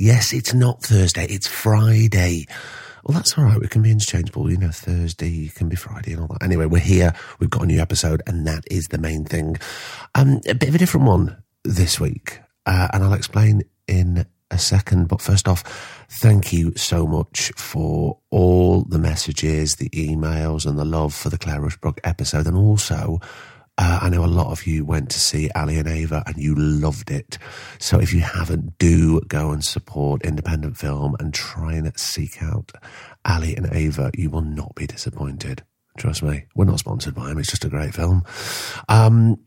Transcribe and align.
Yes, 0.00 0.32
it's 0.32 0.54
not 0.54 0.80
Thursday, 0.80 1.26
it's 1.26 1.48
Friday. 1.48 2.46
Well, 3.02 3.16
that's 3.16 3.36
all 3.36 3.44
right. 3.44 3.60
We 3.60 3.66
can 3.66 3.82
be 3.82 3.90
interchangeable. 3.90 4.48
You 4.48 4.56
know, 4.56 4.70
Thursday 4.70 5.48
can 5.48 5.68
be 5.68 5.74
Friday 5.74 6.12
and 6.12 6.20
all 6.20 6.28
that. 6.28 6.42
Anyway, 6.44 6.66
we're 6.66 6.78
here. 6.78 7.14
We've 7.40 7.50
got 7.50 7.62
a 7.62 7.66
new 7.66 7.80
episode, 7.80 8.22
and 8.24 8.46
that 8.46 8.62
is 8.70 8.88
the 8.88 8.98
main 8.98 9.24
thing. 9.24 9.56
Um, 10.14 10.40
a 10.46 10.54
bit 10.54 10.68
of 10.68 10.76
a 10.76 10.78
different 10.78 11.06
one 11.06 11.42
this 11.64 11.98
week, 11.98 12.40
uh, 12.64 12.86
and 12.92 13.02
I'll 13.02 13.12
explain 13.12 13.62
in 13.88 14.24
a 14.52 14.58
second. 14.58 15.08
But 15.08 15.20
first 15.20 15.48
off, 15.48 16.06
thank 16.22 16.52
you 16.52 16.74
so 16.76 17.04
much 17.04 17.50
for 17.56 18.18
all 18.30 18.82
the 18.84 19.00
messages, 19.00 19.76
the 19.76 19.90
emails, 19.90 20.64
and 20.64 20.78
the 20.78 20.84
love 20.84 21.12
for 21.12 21.28
the 21.28 21.38
Claire 21.38 21.60
Rushbrook 21.60 21.98
episode, 22.04 22.46
and 22.46 22.56
also 22.56 23.18
uh, 23.78 24.00
I 24.02 24.08
know 24.08 24.24
a 24.24 24.26
lot 24.26 24.50
of 24.50 24.66
you 24.66 24.84
went 24.84 25.08
to 25.10 25.20
see 25.20 25.50
Ali 25.54 25.78
and 25.78 25.88
Ava 25.88 26.24
and 26.26 26.36
you 26.36 26.54
loved 26.56 27.10
it. 27.10 27.38
So 27.78 28.00
if 28.00 28.12
you 28.12 28.20
haven't, 28.20 28.76
do 28.78 29.20
go 29.28 29.50
and 29.50 29.64
support 29.64 30.22
independent 30.22 30.76
film 30.76 31.14
and 31.20 31.32
try 31.32 31.74
and 31.74 31.96
seek 31.98 32.42
out 32.42 32.72
Ali 33.24 33.56
and 33.56 33.72
Ava. 33.72 34.10
You 34.14 34.30
will 34.30 34.42
not 34.42 34.74
be 34.74 34.86
disappointed. 34.86 35.62
Trust 35.96 36.24
me. 36.24 36.44
We're 36.56 36.64
not 36.64 36.80
sponsored 36.80 37.14
by 37.14 37.28
them. 37.28 37.38
It's 37.38 37.50
just 37.50 37.64
a 37.64 37.68
great 37.68 37.94
film. 37.94 38.24
Um, 38.88 39.38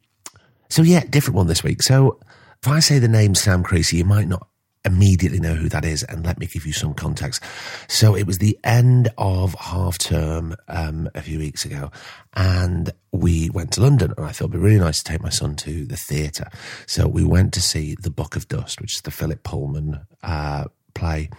so 0.69 0.81
yeah, 0.81 1.03
different 1.09 1.35
one 1.35 1.47
this 1.47 1.63
week. 1.63 1.83
So 1.83 2.19
if 2.61 2.67
I 2.69 2.79
say 2.79 2.99
the 2.99 3.09
name 3.09 3.35
Sam 3.35 3.63
Creasey, 3.63 3.97
you 3.97 4.05
might 4.05 4.27
not 4.27 4.47
immediately 4.83 5.39
know 5.39 5.55
who 5.55 5.69
that 5.69 5.85
is 5.85 6.03
and 6.03 6.25
let 6.25 6.39
me 6.39 6.47
give 6.47 6.65
you 6.65 6.73
some 6.73 6.93
context. 6.93 7.43
So 7.87 8.15
it 8.15 8.25
was 8.25 8.39
the 8.39 8.57
end 8.63 9.09
of 9.17 9.53
half 9.55 9.97
term 9.97 10.55
um, 10.67 11.09
a 11.13 11.21
few 11.21 11.39
weeks 11.39 11.65
ago 11.65 11.91
and 12.33 12.91
we 13.11 13.49
went 13.49 13.73
to 13.73 13.81
London 13.81 14.13
and 14.17 14.25
I 14.25 14.31
thought 14.31 14.45
it'd 14.45 14.53
be 14.53 14.57
really 14.57 14.79
nice 14.79 15.03
to 15.03 15.11
take 15.11 15.21
my 15.21 15.29
son 15.29 15.55
to 15.57 15.85
the 15.85 15.97
theatre. 15.97 16.49
So 16.87 17.07
we 17.07 17.23
went 17.23 17.53
to 17.53 17.61
see 17.61 17.95
The 17.99 18.09
Book 18.09 18.35
of 18.35 18.47
Dust, 18.47 18.81
which 18.81 18.95
is 18.95 19.01
the 19.01 19.11
Philip 19.11 19.43
Pullman 19.43 20.01
uh, 20.23 20.65
play 20.93 21.29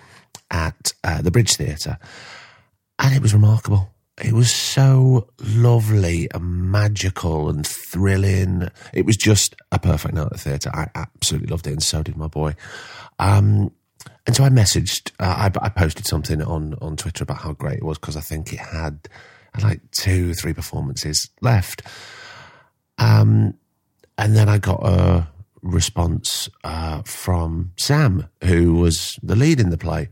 at 0.50 0.92
uh, 1.02 1.22
the 1.22 1.30
Bridge 1.30 1.56
Theatre. 1.56 1.98
And 2.98 3.14
it 3.14 3.22
was 3.22 3.34
remarkable. 3.34 3.92
It 4.22 4.34
was 4.34 4.52
so 4.52 5.28
lovely 5.40 6.28
and 6.32 6.70
magical 6.70 7.48
and 7.48 7.66
thrilling. 7.66 8.68
It 8.94 9.04
was 9.04 9.16
just 9.16 9.56
a 9.72 9.80
perfect 9.80 10.14
night 10.14 10.26
at 10.26 10.32
the 10.32 10.38
theatre. 10.38 10.70
I 10.72 10.88
absolutely 10.94 11.48
loved 11.48 11.66
it, 11.66 11.72
and 11.72 11.82
so 11.82 12.04
did 12.04 12.16
my 12.16 12.28
boy. 12.28 12.54
Um, 13.18 13.72
and 14.26 14.36
so 14.36 14.44
I 14.44 14.48
messaged, 14.48 15.10
uh, 15.18 15.50
I, 15.52 15.64
I, 15.64 15.68
posted 15.68 16.06
something 16.06 16.40
on, 16.40 16.74
on 16.80 16.96
Twitter 16.96 17.24
about 17.24 17.38
how 17.38 17.52
great 17.52 17.78
it 17.78 17.84
was 17.84 17.98
because 17.98 18.16
I 18.16 18.20
think 18.20 18.52
it 18.52 18.60
had, 18.60 19.08
had 19.54 19.64
like 19.64 19.90
two, 19.90 20.34
three 20.34 20.52
performances 20.52 21.28
left. 21.40 21.82
Um, 22.98 23.54
and 24.16 24.36
then 24.36 24.48
I 24.48 24.58
got 24.58 24.80
a 24.84 25.28
response 25.62 26.48
uh, 26.62 27.02
from 27.02 27.72
Sam, 27.76 28.28
who 28.44 28.74
was 28.74 29.18
the 29.22 29.34
lead 29.34 29.58
in 29.58 29.70
the 29.70 29.78
play. 29.78 30.08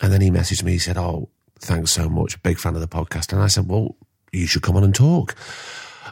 And 0.00 0.12
then 0.12 0.20
he 0.20 0.30
messaged 0.30 0.62
me, 0.62 0.72
he 0.72 0.78
said, 0.78 0.96
Oh, 0.96 1.30
thanks 1.60 1.92
so 1.92 2.08
much. 2.08 2.42
Big 2.42 2.58
fan 2.58 2.74
of 2.74 2.80
the 2.80 2.88
podcast. 2.88 3.32
And 3.32 3.42
I 3.42 3.46
said, 3.48 3.68
Well, 3.68 3.96
you 4.32 4.46
should 4.46 4.62
come 4.62 4.76
on 4.76 4.84
and 4.84 4.94
talk. 4.94 5.34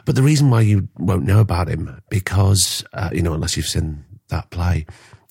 But 0.05 0.15
the 0.15 0.23
reason 0.23 0.49
why 0.49 0.61
you 0.61 0.87
won't 0.97 1.25
know 1.25 1.39
about 1.39 1.67
him, 1.67 2.01
because, 2.09 2.83
uh, 2.93 3.09
you 3.11 3.21
know, 3.21 3.33
unless 3.33 3.57
you've 3.57 3.65
seen 3.65 4.03
that 4.29 4.49
play 4.51 4.85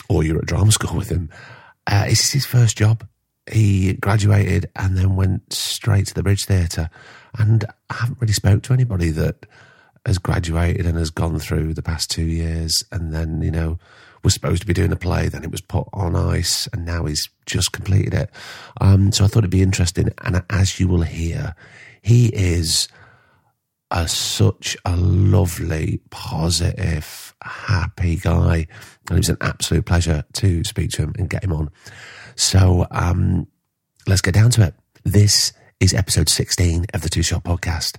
or 0.09 0.25
you're 0.25 0.39
at 0.39 0.47
drama 0.47 0.73
school 0.73 0.97
with 0.97 1.11
him, 1.11 1.31
uh, 1.87 2.07
it's 2.09 2.33
his 2.33 2.47
first 2.47 2.77
job. 2.77 3.07
He 3.51 3.95
graduated 3.95 4.71
and 4.75 4.97
then 4.97 5.17
went 5.17 5.53
straight 5.53 6.07
to 6.07 6.15
the 6.15 6.23
Bridge 6.23 6.47
Theatre. 6.47 6.89
And 7.39 7.65
I 7.91 7.95
haven't 7.95 8.21
really 8.21 8.33
spoke 8.33 8.63
to 8.65 8.73
anybody 8.73 9.11
that 9.11 9.47
has 10.07 10.19
graduated 10.19 10.87
and 10.87 10.97
has 10.99 11.11
gone 11.11 11.39
through 11.39 11.75
the 11.75 11.83
past 11.83 12.11
two 12.11 12.25
years 12.25 12.85
and 12.91 13.13
then, 13.13 13.43
you 13.43 13.51
know, 13.51 13.79
was 14.25 14.35
supposed 14.35 14.63
to 14.63 14.67
be 14.67 14.73
doing 14.73 14.91
a 14.91 14.97
play, 14.97 15.29
then 15.29 15.45
it 15.45 15.51
was 15.51 15.61
put 15.61 15.87
on 15.93 16.17
ice, 16.17 16.67
and 16.73 16.85
now 16.85 17.05
he's 17.05 17.29
just 17.47 17.73
completed 17.73 18.15
it. 18.15 18.31
Um, 18.81 19.13
so 19.13 19.25
I 19.25 19.29
thought 19.29 19.41
it'd 19.41 19.51
be 19.51 19.63
interesting. 19.63 20.09
And 20.25 20.43
as 20.51 20.81
you 20.81 20.89
will 20.89 21.03
hear, 21.03 21.55
he 22.03 22.29
is 22.29 22.89
a, 23.91 24.09
such 24.09 24.77
a 24.85 24.97
lovely, 24.97 26.01
positive, 26.11 27.35
happy 27.43 28.17
guy. 28.17 28.67
And 29.09 29.17
it 29.17 29.21
was 29.21 29.29
an 29.29 29.37
absolute 29.41 29.87
pleasure 29.87 30.25
to 30.35 30.65
speak 30.65 30.91
to 30.93 31.03
him 31.03 31.15
and 31.19 31.29
get 31.29 31.45
him 31.45 31.53
on. 31.53 31.71
So 32.35 32.87
um, 32.91 33.47
let's 34.07 34.23
get 34.23 34.35
down 34.35 34.51
to 34.53 34.67
it. 34.67 34.75
This 35.05 35.53
is 35.81 35.93
episode 35.93 36.29
16 36.29 36.87
of 36.95 37.03
the 37.03 37.11
Two 37.11 37.23
Shot 37.23 37.45
Podcast 37.45 37.99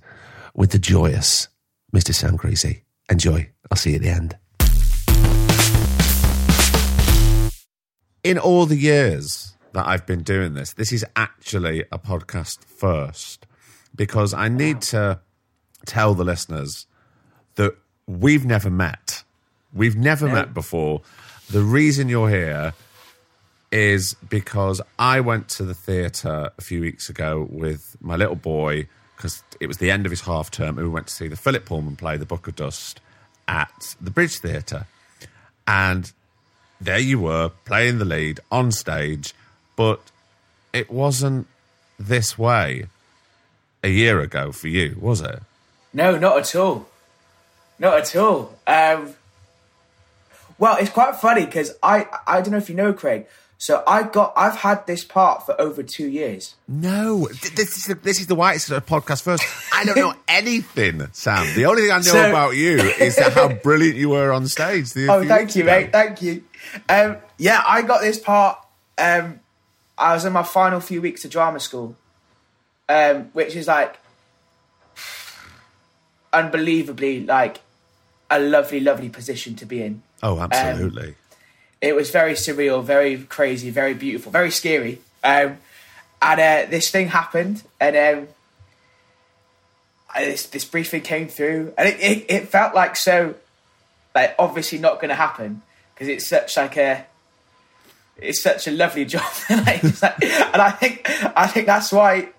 with 0.55 0.71
the 0.71 0.79
joyous 0.79 1.49
Mr. 1.93 2.13
Sam 2.13 2.37
Creasey. 2.37 2.81
Enjoy. 3.09 3.49
I'll 3.71 3.77
see 3.77 3.91
you 3.91 3.97
at 3.97 4.01
the 4.01 4.09
end. 4.09 4.37
In 8.25 8.39
all 8.39 8.65
the 8.65 8.75
years 8.75 9.53
that 9.73 9.85
I've 9.85 10.07
been 10.07 10.23
doing 10.23 10.55
this, 10.55 10.73
this 10.73 10.91
is 10.91 11.05
actually 11.15 11.81
a 11.91 11.99
podcast 11.99 12.65
first 12.65 13.45
because 13.95 14.33
I 14.33 14.49
need 14.49 14.81
to 14.81 15.19
tell 15.85 16.15
the 16.15 16.23
listeners 16.23 16.87
that 17.53 17.77
we've 18.07 18.43
never 18.43 18.71
met. 18.71 19.23
We've 19.71 19.95
never 19.95 20.27
met 20.27 20.55
before. 20.55 21.03
The 21.51 21.61
reason 21.61 22.09
you're 22.09 22.31
here 22.31 22.73
is 23.71 24.15
because 24.27 24.81
I 24.97 25.19
went 25.19 25.47
to 25.49 25.63
the 25.63 25.75
theatre 25.75 26.49
a 26.57 26.61
few 26.63 26.81
weeks 26.81 27.09
ago 27.09 27.47
with 27.51 27.95
my 28.01 28.15
little 28.15 28.35
boy 28.35 28.87
because 29.15 29.43
it 29.59 29.67
was 29.67 29.77
the 29.77 29.91
end 29.91 30.07
of 30.07 30.09
his 30.09 30.21
half 30.21 30.49
term 30.49 30.79
and 30.79 30.87
we 30.87 30.91
went 30.91 31.05
to 31.05 31.13
see 31.13 31.27
the 31.27 31.35
Philip 31.35 31.67
Pullman 31.67 31.95
play, 31.95 32.17
The 32.17 32.25
Book 32.25 32.47
of 32.47 32.55
Dust, 32.55 33.01
at 33.47 33.95
the 34.01 34.09
Bridge 34.09 34.39
Theatre. 34.39 34.87
And 35.67 36.11
there 36.81 36.99
you 36.99 37.19
were 37.19 37.49
playing 37.65 37.99
the 37.99 38.05
lead 38.05 38.39
on 38.51 38.71
stage, 38.71 39.33
but 39.75 39.99
it 40.73 40.89
wasn't 40.91 41.47
this 41.99 42.37
way 42.37 42.87
a 43.83 43.89
year 43.89 44.19
ago 44.19 44.51
for 44.51 44.67
you, 44.67 44.97
was 44.99 45.21
it? 45.21 45.41
No, 45.93 46.17
not 46.17 46.37
at 46.37 46.55
all. 46.55 46.87
Not 47.79 47.97
at 47.99 48.15
all. 48.15 48.57
Um, 48.67 49.13
well, 50.57 50.77
it's 50.77 50.89
quite 50.89 51.15
funny 51.15 51.45
because 51.45 51.73
I 51.83 52.07
I 52.25 52.41
don't 52.41 52.51
know 52.51 52.57
if 52.57 52.69
you 52.69 52.75
know 52.75 52.93
Craig. 52.93 53.25
So 53.57 53.83
I 53.87 54.03
got 54.03 54.33
I've 54.35 54.55
had 54.57 54.85
this 54.85 55.03
part 55.03 55.45
for 55.45 55.59
over 55.59 55.81
two 55.81 56.07
years. 56.07 56.55
No, 56.67 57.27
this 57.29 57.77
is 57.77 57.85
the, 57.85 57.95
this 57.95 58.19
is 58.19 58.27
the 58.27 58.35
whitest 58.35 58.69
podcast 58.69 59.21
first. 59.23 59.43
I 59.73 59.85
don't 59.85 59.95
know 59.95 60.13
anything, 60.27 61.07
Sam. 61.13 61.53
The 61.55 61.65
only 61.65 61.83
thing 61.83 61.91
I 61.91 61.97
know 61.97 62.01
So- 62.01 62.29
about 62.29 62.55
you 62.55 62.77
is 62.77 63.15
that 63.15 63.33
how 63.33 63.49
brilliant 63.53 63.95
you 63.95 64.09
were 64.09 64.31
on 64.33 64.47
stage. 64.47 64.91
Oh, 64.97 65.25
thank 65.25 65.55
you, 65.55 65.63
ago. 65.63 65.71
mate. 65.71 65.91
Thank 65.93 66.21
you. 66.21 66.43
Um, 66.89 67.17
yeah, 67.37 67.63
I 67.65 67.81
got 67.81 68.01
this 68.01 68.19
part. 68.19 68.57
Um, 68.97 69.39
I 69.97 70.13
was 70.13 70.25
in 70.25 70.33
my 70.33 70.43
final 70.43 70.79
few 70.79 71.01
weeks 71.01 71.23
of 71.25 71.31
drama 71.31 71.59
school, 71.59 71.95
um, 72.89 73.29
which 73.33 73.55
is 73.55 73.67
like 73.67 73.97
unbelievably 76.33 77.25
like 77.25 77.61
a 78.29 78.39
lovely, 78.39 78.79
lovely 78.79 79.09
position 79.09 79.55
to 79.55 79.65
be 79.65 79.81
in. 79.81 80.01
Oh, 80.23 80.39
absolutely. 80.39 81.15
It 81.81 81.95
was 81.95 82.09
very 82.09 82.33
surreal, 82.33 82.83
very 82.83 83.17
crazy, 83.23 83.69
very 83.69 83.93
beautiful, 83.93 84.31
very 84.31 84.51
scary. 84.51 84.99
Um, 85.23 85.57
and 86.21 86.39
uh, 86.39 86.65
this 86.69 86.89
thing 86.89 87.09
happened, 87.09 87.63
and 87.79 87.95
um, 87.95 88.27
I- 90.13 90.25
this 90.25 90.47
this 90.47 90.65
briefing 90.65 91.01
came 91.01 91.27
through, 91.27 91.73
and 91.77 91.87
it, 91.89 91.99
it, 91.99 92.25
it 92.29 92.47
felt 92.49 92.73
like 92.73 92.95
so, 92.95 93.35
like 94.15 94.33
obviously 94.39 94.77
not 94.79 94.95
going 94.95 95.09
to 95.09 95.15
happen 95.15 95.61
because 95.95 96.09
it's 96.09 96.27
such 96.27 96.55
like 96.57 96.77
a 96.77 97.05
it's 98.17 98.41
such 98.41 98.67
a 98.67 98.71
lovely 98.71 99.05
job, 99.15 99.31
and 99.49 99.61
I 100.61 100.71
think 100.71 101.09
I 101.35 101.47
think 101.47 101.65
that's 101.65 101.91
why 101.91 102.29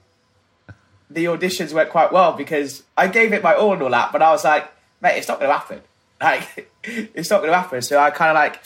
the 1.10 1.24
auditions 1.26 1.72
went 1.72 1.90
quite 1.90 2.12
well 2.12 2.32
because 2.32 2.82
I 2.96 3.08
gave 3.08 3.32
it 3.32 3.42
my 3.42 3.54
all 3.54 3.72
and 3.72 3.82
all 3.82 3.90
that, 3.90 4.12
but 4.12 4.22
I 4.22 4.30
was 4.30 4.44
like, 4.44 4.70
mate, 5.00 5.16
it's 5.16 5.28
not 5.28 5.38
going 5.38 5.50
to 5.50 5.58
happen. 5.58 5.80
Like, 6.18 6.72
it's 6.82 7.28
not 7.28 7.40
going 7.42 7.50
to 7.50 7.58
happen. 7.58 7.82
So 7.82 7.98
I 7.98 8.10
kind 8.10 8.30
of 8.30 8.36
like, 8.36 8.62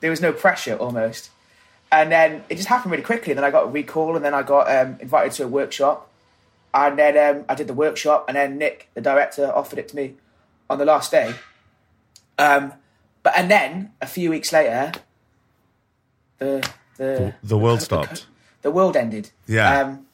there 0.00 0.10
was 0.10 0.20
no 0.20 0.34
pressure 0.34 0.76
almost. 0.76 1.30
And 1.90 2.12
then 2.12 2.44
it 2.50 2.56
just 2.56 2.68
happened 2.68 2.90
really 2.90 3.02
quickly. 3.02 3.32
And 3.32 3.38
then 3.38 3.44
I 3.44 3.50
got 3.50 3.64
a 3.64 3.68
recall, 3.68 4.16
and 4.16 4.22
then 4.22 4.34
I 4.34 4.42
got 4.42 4.70
um, 4.70 4.98
invited 5.00 5.32
to 5.36 5.44
a 5.44 5.48
workshop. 5.48 6.10
And 6.74 6.98
then 6.98 7.16
um, 7.16 7.46
I 7.48 7.54
did 7.54 7.68
the 7.68 7.72
workshop, 7.72 8.26
and 8.28 8.36
then 8.36 8.58
Nick, 8.58 8.90
the 8.92 9.00
director, 9.00 9.50
offered 9.50 9.78
it 9.78 9.88
to 9.88 9.96
me 9.96 10.16
on 10.68 10.76
the 10.76 10.84
last 10.84 11.10
day. 11.10 11.34
Um, 12.38 12.74
but 13.22 13.32
and 13.36 13.50
then 13.50 13.92
a 14.00 14.06
few 14.06 14.30
weeks 14.30 14.52
later, 14.52 14.92
the 16.38 16.68
the 16.96 17.34
The 17.42 17.58
world 17.58 17.82
stopped. 17.82 18.26
the 18.62 18.70
world 18.70 18.96
ended. 18.96 19.30
Yeah. 19.46 19.80
Um, 19.80 20.06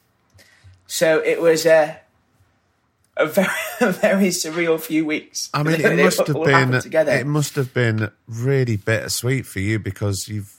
so 0.87 1.19
it 1.19 1.41
was 1.41 1.65
a 1.65 1.99
a 3.17 3.25
very 3.25 3.47
a 3.81 3.91
very 3.91 4.27
surreal 4.29 4.79
few 4.79 5.05
weeks. 5.05 5.49
I 5.53 5.63
mean, 5.63 5.75
it 5.81 6.03
must 6.03 6.27
have 6.27 6.43
been 6.43 6.79
together. 6.81 7.11
it 7.13 7.27
must 7.27 7.55
have 7.55 7.73
been 7.73 8.11
really 8.27 8.77
bittersweet 8.77 9.45
for 9.45 9.59
you 9.59 9.79
because 9.79 10.27
you've 10.27 10.53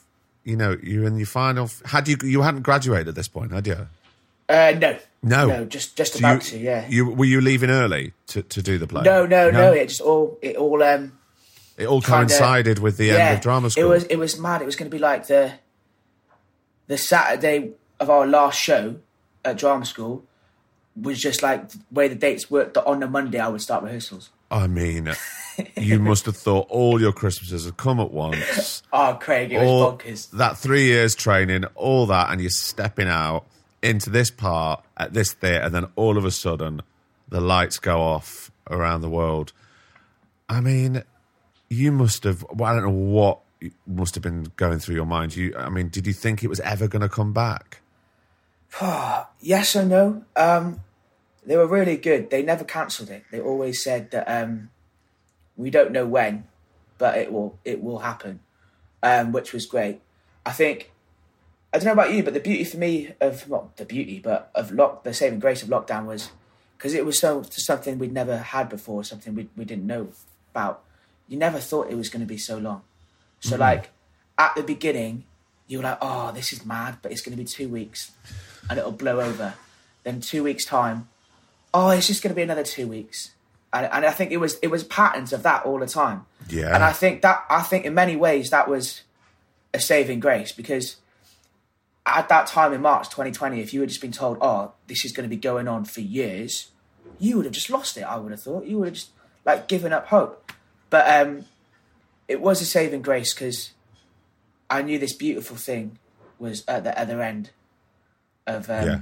you 0.45 0.57
know 0.57 0.77
you're 0.83 1.05
in 1.07 1.17
your 1.19 1.27
final. 1.27 1.71
Had 1.87 2.09
you 2.09 2.17
you 2.23 2.43
hadn't 2.43 2.63
graduated 2.63 3.09
at 3.09 3.15
this 3.15 3.29
point, 3.29 3.53
had 3.53 3.67
you? 3.67 3.87
uh, 4.51 4.73
no, 4.79 4.97
No. 5.23 5.47
no, 5.47 5.65
just 5.67 5.97
just 5.97 6.15
So 6.15 6.19
about 6.21 6.51
you, 6.53 6.59
to. 6.59 6.65
Yeah. 6.65 6.87
You 6.89 7.11
were 7.11 7.27
you 7.27 7.41
leaving 7.41 7.71
early 7.71 8.13
to, 8.29 8.43
to 8.43 8.63
do 8.63 8.79
the 8.79 8.87
play? 8.87 9.03
no, 9.03 9.27
no, 9.27 9.51
no, 9.51 9.73
It 9.73 9.89
just 9.89 10.01
all 10.01 10.39
it 10.43 10.57
all 10.57 10.83
um 10.83 11.18
It 11.79 11.87
all 11.87 12.03
coincided 12.03 12.81
with 12.81 12.97
the 12.97 13.07
yeah. 13.07 13.15
end 13.15 13.37
of 13.37 13.41
drama 13.43 13.71
school. 13.71 13.85
It 13.85 13.89
was 13.89 14.05
it 14.05 14.17
was 14.17 14.39
mad. 14.39 14.61
It 14.61 14.67
was 14.67 14.77
going 14.77 14.91
to 14.91 14.95
be 14.95 15.01
like 15.01 15.29
the 15.29 15.53
the 16.89 16.99
Saturday 16.99 17.71
of 18.01 18.11
our 18.11 18.27
last 18.27 18.59
show 18.59 18.97
at 19.45 19.57
drama 19.57 19.85
school 19.85 20.25
was 21.01 21.21
just 21.21 21.43
like 21.43 21.69
the 21.69 21.79
way 21.93 22.09
the 22.09 22.17
dates 22.17 22.51
worked. 22.51 22.75
That 22.75 22.85
on 22.85 22.99
the 22.99 23.07
Monday 23.07 23.39
I 23.39 23.49
would 23.49 23.63
start 23.63 23.85
rehearsals. 23.85 24.31
I 24.51 24.67
mean, 24.67 25.15
you 25.77 25.99
must 26.01 26.27
have 26.27 26.37
thought 26.37 26.67
all 26.69 27.01
your 27.01 27.13
Christmases 27.13 27.65
had 27.65 27.77
come 27.77 28.01
at 28.01 28.11
once. 28.11 28.83
Oh, 28.93 29.19
Craig, 29.21 29.53
it 29.53 29.59
was 29.59 29.69
bonkers. 29.69 30.31
that 30.31 30.57
three 30.57 30.85
years 30.85 31.15
training, 31.15 31.65
all 31.75 32.07
that, 32.07 32.33
and 32.33 32.41
you're 32.41 32.49
stepping 32.49 33.07
out 33.07 33.45
into 33.83 34.09
this 34.09 34.31
part 34.31 34.83
at 34.97 35.13
this 35.13 35.35
theatre, 35.35 35.67
and 35.67 35.75
then 35.75 35.87
all 35.95 36.17
of 36.17 36.25
a 36.25 36.31
sudden 36.31 36.81
the 37.29 37.41
lights 37.41 37.79
go 37.79 38.01
off 38.01 38.51
around 38.71 39.03
the 39.03 39.11
world. 39.11 39.53
I 40.49 40.63
mean, 40.63 41.03
you 41.69 41.93
must 41.93 42.25
have. 42.25 42.45
Well, 42.51 42.71
I 42.71 42.75
don't 42.75 42.85
know 42.85 42.91
what 42.91 43.41
must 43.87 44.15
have 44.15 44.23
been 44.23 44.53
going 44.57 44.79
through 44.79 44.95
your 44.95 45.07
mind. 45.07 45.37
You, 45.37 45.55
I 45.57 45.69
mean, 45.69 45.89
did 45.89 46.07
you 46.07 46.13
think 46.13 46.43
it 46.43 46.49
was 46.49 46.61
ever 46.61 46.89
going 46.89 47.03
to 47.03 47.09
come 47.09 47.33
back? 47.33 47.81
Yes 49.41 49.77
or 49.77 49.85
no? 49.85 50.25
Um, 50.35 50.81
they 51.47 51.57
were 51.57 51.69
really 51.69 51.97
good. 51.97 52.31
They 52.31 52.43
never 52.43 52.65
cancelled 52.65 53.09
it. 53.09 53.25
They 53.31 53.41
always 53.41 53.83
said 53.83 54.11
that 54.11 54.25
um, 54.27 54.71
we 55.57 55.71
don't 55.71 55.93
know 55.93 56.07
when, 56.07 56.45
but 56.99 57.17
it 57.17 57.33
will 57.33 57.57
it 57.65 57.81
will 57.81 58.01
happen, 58.01 58.41
um, 59.01 59.31
which 59.31 59.53
was 59.53 59.65
great. 59.65 60.01
I 60.45 60.51
think 60.51 60.91
I 61.73 61.79
don't 61.79 61.87
know 61.87 61.93
about 61.93 62.13
you, 62.13 62.25
but 62.25 62.35
the 62.35 62.41
beauty 62.41 62.65
for 62.65 62.79
me 62.79 63.15
of 63.21 63.49
not 63.49 63.77
the 63.77 63.85
beauty, 63.85 64.19
but 64.19 64.51
of 64.57 64.73
lock 64.73 65.05
the 65.05 65.15
saving 65.15 65.39
grace 65.39 65.63
of 65.63 65.69
lockdown 65.69 66.07
was 66.07 66.33
because 66.77 66.95
it 66.95 67.07
was 67.07 67.19
so 67.19 67.43
something 67.43 67.99
we'd 67.99 68.13
never 68.13 68.39
had 68.39 68.69
before, 68.69 69.05
something 69.05 69.35
we 69.35 69.49
we 69.57 69.65
didn't 69.65 69.87
know 69.87 70.09
about. 70.53 70.83
You 71.29 71.39
never 71.39 71.59
thought 71.59 71.91
it 71.91 71.97
was 71.97 72.09
going 72.09 72.21
to 72.21 72.27
be 72.27 72.39
so 72.39 72.59
long. 72.59 72.83
So 73.41 73.53
mm-hmm. 73.53 73.61
like 73.61 73.91
at 74.37 74.55
the 74.55 74.63
beginning, 74.63 75.25
you 75.67 75.79
were 75.79 75.85
like, 75.85 75.99
"Oh, 76.01 76.33
this 76.33 76.53
is 76.53 76.65
mad," 76.65 76.99
but 77.03 77.13
it's 77.13 77.21
going 77.21 77.37
to 77.37 77.43
be 77.43 77.47
two 77.47 77.69
weeks, 77.69 78.13
and 78.69 78.79
it'll 78.79 78.93
blow 78.93 79.21
over. 79.21 79.55
Then 80.05 80.21
two 80.21 80.43
weeks 80.43 80.65
time, 80.65 81.09
oh, 81.75 81.91
it's 81.91 82.07
just 82.07 82.23
going 82.23 82.31
to 82.31 82.37
be 82.37 82.43
another 82.43 82.65
two 82.65 82.89
weeks, 82.89 83.33
and 83.73 83.87
and 83.87 84.07
I 84.07 84.11
think 84.11 84.33
it 84.33 84.39
was 84.39 84.59
it 84.61 84.69
was 84.69 84.85
patterns 84.85 85.33
of 85.33 85.43
that 85.43 85.65
all 85.65 85.79
the 85.79 85.87
time. 85.87 86.27
Yeah. 86.49 86.75
and 86.75 86.83
I 86.83 86.93
think 86.93 87.23
that 87.23 87.45
I 87.51 87.63
think 87.63 87.85
in 87.85 87.95
many 87.95 88.17
ways 88.17 88.51
that 88.51 88.69
was 88.69 89.03
a 89.75 89.81
saving 89.81 90.21
grace 90.21 90.51
because 90.53 90.97
at 92.07 92.29
that 92.31 92.47
time 92.47 92.73
in 92.73 92.81
March 92.81 93.11
2020, 93.11 93.61
if 93.61 93.75
you 93.75 93.81
had 93.81 93.91
just 93.91 94.01
been 94.01 94.13
told, 94.13 94.39
"Oh, 94.41 94.73
this 94.87 95.05
is 95.05 95.13
going 95.13 95.29
to 95.29 95.35
be 95.35 95.41
going 95.41 95.69
on 95.69 95.85
for 95.85 96.01
years," 96.01 96.71
you 97.19 97.37
would 97.37 97.45
have 97.45 97.55
just 97.55 97.71
lost 97.71 97.97
it. 97.97 98.03
I 98.03 98.17
would 98.17 98.33
have 98.33 98.43
thought 98.43 98.65
you 98.65 98.79
would 98.79 98.87
have 98.89 98.95
just 98.95 99.11
like 99.45 99.69
given 99.69 99.93
up 99.93 100.07
hope. 100.07 100.48
But 100.91 101.27
um, 101.27 101.45
it 102.29 102.41
was 102.41 102.61
a 102.63 102.65
saving 102.65 103.03
grace 103.03 103.35
because 103.35 103.73
I 104.71 104.83
knew 104.83 104.99
this 104.99 105.13
beautiful 105.13 105.57
thing 105.57 105.99
was 106.39 106.65
at 106.69 106.85
the 106.85 106.99
other 106.99 107.21
end 107.23 107.51
of 108.47 108.69
um, 108.71 108.87
Yeah. 108.87 109.01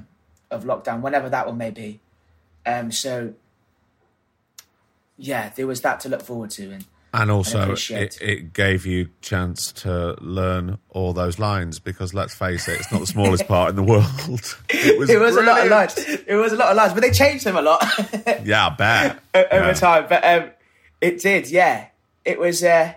of 0.50 0.64
lockdown, 0.64 1.00
whenever 1.00 1.28
that 1.28 1.46
one 1.46 1.58
may 1.58 1.70
be. 1.70 2.00
Um, 2.64 2.90
so 2.90 3.34
yeah, 5.16 5.50
there 5.56 5.66
was 5.66 5.80
that 5.82 6.00
to 6.00 6.08
look 6.08 6.22
forward 6.22 6.50
to, 6.50 6.70
and 6.72 6.84
And 7.14 7.30
also, 7.30 7.72
it, 7.90 8.20
it 8.20 8.52
gave 8.52 8.84
you 8.84 9.08
chance 9.22 9.72
to 9.72 10.14
learn 10.20 10.78
all 10.90 11.12
those 11.14 11.38
lines 11.38 11.78
because 11.78 12.12
let's 12.12 12.34
face 12.34 12.68
it, 12.68 12.78
it's 12.80 12.92
not 12.92 13.00
the 13.00 13.06
smallest 13.06 13.46
part 13.48 13.70
in 13.70 13.76
the 13.76 13.82
world. 13.82 14.04
It 14.68 14.98
was, 14.98 15.08
it 15.08 15.18
was 15.18 15.36
a 15.36 15.42
lot 15.42 15.64
of 15.64 15.70
lines. 15.70 15.94
It 15.98 16.34
was 16.34 16.52
a 16.52 16.56
lot 16.56 16.68
of 16.70 16.76
lines, 16.76 16.92
but 16.92 17.00
they 17.02 17.10
changed 17.12 17.44
them 17.44 17.56
a 17.56 17.62
lot. 17.62 17.82
Yeah, 18.44 18.66
I 18.66 18.70
bet. 18.74 19.22
over 19.52 19.66
Yeah. 19.68 19.72
time. 19.72 20.06
But 20.08 20.24
um, 20.24 20.50
it 21.00 21.20
did, 21.20 21.50
yeah. 21.50 21.88
It 22.24 22.38
was 22.38 22.62
uh, 22.64 22.94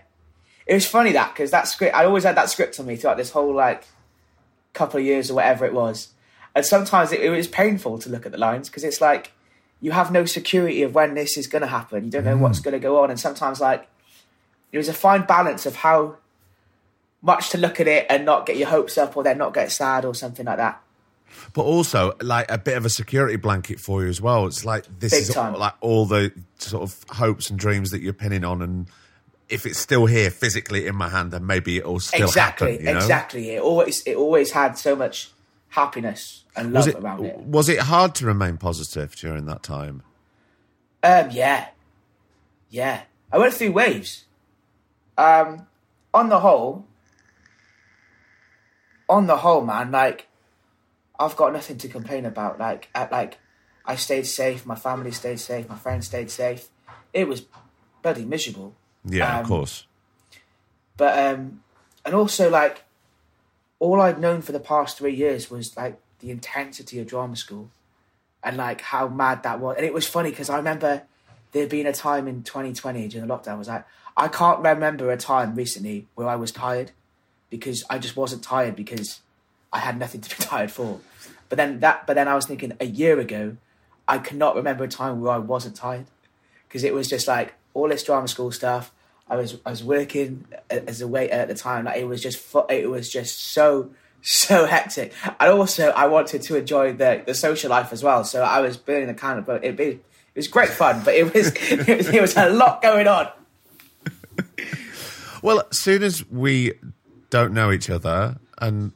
it 0.66 0.74
was 0.74 0.86
funny 0.88 1.12
that 1.13 1.34
because 1.34 1.51
that 1.51 1.68
script 1.68 1.96
I 1.96 2.06
always 2.06 2.24
had 2.24 2.38
that 2.38 2.50
script 2.50 2.80
on 2.80 2.86
me 2.86 2.96
throughout 2.96 3.18
this 3.18 3.31
whole 3.31 3.54
like 3.54 3.86
couple 4.74 5.00
of 5.00 5.06
years 5.06 5.30
or 5.30 5.36
whatever 5.36 5.66
it 5.66 5.74
was, 5.74 6.10
and 6.56 6.66
sometimes 6.66 7.12
it, 7.12 7.22
it 7.22 7.30
was 7.30 7.48
painful 7.48 8.00
to 8.00 8.10
look 8.10 8.25
at 8.25 8.31
the 8.31 8.38
lines 8.38 8.69
because 8.69 8.84
it's 8.84 9.01
like 9.01 9.31
you 9.81 9.92
have 9.92 10.12
no 10.12 10.25
security 10.25 10.81
of 10.84 10.94
when 10.96 11.13
this 11.13 11.38
is 11.38 11.48
going 11.48 11.62
to 11.62 11.68
happen. 11.68 12.06
You 12.06 12.12
don't 12.12 12.25
know 12.25 12.36
Mm. 12.36 12.42
what's 12.42 12.60
going 12.60 12.74
to 12.74 12.80
go 12.80 13.04
on, 13.04 13.10
and 13.10 13.19
sometimes 13.19 13.60
like 13.62 13.88
it 14.72 14.78
was 14.78 14.88
a 14.90 14.94
fine 14.94 15.24
balance 15.25 15.66
of 15.66 15.78
how 15.78 16.16
much 17.22 17.50
to 17.50 17.57
look 17.57 17.80
at 17.80 17.88
it 17.88 18.06
and 18.10 18.25
not 18.25 18.46
get 18.46 18.57
your 18.57 18.69
hopes 18.69 18.98
up 18.98 19.16
or 19.18 19.24
then 19.24 19.38
not 19.38 19.54
get 19.54 19.72
sad 19.72 20.06
or 20.06 20.16
something 20.16 20.46
like 20.46 20.57
that. 20.57 20.81
But 21.54 21.64
also, 21.64 22.14
like 22.22 22.50
a 22.50 22.58
bit 22.58 22.78
of 22.78 22.86
a 22.86 22.90
security 22.90 23.36
blanket 23.36 23.80
for 23.80 24.04
you 24.04 24.10
as 24.10 24.22
well. 24.22 24.46
It's 24.48 24.66
like 24.66 24.86
this 25.00 25.12
Big 25.12 25.22
is 25.24 25.30
time. 25.30 25.54
like 25.54 25.74
all 25.81 26.06
the 26.06 26.31
sort 26.58 26.84
of 26.84 27.04
hopes 27.10 27.50
and 27.50 27.58
dreams 27.58 27.92
that 27.92 28.02
you're 28.02 28.14
pinning 28.14 28.44
on, 28.44 28.62
and 28.62 28.88
if 29.50 29.66
it's 29.66 29.80
still 29.80 30.06
here 30.06 30.30
physically 30.30 30.86
in 30.88 30.96
my 30.96 31.10
hand, 31.10 31.31
then 31.31 31.46
maybe 31.46 31.78
it'll 31.78 32.00
still 32.00 32.28
exactly, 32.28 32.72
happen. 32.72 32.86
You 32.86 32.94
know? 32.94 33.00
exactly. 33.00 33.50
It 33.52 33.62
always 33.62 34.02
it 34.04 34.16
always 34.16 34.52
had 34.52 34.78
so 34.78 34.96
much 34.96 35.31
happiness 35.70 36.44
and 36.56 36.74
love 36.74 36.86
Was 36.86 36.88
it 36.88 36.96
around 37.00 37.26
it. 37.26 37.38
was 37.38 37.70
it 37.70 37.80
hard 37.80 38.15
to 38.15 38.25
remain 38.25 38.58
positive 38.58 39.15
during 39.15 39.46
that 39.46 39.63
time? 39.63 40.03
Um, 41.03 41.30
yeah, 41.32 41.70
yeah. 42.70 43.01
I 43.32 43.38
went 43.38 43.53
through 43.53 43.72
waves. 43.72 44.25
Um, 45.18 45.68
on 46.13 46.30
the 46.30 46.39
whole, 46.39 46.86
on 49.08 49.27
the 49.27 49.38
whole, 49.38 49.62
man, 49.65 49.92
like 49.92 50.27
I've 51.20 51.36
got 51.36 51.52
nothing 51.54 51.78
to 51.80 51.88
complain 51.88 52.26
about. 52.26 52.58
Like, 52.60 52.90
at, 52.96 53.12
like 53.12 53.38
I 53.86 53.96
stayed 53.96 54.26
safe, 54.26 54.66
my 54.66 54.76
family 54.76 55.12
stayed 55.12 55.40
safe, 55.40 55.68
my 55.68 55.76
friends 55.76 56.06
stayed 56.08 56.32
safe. 56.32 56.70
It 57.14 57.28
was 57.28 57.44
bloody 58.02 58.24
miserable, 58.26 58.76
Yeah, 59.04 59.34
Um, 59.36 59.42
of 59.42 59.48
course. 59.48 59.86
but 60.98 61.18
um, 61.18 61.62
and 62.06 62.16
also 62.16 62.50
like 62.50 62.84
all 63.80 64.00
I'd 64.02 64.20
known 64.20 64.42
for 64.42 64.52
the 64.52 64.60
past 64.60 64.98
three 64.98 65.14
years 65.16 65.50
was 65.50 65.76
like 65.78 66.00
the 66.20 66.32
intensity 66.32 67.00
of 67.00 67.08
drama 67.08 67.36
school 67.36 67.70
and 68.44 68.58
like 68.58 68.82
how 68.82 69.08
mad 69.08 69.44
that 69.44 69.60
was. 69.60 69.76
And 69.78 69.86
it 69.86 69.94
was 69.94 70.08
funny 70.08 70.30
because 70.30 70.50
I 70.50 70.58
remember 70.58 71.04
there 71.52 71.68
being 71.68 71.86
a 71.88 71.94
time 71.94 72.28
in 72.28 72.44
2020 72.44 73.08
during 73.08 73.28
the 73.28 73.34
lockdown. 73.34 73.50
I 73.54 73.56
was 73.56 73.68
like, 73.68 73.86
I 74.16 74.28
can't 74.28 74.60
remember 74.60 75.12
a 75.12 75.18
time 75.18 75.56
recently 75.56 76.08
where 76.16 76.28
I 76.28 76.36
was 76.36 76.52
tired 76.52 76.92
because 77.50 77.84
I 77.90 77.98
just 78.00 78.16
wasn't 78.16 78.44
tired 78.44 78.76
because 78.76 79.22
I 79.72 79.80
had 79.80 79.98
nothing 79.98 80.22
to 80.22 80.30
be 80.30 80.36
tired 80.44 80.72
for. 80.72 81.00
But 81.50 81.58
then 81.58 81.80
that, 81.80 82.06
but 82.08 82.14
then 82.14 82.28
I 82.28 82.36
was 82.36 82.46
thinking 82.46 82.74
a 82.80 82.86
year 82.86 83.20
ago, 83.20 83.58
I 84.08 84.18
cannot 84.18 84.56
remember 84.56 84.84
a 84.84 84.88
time 84.88 85.22
where 85.22 85.32
I 85.32 85.38
wasn't 85.38 85.76
tired 85.76 86.06
because 86.68 86.84
it 86.84 86.94
was 86.94 87.08
just 87.08 87.28
like 87.28 87.54
all 87.74 87.90
this 87.90 88.04
drama 88.04 88.28
school 88.28 88.52
stuff. 88.52 88.92
I 89.28 89.36
was 89.36 89.58
I 89.66 89.70
was 89.70 89.84
working 89.84 90.46
as 90.70 91.02
a 91.02 91.08
waiter 91.08 91.34
at 91.34 91.48
the 91.48 91.56
time. 91.56 91.86
Like 91.86 91.98
it 91.98 92.06
was 92.06 92.22
just 92.22 92.40
fu- 92.40 92.66
it 92.70 92.90
was 92.90 93.10
just 93.10 93.40
so 93.40 93.92
so 94.22 94.66
hectic. 94.66 95.14
And 95.40 95.52
also 95.52 95.90
I 95.90 96.08
wanted 96.08 96.42
to 96.44 96.56
enjoy 96.56 96.94
the 96.94 97.24
the 97.26 97.36
social 97.36 97.70
life 97.70 97.94
as 97.94 98.04
well. 98.04 98.24
So 98.24 98.44
I 98.44 98.62
was 98.62 98.78
burning 98.78 99.08
the 99.08 99.14
candle, 99.14 99.44
but 99.44 99.64
it, 99.64 99.80
it 99.80 100.04
was 100.36 100.48
great 100.48 100.70
fun. 100.70 101.04
But 101.04 101.14
it 101.14 101.32
was 101.32 101.48
it 101.56 101.98
was, 101.98 102.10
it 102.10 102.22
was 102.22 102.38
a 102.38 102.50
lot 102.50 102.82
going 102.82 103.08
on. 103.08 103.30
Well, 105.42 105.64
as 105.72 105.80
soon 105.80 106.04
as 106.04 106.28
we 106.30 106.74
don't 107.30 107.54
know 107.54 107.72
each 107.72 107.90
other, 107.90 108.38
and 108.58 108.92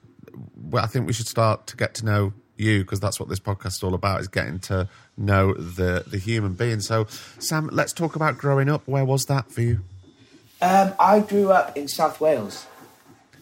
well, 0.74 0.84
I 0.84 0.88
think 0.88 1.08
we 1.08 1.13
should 1.13 1.27
start 1.27 1.68
to 1.68 1.77
get 1.77 1.94
to 1.96 2.06
know 2.06 2.34
you 2.58 2.82
because 2.82 3.00
that's 3.00 3.20
what 3.20 3.30
this 3.30 3.39
podcast 3.39 3.68
is 3.77 3.84
all 3.84 3.94
about: 3.94 4.20
is 4.22 4.27
getting 4.27 4.60
to 4.60 4.89
know 5.18 5.53
the 5.53 6.03
the 6.08 6.18
human 6.18 6.53
being. 6.53 6.80
So, 6.82 7.06
Sam, 7.39 7.70
let's 7.72 7.94
talk 7.94 8.15
about 8.15 8.38
growing 8.38 8.70
up. 8.70 8.82
Where 8.88 9.06
was 9.06 9.25
that 9.25 9.51
for 9.51 9.62
you? 9.62 9.80
Um, 10.62 10.94
I 11.00 11.20
grew 11.20 11.51
up 11.51 11.77
in 11.77 11.88
South 11.88 12.20
Wales. 12.20 12.65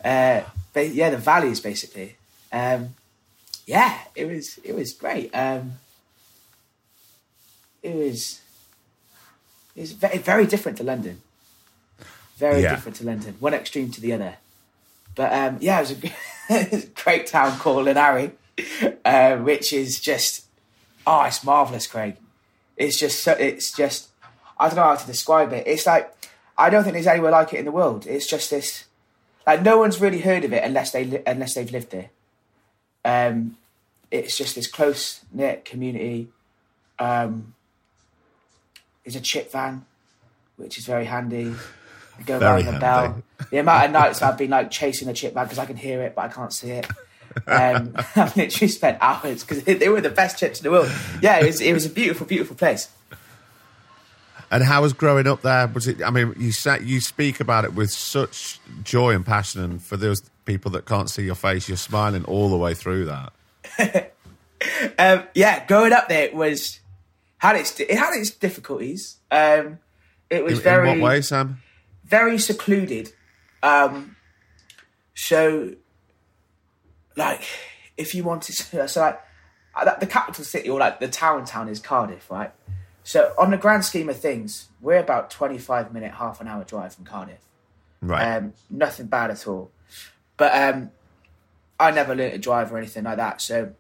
Uh, 0.04 0.42
ba- 0.74 0.88
yeah, 0.88 1.10
the 1.12 1.18
valleys 1.18 1.60
basically. 1.60 2.16
Um, 2.52 2.96
yeah, 3.66 3.98
it 4.16 4.26
was 4.26 4.60
it 4.64 4.76
was 4.76 4.92
great. 4.94 5.30
Um, 5.34 5.74
it 7.84 7.96
was 7.96 8.42
it 9.76 9.82
was 9.82 9.92
very, 9.94 10.18
very 10.18 10.46
different 10.46 10.78
to 10.80 10.84
London. 10.84 11.22
Very 12.38 12.64
Yeah. 12.64 12.72
different 12.76 12.98
to 12.98 13.06
London. 13.06 13.36
One 13.40 13.54
extreme 13.54 13.92
to 13.92 14.02
the 14.02 14.14
other. 14.14 14.36
But 15.16 15.32
um, 15.34 15.58
yeah, 15.62 15.78
it 15.78 15.82
was, 15.82 15.92
a, 15.92 15.96
g- 15.96 16.08
it 16.08 16.14
was 16.14 16.14
a 16.14 16.31
great 17.04 17.28
town 17.28 17.58
called 17.60 17.88
Llanharry, 17.88 18.32
uh, 19.06 19.38
which 19.38 19.74
is 19.74 20.00
just 20.00 20.46
oh, 21.06 21.24
it's 21.24 21.44
marvelous, 21.44 21.88
Craig. 21.88 22.18
It's 22.78 22.98
just 22.98 23.22
so, 23.22 23.34
it's 23.34 23.72
just 23.72 24.10
I 24.60 24.68
don't 24.68 24.76
know 24.76 24.84
how 24.84 24.96
to 24.96 25.08
describe 25.08 25.54
it. 25.54 25.68
It's 25.68 25.86
like 25.86 26.14
I 26.58 26.70
don't 26.70 26.84
think 26.84 26.94
there's 26.94 27.08
anywhere 27.08 27.32
like 27.32 27.54
it 27.54 27.60
in 27.60 27.66
the 27.66 27.72
world. 27.72 28.06
It's 28.08 28.28
just 28.28 28.50
this 28.50 28.86
like 29.46 29.62
no 29.62 29.78
one's 29.78 30.02
really 30.02 30.22
heard 30.22 30.44
of 30.44 30.54
it 30.54 30.64
unless 30.64 30.92
they 30.92 31.22
unless 31.26 31.54
they've 31.54 31.72
lived 31.72 31.92
there. 31.92 32.10
Um, 33.04 33.58
it's 34.10 34.38
just 34.38 34.56
this 34.56 34.68
close 34.68 35.22
knit 35.32 35.66
community. 35.66 36.30
Um, 37.00 37.56
there's 39.04 39.16
a 39.16 39.22
chip 39.22 39.52
van, 39.52 39.86
which 40.58 40.78
is 40.78 40.86
very 40.86 41.06
handy. 41.06 41.56
I 42.22 42.26
go 42.26 42.40
Very 42.40 42.64
around 42.64 42.74
the 42.74 42.80
bell. 42.80 43.24
The 43.50 43.58
amount 43.58 43.86
of 43.86 43.92
nights 43.92 44.22
I've 44.22 44.38
been 44.38 44.52
like 44.52 44.72
chasing 44.72 45.08
a 45.10 45.14
chip 45.14 45.34
van 45.34 45.46
because 45.46 45.60
I 45.60 45.66
can 45.66 45.76
hear 45.76 46.02
it 46.02 46.16
but 46.16 46.26
I 46.26 46.28
can't 46.28 46.54
see 46.54 46.72
it. 46.72 46.88
Um, 47.48 47.94
I've 48.16 48.36
literally 48.36 48.68
spent 48.68 48.98
hours 49.02 49.44
because 49.44 49.64
they 49.66 49.90
were 49.90 50.02
the 50.02 50.10
best 50.10 50.38
chips 50.38 50.60
in 50.60 50.64
the 50.64 50.72
world. 50.72 50.92
Yeah, 51.22 51.40
it 51.40 51.48
was, 51.48 51.62
it 51.62 51.74
was 51.74 51.86
a 51.86 51.90
beautiful, 51.90 52.28
beautiful 52.28 52.56
place. 52.56 52.90
And 54.50 54.64
how 54.64 54.82
was 54.82 54.92
growing 54.92 55.28
up 55.28 55.42
there? 55.44 55.68
Was 55.68 55.88
it? 55.88 56.04
I 56.04 56.10
mean, 56.10 56.36
you 56.38 56.52
sa 56.52 56.76
you 56.76 57.00
speak 57.00 57.40
about 57.40 57.64
it 57.64 57.74
with 57.74 57.90
such 57.90 58.60
joy 58.84 59.16
and 59.16 59.26
passion, 59.26 59.64
and 59.64 59.82
for 59.82 59.96
those 59.96 60.24
people 60.44 60.72
that 60.72 60.86
can't 60.86 61.10
see 61.10 61.24
your 61.24 61.36
face, 61.36 61.70
you're 61.70 61.78
smiling 61.78 62.26
all 62.26 62.50
the 62.50 62.58
way 62.58 62.74
through 62.74 63.06
that. 63.06 64.14
Um, 65.00 65.24
yeah, 65.34 65.66
growing 65.66 65.92
up 65.92 66.08
there 66.08 66.30
was 66.36 66.80
had 67.40 67.56
its 67.56 67.80
it 67.80 67.98
had 67.98 68.14
its 68.14 68.30
difficulties. 68.30 69.18
Um, 69.32 69.80
it 70.30 70.44
was 70.44 70.60
In, 70.60 70.64
very 70.64 70.92
in 70.92 71.02
what 71.02 71.10
way, 71.10 71.22
Sam? 71.22 71.62
Very 72.12 72.38
secluded. 72.38 73.14
Um, 73.64 74.18
so, 75.16 75.76
like, 77.16 77.44
if 77.96 78.14
you 78.14 78.26
wanted 78.26 78.58
to, 78.58 78.88
so 78.90 79.02
like, 79.02 79.22
uh, 79.74 79.98
the 79.98 80.06
capital 80.06 80.44
city 80.44 80.70
or 80.70 80.78
like 80.78 81.00
the 81.00 81.08
town 81.08 81.46
town 81.46 81.70
is 81.70 81.80
Cardiff, 81.80 82.30
right? 82.30 82.52
So, 83.04 83.34
on 83.38 83.52
the 83.52 83.58
grand 83.58 83.86
scheme 83.86 84.10
of 84.10 84.20
things, 84.20 84.68
we're 84.82 85.00
about 85.00 85.32
twenty-five 85.32 85.94
minute, 85.94 86.12
half 86.16 86.42
an 86.42 86.50
hour 86.50 86.66
drive 86.66 86.94
from 86.94 87.06
Cardiff. 87.06 87.40
Right. 88.02 88.36
Um, 88.36 88.54
nothing 88.70 89.06
bad 89.06 89.32
at 89.32 89.48
all. 89.48 89.72
But 90.36 90.54
um, 90.54 90.92
I 91.80 91.92
never 91.92 92.14
learnt 92.14 92.34
to 92.34 92.40
drive 92.40 92.74
or 92.74 92.78
anything 92.78 93.06
like 93.06 93.18
that. 93.18 93.42
So 93.42 93.74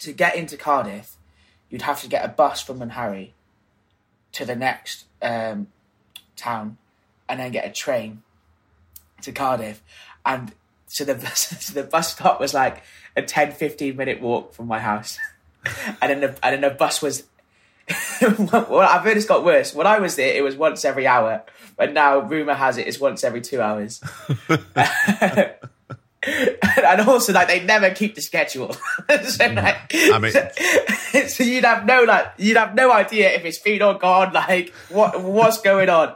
to 0.00 0.12
get 0.12 0.36
into 0.36 0.58
Cardiff, 0.58 1.16
you'd 1.70 1.82
have 1.82 2.02
to 2.02 2.08
get 2.08 2.24
a 2.24 2.28
bus 2.28 2.60
from 2.60 2.80
Llanharry 2.80 3.30
to 4.32 4.44
the 4.44 4.56
next 4.56 5.06
um, 5.22 5.68
town 6.36 6.76
and 7.32 7.40
then 7.40 7.50
get 7.50 7.66
a 7.66 7.70
train 7.70 8.22
to 9.22 9.32
Cardiff. 9.32 9.82
And 10.26 10.52
so 10.86 11.04
the 11.04 11.14
bus, 11.24 11.56
so 11.60 11.72
the 11.72 11.88
bus 11.88 12.12
stop 12.12 12.38
was 12.38 12.52
like 12.52 12.82
a 13.16 13.22
10, 13.22 13.52
15 13.52 13.96
minute 13.96 14.20
walk 14.20 14.52
from 14.52 14.66
my 14.66 14.78
house. 14.78 15.18
and 16.02 16.10
then 16.10 16.20
the, 16.20 16.28
and 16.42 16.52
then 16.54 16.60
the 16.60 16.70
bus 16.70 17.00
was 17.00 17.24
well, 18.22 18.80
I've 18.80 19.02
heard 19.02 19.16
it's 19.16 19.26
got 19.26 19.44
worse. 19.44 19.74
When 19.74 19.86
I 19.86 19.98
was 19.98 20.14
there, 20.16 20.36
it 20.36 20.42
was 20.42 20.56
once 20.56 20.84
every 20.84 21.06
hour, 21.06 21.42
but 21.76 21.92
now 21.92 22.20
rumor 22.20 22.54
has 22.54 22.78
it 22.78 22.86
it's 22.86 23.00
once 23.00 23.24
every 23.24 23.40
two 23.40 23.60
hours. 23.60 24.00
and 26.26 27.00
also, 27.02 27.32
like 27.32 27.48
they 27.48 27.64
never 27.64 27.90
keep 27.90 28.14
the 28.14 28.22
schedule. 28.22 28.72
so, 29.24 29.46
like, 29.48 29.76
I 29.94 30.18
mean- 30.18 30.32
so, 30.32 31.26
so 31.26 31.44
you'd 31.44 31.64
have 31.64 31.84
no 31.84 32.04
like 32.04 32.32
you'd 32.38 32.56
have 32.56 32.74
no 32.74 32.92
idea 32.92 33.30
if 33.32 33.44
it's 33.44 33.58
been 33.58 33.82
or 33.82 33.94
gone. 33.94 34.32
Like 34.32 34.70
what 34.88 35.20
what's 35.22 35.60
going 35.60 35.88
on? 35.88 36.14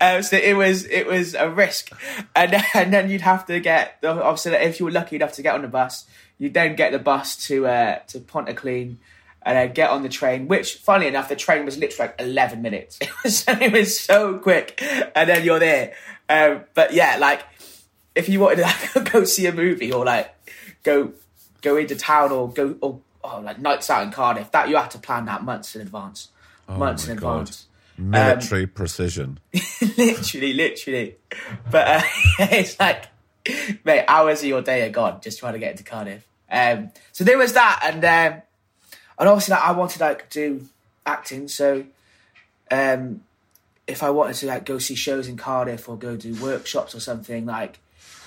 Um, 0.00 0.22
so 0.22 0.36
it 0.36 0.54
was 0.56 0.84
it 0.86 1.06
was 1.06 1.34
a 1.34 1.48
risk, 1.48 1.90
and 2.34 2.52
then, 2.52 2.64
and 2.74 2.92
then 2.92 3.10
you'd 3.10 3.22
have 3.22 3.46
to 3.46 3.60
get 3.60 3.98
obviously 4.04 4.52
if 4.52 4.78
you 4.78 4.86
were 4.86 4.92
lucky 4.92 5.16
enough 5.16 5.32
to 5.32 5.42
get 5.42 5.54
on 5.54 5.62
the 5.62 5.68
bus, 5.68 6.06
you'd 6.38 6.54
then 6.54 6.76
get 6.76 6.92
the 6.92 6.98
bus 6.98 7.36
to 7.48 7.66
uh, 7.66 7.98
to 8.08 8.20
Pontyclun 8.20 8.96
and 9.42 9.56
then 9.56 9.72
get 9.72 9.90
on 9.90 10.02
the 10.02 10.08
train. 10.08 10.48
Which, 10.48 10.74
funnily 10.74 11.06
enough, 11.08 11.28
the 11.28 11.36
train 11.36 11.64
was 11.64 11.78
literally 11.78 12.08
like 12.08 12.20
eleven 12.20 12.62
minutes. 12.62 12.98
It 13.06 13.10
was 13.22 13.44
it 13.48 13.72
was 13.72 13.98
so 13.98 14.38
quick, 14.38 14.82
and 15.14 15.28
then 15.28 15.44
you're 15.44 15.58
there. 15.58 15.94
Um, 16.28 16.64
but 16.74 16.92
yeah, 16.92 17.16
like 17.18 17.42
if 18.16 18.28
you 18.28 18.40
wanted 18.40 18.56
to 18.56 18.62
like, 18.96 19.12
go 19.12 19.24
see 19.24 19.46
a 19.46 19.52
movie 19.52 19.92
or 19.92 20.04
like 20.04 20.34
go 20.82 21.12
go 21.62 21.76
into 21.76 21.94
town 21.94 22.32
or 22.32 22.50
go 22.50 22.74
or 22.80 23.00
oh, 23.22 23.40
like 23.40 23.60
nights 23.60 23.90
out 23.90 24.02
in 24.02 24.10
Cardiff, 24.10 24.50
that 24.52 24.68
you 24.68 24.76
had 24.76 24.90
to 24.92 24.98
plan 24.98 25.26
that 25.26 25.44
months 25.44 25.76
in 25.76 25.82
advance. 25.82 26.30
months 26.66 27.04
Oh 27.04 27.08
my 27.08 27.12
in 27.12 27.18
God. 27.18 27.40
advance. 27.42 27.66
Military 27.98 28.66
precision. 28.66 29.38
literally, 29.96 30.52
literally. 30.52 31.16
But 31.70 31.88
uh, 31.88 32.02
it's 32.38 32.78
like, 32.78 33.06
mate, 33.84 34.04
hours 34.06 34.42
of 34.42 34.48
your 34.48 34.62
day 34.62 34.86
are 34.86 34.90
gone 34.90 35.20
just 35.20 35.38
trying 35.38 35.54
to 35.54 35.58
get 35.58 35.72
into 35.72 35.84
Cardiff. 35.84 36.26
Um, 36.50 36.90
so 37.12 37.24
there 37.24 37.38
was 37.38 37.54
that, 37.54 37.80
and 37.82 38.04
um, 38.04 38.42
and 39.18 39.28
obviously, 39.28 39.52
like, 39.52 39.64
I 39.64 39.72
wanted 39.72 40.00
like 40.00 40.30
do 40.30 40.68
acting. 41.06 41.48
So, 41.48 41.86
um, 42.70 43.22
if 43.86 44.02
I 44.02 44.10
wanted 44.10 44.34
to 44.36 44.46
like 44.46 44.64
go 44.66 44.78
see 44.78 44.94
shows 44.94 45.26
in 45.26 45.36
Cardiff 45.36 45.88
or 45.88 45.96
go 45.96 46.16
do 46.16 46.34
workshops 46.34 46.94
or 46.94 47.00
something, 47.00 47.46
like 47.46 47.78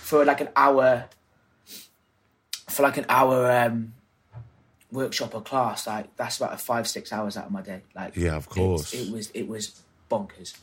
for 0.09 0.25
like 0.25 0.41
an 0.41 0.49
hour, 0.55 1.05
for 2.67 2.81
like 2.83 2.97
an 2.97 3.05
hour 3.09 3.51
um, 3.51 3.93
workshop 4.91 5.35
or 5.35 5.41
class, 5.41 5.85
like 5.85 6.15
that's 6.15 6.37
about 6.37 6.53
a 6.53 6.57
five 6.57 6.87
six 6.87 7.13
hours 7.13 7.37
out 7.37 7.45
of 7.45 7.51
my 7.51 7.61
day. 7.61 7.81
Like, 7.95 8.15
Yeah, 8.15 8.35
of 8.35 8.49
course. 8.49 8.93
it 8.93 9.11
was 9.11 9.29
it 9.31 9.47
was 9.47 9.79
bonkers. 10.09 10.57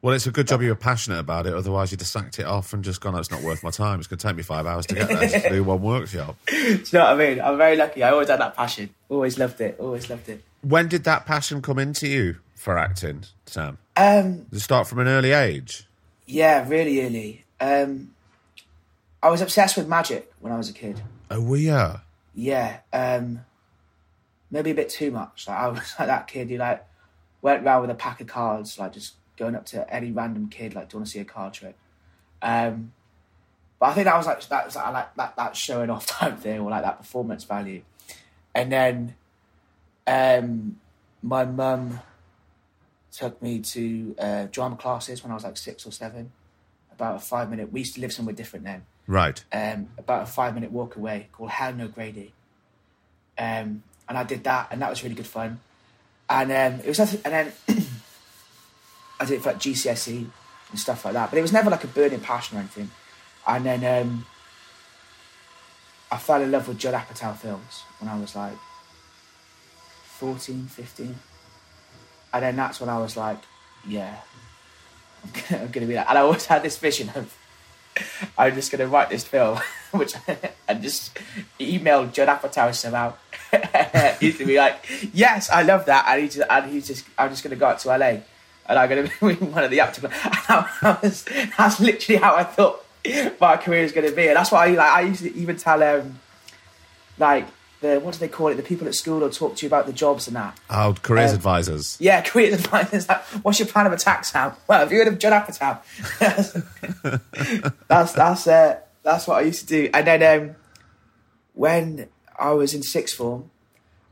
Well, 0.00 0.14
it's 0.14 0.28
a 0.28 0.30
good 0.30 0.46
job 0.46 0.62
you 0.62 0.68
were 0.68 0.76
passionate 0.76 1.18
about 1.18 1.48
it. 1.48 1.54
Otherwise, 1.54 1.90
you'd 1.90 2.00
have 2.00 2.06
sacked 2.06 2.38
it 2.38 2.46
off 2.46 2.72
and 2.72 2.84
just 2.84 3.00
gone, 3.00 3.16
oh, 3.16 3.18
it's 3.18 3.32
not 3.32 3.42
worth 3.42 3.64
my 3.64 3.70
time. 3.70 3.98
It's 3.98 4.06
going 4.06 4.18
to 4.18 4.28
take 4.28 4.36
me 4.36 4.44
five 4.44 4.64
hours 4.64 4.86
to 4.86 4.94
get 4.94 5.08
there 5.08 5.40
to 5.40 5.48
do 5.48 5.64
one 5.64 5.82
workshop. 5.82 6.36
Do 6.46 6.56
you 6.56 6.78
know 6.92 7.00
what 7.00 7.08
I 7.08 7.14
mean? 7.16 7.40
I'm 7.40 7.56
very 7.58 7.74
lucky. 7.76 8.04
I 8.04 8.10
always 8.10 8.28
had 8.28 8.38
that 8.38 8.54
passion. 8.54 8.90
Always 9.08 9.40
loved 9.40 9.60
it. 9.60 9.74
Always 9.80 10.08
loved 10.08 10.28
it. 10.28 10.44
When 10.62 10.86
did 10.86 11.02
that 11.02 11.26
passion 11.26 11.60
come 11.62 11.80
into 11.80 12.06
you 12.06 12.36
for 12.54 12.78
acting, 12.78 13.24
Sam? 13.46 13.78
Um, 13.96 14.42
Did 14.44 14.58
it 14.58 14.60
start 14.60 14.86
from 14.86 15.00
an 15.00 15.08
early 15.08 15.32
age? 15.32 15.88
yeah, 16.26 16.64
really 16.68 17.04
early. 17.04 17.44
Um, 17.60 18.12
I 19.22 19.30
was 19.30 19.40
obsessed 19.40 19.76
with 19.76 19.88
magic 19.88 20.32
when 20.40 20.52
I 20.52 20.56
was 20.56 20.70
a 20.70 20.72
kid. 20.72 21.02
Oh, 21.30 21.40
were 21.40 21.56
you? 21.56 21.90
Yeah, 22.34 22.80
um, 22.92 23.44
maybe 24.50 24.70
a 24.70 24.74
bit 24.74 24.88
too 24.88 25.10
much. 25.10 25.48
Like 25.48 25.58
I 25.58 25.68
was 25.68 25.94
like 25.98 26.08
that 26.08 26.28
kid 26.28 26.50
who 26.50 26.56
like 26.56 26.86
went 27.42 27.64
around 27.64 27.82
with 27.82 27.90
a 27.90 27.94
pack 27.94 28.20
of 28.20 28.28
cards, 28.28 28.78
like 28.78 28.92
just 28.92 29.14
going 29.36 29.54
up 29.54 29.66
to 29.66 29.92
any 29.92 30.10
random 30.12 30.48
kid, 30.48 30.74
like, 30.74 30.88
do 30.88 30.94
you 30.94 30.98
want 31.00 31.06
to 31.06 31.12
see 31.12 31.18
a 31.18 31.24
card 31.24 31.52
trick? 31.52 31.76
Um, 32.42 32.92
but 33.80 33.86
I 33.86 33.94
think 33.94 34.04
that 34.06 34.16
was 34.16 34.26
like 34.26 34.46
that 34.48 34.66
was 34.66 34.76
like, 34.76 34.92
like 34.92 35.14
that 35.16 35.36
that 35.36 35.56
showing 35.56 35.90
off 35.90 36.06
type 36.06 36.38
thing 36.38 36.60
or 36.60 36.70
like 36.70 36.82
that 36.82 36.98
performance 36.98 37.44
value. 37.44 37.82
And 38.54 38.70
then 38.72 39.14
um, 40.06 40.80
my 41.22 41.44
mum 41.44 42.00
took 43.12 43.42
me 43.42 43.60
to 43.60 44.14
uh, 44.18 44.46
drama 44.50 44.76
classes 44.76 45.22
when 45.24 45.32
I 45.32 45.34
was 45.34 45.44
like 45.44 45.56
six 45.56 45.84
or 45.86 45.90
seven. 45.90 46.30
About 46.92 47.16
a 47.16 47.20
five 47.20 47.48
minute. 47.48 47.72
We 47.72 47.80
used 47.80 47.94
to 47.94 48.00
live 48.00 48.12
somewhere 48.12 48.34
different 48.34 48.64
then 48.64 48.84
Right. 49.08 49.42
um, 49.52 49.88
about 49.96 50.24
a 50.24 50.26
five 50.26 50.54
minute 50.54 50.70
walk 50.70 50.96
away 50.96 51.28
called 51.32 51.48
Helen 51.50 51.80
O'Grady. 51.80 52.34
Um, 53.38 53.82
and 54.06 54.18
I 54.18 54.22
did 54.22 54.44
that, 54.44 54.68
and 54.70 54.82
that 54.82 54.90
was 54.90 55.02
really 55.02 55.14
good 55.14 55.26
fun. 55.26 55.60
And 56.28 56.52
um, 56.52 56.80
it 56.84 56.88
was, 56.88 56.98
and 56.98 57.22
then 57.22 57.52
I 59.18 59.24
did 59.24 59.34
it 59.36 59.42
for 59.42 59.50
like 59.50 59.60
GCSE 59.60 60.26
and 60.70 60.78
stuff 60.78 61.04
like 61.06 61.14
that. 61.14 61.30
But 61.30 61.38
it 61.38 61.42
was 61.42 61.52
never 61.52 61.70
like 61.70 61.84
a 61.84 61.88
burning 61.88 62.20
passion 62.20 62.58
or 62.58 62.60
anything. 62.60 62.90
And 63.46 63.64
then 63.64 64.02
um, 64.02 64.26
I 66.12 66.18
fell 66.18 66.42
in 66.42 66.50
love 66.50 66.68
with 66.68 66.78
Judd 66.78 66.94
Apatow 66.94 67.34
films 67.34 67.82
when 68.00 68.10
I 68.10 68.18
was 68.18 68.36
like 68.36 68.56
14, 70.18 70.66
15. 70.66 71.14
And 72.34 72.42
then 72.42 72.56
that's 72.56 72.78
when 72.78 72.90
I 72.90 72.98
was 72.98 73.16
like, 73.16 73.38
yeah, 73.86 74.16
I'm 75.24 75.30
I'm 75.62 75.70
gonna 75.70 75.86
be 75.86 75.94
that. 75.94 76.08
And 76.10 76.18
I 76.18 76.20
always 76.20 76.44
had 76.44 76.62
this 76.62 76.76
vision 76.76 77.10
of 77.14 77.34
I'm 78.38 78.54
just 78.54 78.70
going 78.70 78.80
to 78.80 78.88
write 78.88 79.10
this 79.10 79.24
film, 79.24 79.58
which 79.92 80.14
and 80.68 80.82
just 80.82 81.18
email 81.60 82.06
Judd 82.06 82.28
Apatow 82.28 82.74
somehow. 82.74 83.14
he's 84.20 84.34
going 84.34 84.38
to 84.38 84.46
be 84.46 84.58
like, 84.58 84.84
yes, 85.12 85.50
I 85.50 85.62
love 85.62 85.86
that, 85.86 86.04
and 86.08 86.22
he's 86.22 86.34
just, 86.34 86.50
and 86.50 86.70
he's 86.70 86.86
just, 86.86 87.04
I'm 87.16 87.30
just 87.30 87.42
going 87.42 87.50
to 87.50 87.56
go 87.56 87.66
out 87.66 87.78
to 87.80 87.88
LA, 87.88 88.20
and 88.66 88.78
I'm 88.78 88.88
going 88.88 89.08
to 89.08 89.34
be 89.34 89.44
one 89.46 89.64
of 89.64 89.70
the 89.70 89.80
actors. 89.80 90.04
I, 90.04 90.68
I 90.82 90.92
that's 91.56 91.80
literally 91.80 92.20
how 92.20 92.34
I 92.36 92.44
thought 92.44 92.84
my 93.40 93.56
career 93.56 93.82
was 93.82 93.92
going 93.92 94.08
to 94.08 94.14
be, 94.14 94.28
and 94.28 94.36
that's 94.36 94.52
why 94.52 94.66
I 94.66 94.70
like. 94.70 94.92
I 94.92 95.00
used 95.02 95.22
to 95.22 95.34
even 95.34 95.56
tell 95.56 95.82
um, 95.82 96.18
like 97.18 97.46
the 97.80 98.00
what 98.00 98.14
do 98.14 98.20
they 98.20 98.28
call 98.28 98.48
it? 98.48 98.54
The 98.56 98.62
people 98.62 98.86
at 98.88 98.94
school 98.94 99.20
will 99.20 99.30
talk 99.30 99.56
to 99.56 99.62
you 99.64 99.68
about 99.68 99.86
the 99.86 99.92
jobs 99.92 100.26
and 100.26 100.36
that. 100.36 100.58
Oh, 100.68 100.94
careers 101.02 101.30
Um, 101.30 101.36
advisors. 101.36 101.96
Yeah, 102.00 102.20
careers 102.26 102.54
advisors. 102.54 103.08
Like, 103.08 103.22
what's 103.42 103.58
your 103.58 103.68
plan 103.68 103.86
of 103.86 103.92
attack, 103.92 104.24
Sam? 104.24 104.52
Well, 104.66 104.80
have 104.80 104.90
you 104.92 104.98
heard 104.98 105.08
of 105.08 105.18
Judd 105.18 105.32
Apatow? 105.32 105.80
that's 107.88 108.12
that's 108.12 108.46
uh, 108.46 108.80
that's 109.02 109.26
what 109.26 109.38
I 109.38 109.42
used 109.42 109.60
to 109.60 109.66
do. 109.66 109.90
And 109.94 110.06
then 110.06 110.22
um, 110.50 110.56
when 111.54 112.08
I 112.38 112.50
was 112.52 112.74
in 112.74 112.82
sixth 112.82 113.16
form, 113.16 113.50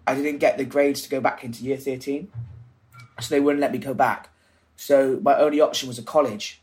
I 0.06 0.14
didn't 0.14 0.38
get 0.38 0.58
the 0.58 0.64
grades 0.64 1.02
to 1.02 1.08
go 1.08 1.20
back 1.20 1.44
into 1.44 1.64
year 1.64 1.76
thirteen, 1.76 2.30
so 3.20 3.34
they 3.34 3.40
wouldn't 3.40 3.60
let 3.60 3.72
me 3.72 3.78
go 3.78 3.94
back. 3.94 4.28
So 4.76 5.18
my 5.22 5.36
only 5.36 5.60
option 5.60 5.88
was 5.88 5.98
a 5.98 6.02
college, 6.02 6.60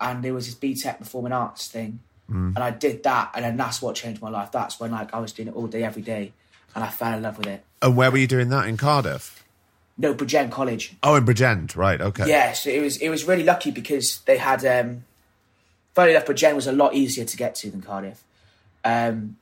and 0.00 0.22
there 0.24 0.34
was 0.34 0.46
this 0.46 0.54
BTEC 0.54 0.98
Performing 0.98 1.32
Arts 1.32 1.68
thing, 1.68 2.00
and 2.28 2.58
I 2.58 2.70
did 2.70 3.02
that, 3.02 3.32
and 3.34 3.44
then 3.44 3.56
that's 3.56 3.82
what 3.82 3.96
changed 3.96 4.22
my 4.22 4.30
life. 4.30 4.50
That's 4.52 4.78
when 4.80 4.92
like 4.92 5.12
I 5.12 5.18
was 5.18 5.32
doing 5.32 5.48
it 5.48 5.54
all 5.54 5.66
day, 5.66 5.82
every 5.82 6.02
day, 6.02 6.32
and 6.74 6.84
I 6.84 6.88
fell 6.88 7.14
in 7.14 7.22
love 7.22 7.38
with 7.38 7.46
it. 7.46 7.64
And 7.82 7.96
where 7.96 8.10
were 8.10 8.18
you 8.18 8.26
doing 8.26 8.48
that 8.50 8.66
in 8.68 8.76
Cardiff? 8.76 9.44
No, 9.96 10.14
Bridgend 10.14 10.50
College. 10.50 10.94
Oh, 11.02 11.16
in 11.16 11.24
Bridgend, 11.24 11.76
right? 11.76 12.00
Okay. 12.00 12.26
Yeah, 12.28 12.52
so 12.52 12.70
it 12.70 12.80
was 12.80 12.96
it 12.98 13.10
was 13.10 13.24
really 13.24 13.42
lucky 13.44 13.70
because 13.70 14.20
they 14.20 14.38
had. 14.38 14.64
Um, 14.64 15.04
funny 15.94 16.12
enough, 16.12 16.24
Bridgend 16.24 16.54
was 16.54 16.66
a 16.66 16.72
lot 16.72 16.94
easier 16.94 17.24
to 17.24 17.36
get 17.36 17.54
to 17.56 17.70
than 17.70 17.82
Cardiff, 17.82 18.22
um, 18.84 19.36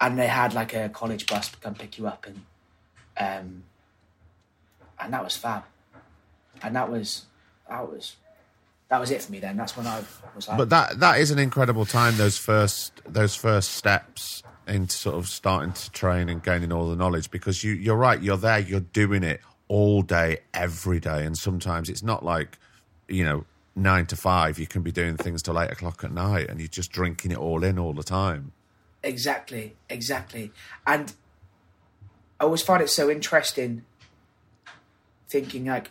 and 0.00 0.18
they 0.18 0.28
had 0.28 0.54
like 0.54 0.74
a 0.74 0.88
college 0.88 1.26
bus 1.26 1.50
come 1.60 1.74
pick 1.74 1.98
you 1.98 2.06
up, 2.06 2.26
and 2.26 2.36
um, 3.18 3.62
and 5.00 5.12
that 5.12 5.24
was 5.24 5.36
fab, 5.36 5.64
and 6.62 6.76
that 6.76 6.90
was 6.90 7.24
that 7.68 7.90
was 7.90 8.14
that 8.88 9.00
was 9.00 9.10
it 9.10 9.22
for 9.22 9.32
me. 9.32 9.38
Then 9.38 9.56
that's 9.56 9.76
when 9.76 9.86
I 9.86 10.02
was 10.34 10.48
like, 10.48 10.58
But 10.58 10.70
that 10.70 11.00
that 11.00 11.20
is 11.20 11.30
an 11.30 11.38
incredible 11.38 11.84
time. 11.84 12.16
Those 12.16 12.38
first 12.38 13.00
those 13.06 13.34
first 13.34 13.72
steps 13.72 14.42
into 14.66 14.96
sort 14.96 15.16
of 15.16 15.28
starting 15.28 15.72
to 15.72 15.90
train 15.90 16.28
and 16.28 16.42
gaining 16.42 16.72
all 16.72 16.88
the 16.88 16.96
knowledge 16.96 17.30
because 17.30 17.62
you 17.62 17.72
you're 17.72 17.96
right. 17.96 18.20
You're 18.22 18.36
there. 18.36 18.58
You're 18.58 18.80
doing 18.80 19.22
it 19.22 19.40
all 19.68 20.02
day, 20.02 20.38
every 20.54 21.00
day, 21.00 21.24
and 21.24 21.36
sometimes 21.36 21.90
it's 21.90 22.02
not 22.02 22.24
like 22.24 22.58
you 23.08 23.24
know 23.24 23.44
nine 23.76 24.06
to 24.06 24.16
five. 24.16 24.58
You 24.58 24.66
can 24.66 24.82
be 24.82 24.92
doing 24.92 25.16
things 25.16 25.42
till 25.42 25.60
eight 25.60 25.70
o'clock 25.70 26.02
at 26.02 26.12
night, 26.12 26.48
and 26.48 26.58
you're 26.58 26.68
just 26.68 26.90
drinking 26.90 27.32
it 27.32 27.38
all 27.38 27.64
in 27.64 27.78
all 27.78 27.92
the 27.92 28.02
time. 28.02 28.52
Exactly, 29.02 29.76
exactly. 29.88 30.50
And 30.86 31.12
I 32.40 32.44
always 32.44 32.62
find 32.62 32.82
it 32.82 32.88
so 32.88 33.10
interesting 33.10 33.84
thinking 35.28 35.66
like 35.66 35.90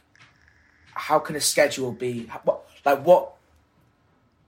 how 0.94 1.20
can 1.20 1.36
a 1.36 1.40
schedule 1.40 1.92
be 1.92 2.28
what 2.44 2.67
like 2.88 3.06
what 3.06 3.34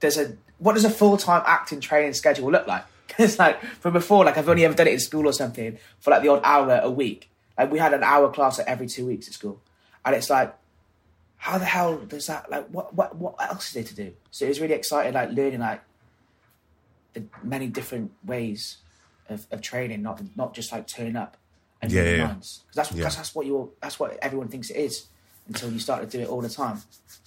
does 0.00 0.16
a 0.18 0.36
what 0.58 0.72
does 0.74 0.84
a 0.84 0.90
full 0.90 1.16
time 1.16 1.42
acting 1.46 1.80
training 1.80 2.14
schedule 2.14 2.50
look 2.50 2.66
like? 2.66 2.84
It's 3.18 3.38
like 3.38 3.60
from 3.80 3.92
before, 3.92 4.24
like 4.24 4.38
I've 4.38 4.48
only 4.48 4.64
ever 4.64 4.74
done 4.74 4.86
it 4.86 4.92
in 4.94 5.00
school 5.00 5.26
or 5.26 5.32
something 5.32 5.78
for 5.98 6.10
like 6.10 6.22
the 6.22 6.28
odd 6.28 6.40
hour 6.44 6.80
a 6.82 6.90
week. 6.90 7.28
Like 7.58 7.70
we 7.70 7.78
had 7.78 7.92
an 7.92 8.02
hour 8.04 8.30
class 8.32 8.58
like 8.58 8.68
every 8.68 8.86
two 8.86 9.04
weeks 9.06 9.26
at 9.28 9.34
school. 9.34 9.60
And 10.04 10.14
it's 10.14 10.30
like 10.30 10.54
how 11.36 11.58
the 11.58 11.64
hell 11.64 11.96
does 11.98 12.26
that 12.28 12.50
like 12.50 12.66
what 12.68 12.94
what 12.94 13.16
what 13.16 13.34
else 13.40 13.68
is 13.68 13.72
there 13.74 13.82
to 13.84 13.94
do? 13.94 14.12
So 14.30 14.44
it 14.44 14.48
was 14.48 14.60
really 14.60 14.74
exciting 14.74 15.12
like 15.14 15.30
learning 15.32 15.60
like 15.60 15.82
the 17.12 17.24
many 17.42 17.66
different 17.66 18.12
ways 18.24 18.78
of, 19.28 19.46
of 19.50 19.60
training, 19.60 20.02
not 20.02 20.22
not 20.36 20.54
just 20.54 20.70
like 20.72 20.86
turning 20.86 21.16
up 21.16 21.36
and 21.82 21.90
Yeah, 21.90 22.04
doing 22.04 22.18
yeah. 22.20 22.26
Because 22.28 22.60
that's, 22.74 22.92
Yeah. 22.92 23.02
that's 23.04 23.16
that's 23.16 23.34
what 23.34 23.44
you 23.46 23.56
all 23.56 23.72
that's 23.82 23.98
what 24.00 24.16
everyone 24.22 24.48
thinks 24.48 24.70
it 24.70 24.76
is 24.76 25.06
until 25.50 25.70
you 25.72 25.80
start 25.80 26.02
to 26.02 26.16
do 26.16 26.22
it 26.22 26.28
all 26.28 26.40
the 26.40 26.48
time. 26.48 26.80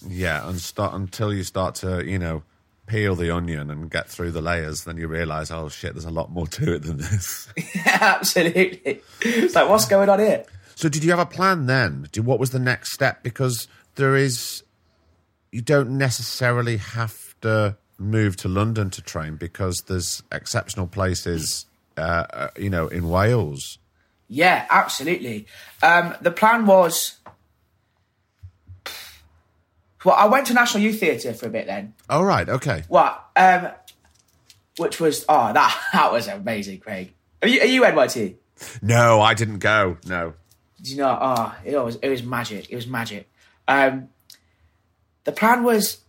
Yeah, 0.07 0.47
and 0.47 0.59
start 0.59 0.93
until 0.93 1.33
you 1.33 1.43
start 1.43 1.75
to 1.75 2.03
you 2.03 2.17
know 2.17 2.43
peel 2.87 3.15
the 3.15 3.29
onion 3.29 3.69
and 3.69 3.89
get 3.89 4.09
through 4.09 4.31
the 4.31 4.41
layers, 4.41 4.83
then 4.83 4.97
you 4.97 5.07
realise, 5.07 5.51
oh 5.51 5.69
shit, 5.69 5.93
there's 5.93 6.05
a 6.05 6.11
lot 6.11 6.31
more 6.31 6.47
to 6.47 6.75
it 6.75 6.83
than 6.83 6.97
this. 6.97 7.47
Absolutely. 7.85 9.01
It's 9.21 9.55
like 9.55 9.69
what's 9.69 9.85
going 9.85 10.09
on 10.09 10.19
here? 10.19 10.45
So, 10.75 10.89
did 10.89 11.03
you 11.03 11.11
have 11.11 11.19
a 11.19 11.25
plan 11.25 11.67
then? 11.67 12.07
Do, 12.11 12.23
what 12.23 12.39
was 12.39 12.49
the 12.49 12.59
next 12.59 12.93
step? 12.93 13.23
Because 13.23 13.67
there 13.95 14.15
is, 14.15 14.63
you 15.51 15.61
don't 15.61 15.97
necessarily 15.97 16.77
have 16.77 17.35
to 17.41 17.77
move 17.99 18.35
to 18.37 18.47
London 18.47 18.89
to 18.89 19.01
train 19.01 19.35
because 19.35 19.83
there's 19.87 20.23
exceptional 20.31 20.87
places, 20.87 21.67
uh, 21.95 22.25
uh, 22.33 22.47
you 22.57 22.69
know, 22.69 22.87
in 22.87 23.07
Wales. 23.07 23.77
Yeah, 24.27 24.65
absolutely. 24.69 25.45
Um, 25.83 26.15
the 26.21 26.31
plan 26.31 26.65
was. 26.65 27.17
Well, 30.03 30.15
I 30.15 30.25
went 30.27 30.47
to 30.47 30.53
National 30.53 30.83
Youth 30.83 30.99
Theatre 30.99 31.33
for 31.33 31.47
a 31.47 31.49
bit 31.49 31.65
then. 31.65 31.93
Oh, 32.09 32.21
right, 32.23 32.47
okay. 32.47 32.83
What? 32.87 33.23
Um, 33.35 33.69
which 34.77 34.99
was 34.99 35.25
oh 35.29 35.53
that 35.53 35.79
that 35.93 36.11
was 36.11 36.27
amazing, 36.27 36.79
Craig. 36.79 37.13
Are 37.41 37.47
you, 37.47 37.61
are 37.61 37.65
you 37.65 37.81
NYT? 37.83 38.35
No, 38.81 39.21
I 39.21 39.33
didn't 39.33 39.59
go. 39.59 39.97
No. 40.05 40.33
Do 40.81 40.91
you 40.91 40.97
know? 40.97 41.17
Oh, 41.19 41.55
it 41.63 41.77
was 41.77 41.95
it 41.97 42.09
was 42.09 42.23
magic. 42.23 42.69
It 42.69 42.75
was 42.75 42.87
magic. 42.87 43.29
Um, 43.67 44.09
the 45.23 45.31
plan 45.31 45.63
was 45.63 45.99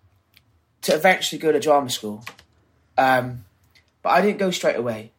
to 0.82 0.94
eventually 0.94 1.38
go 1.38 1.52
to 1.52 1.60
drama 1.60 1.90
school, 1.90 2.24
um, 2.98 3.44
but 4.02 4.10
I 4.10 4.20
didn't 4.20 4.38
go 4.38 4.50
straight 4.50 4.76
away. 4.76 5.12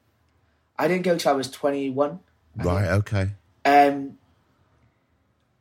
I 0.78 0.88
didn't 0.88 1.04
go 1.04 1.18
till 1.18 1.32
I 1.32 1.36
was 1.36 1.50
twenty 1.50 1.90
one. 1.90 2.20
Right, 2.58 2.88
okay. 2.88 3.32
Um, 3.66 4.18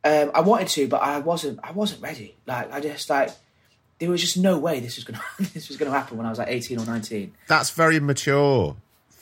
um, 0.05 0.31
I 0.33 0.39
wanted 0.41 0.67
to, 0.69 0.87
but 0.87 1.01
I 1.01 1.19
wasn't. 1.19 1.59
I 1.63 1.71
wasn't 1.71 2.01
ready. 2.01 2.35
Like 2.45 2.71
I 2.71 2.79
just 2.79 3.09
like 3.09 3.31
there 3.99 4.09
was 4.09 4.21
just 4.21 4.37
no 4.37 4.57
way 4.57 4.79
this 4.79 4.95
was 4.95 5.03
gonna 5.03 5.21
this 5.53 5.67
was 5.67 5.77
gonna 5.77 5.91
happen 5.91 6.15
when 6.17 6.25
I 6.25 6.29
was 6.29 6.39
like 6.39 6.49
eighteen 6.49 6.79
or 6.79 6.85
nineteen. 6.85 7.33
That's 7.47 7.71
very 7.71 7.99
mature 7.99 8.77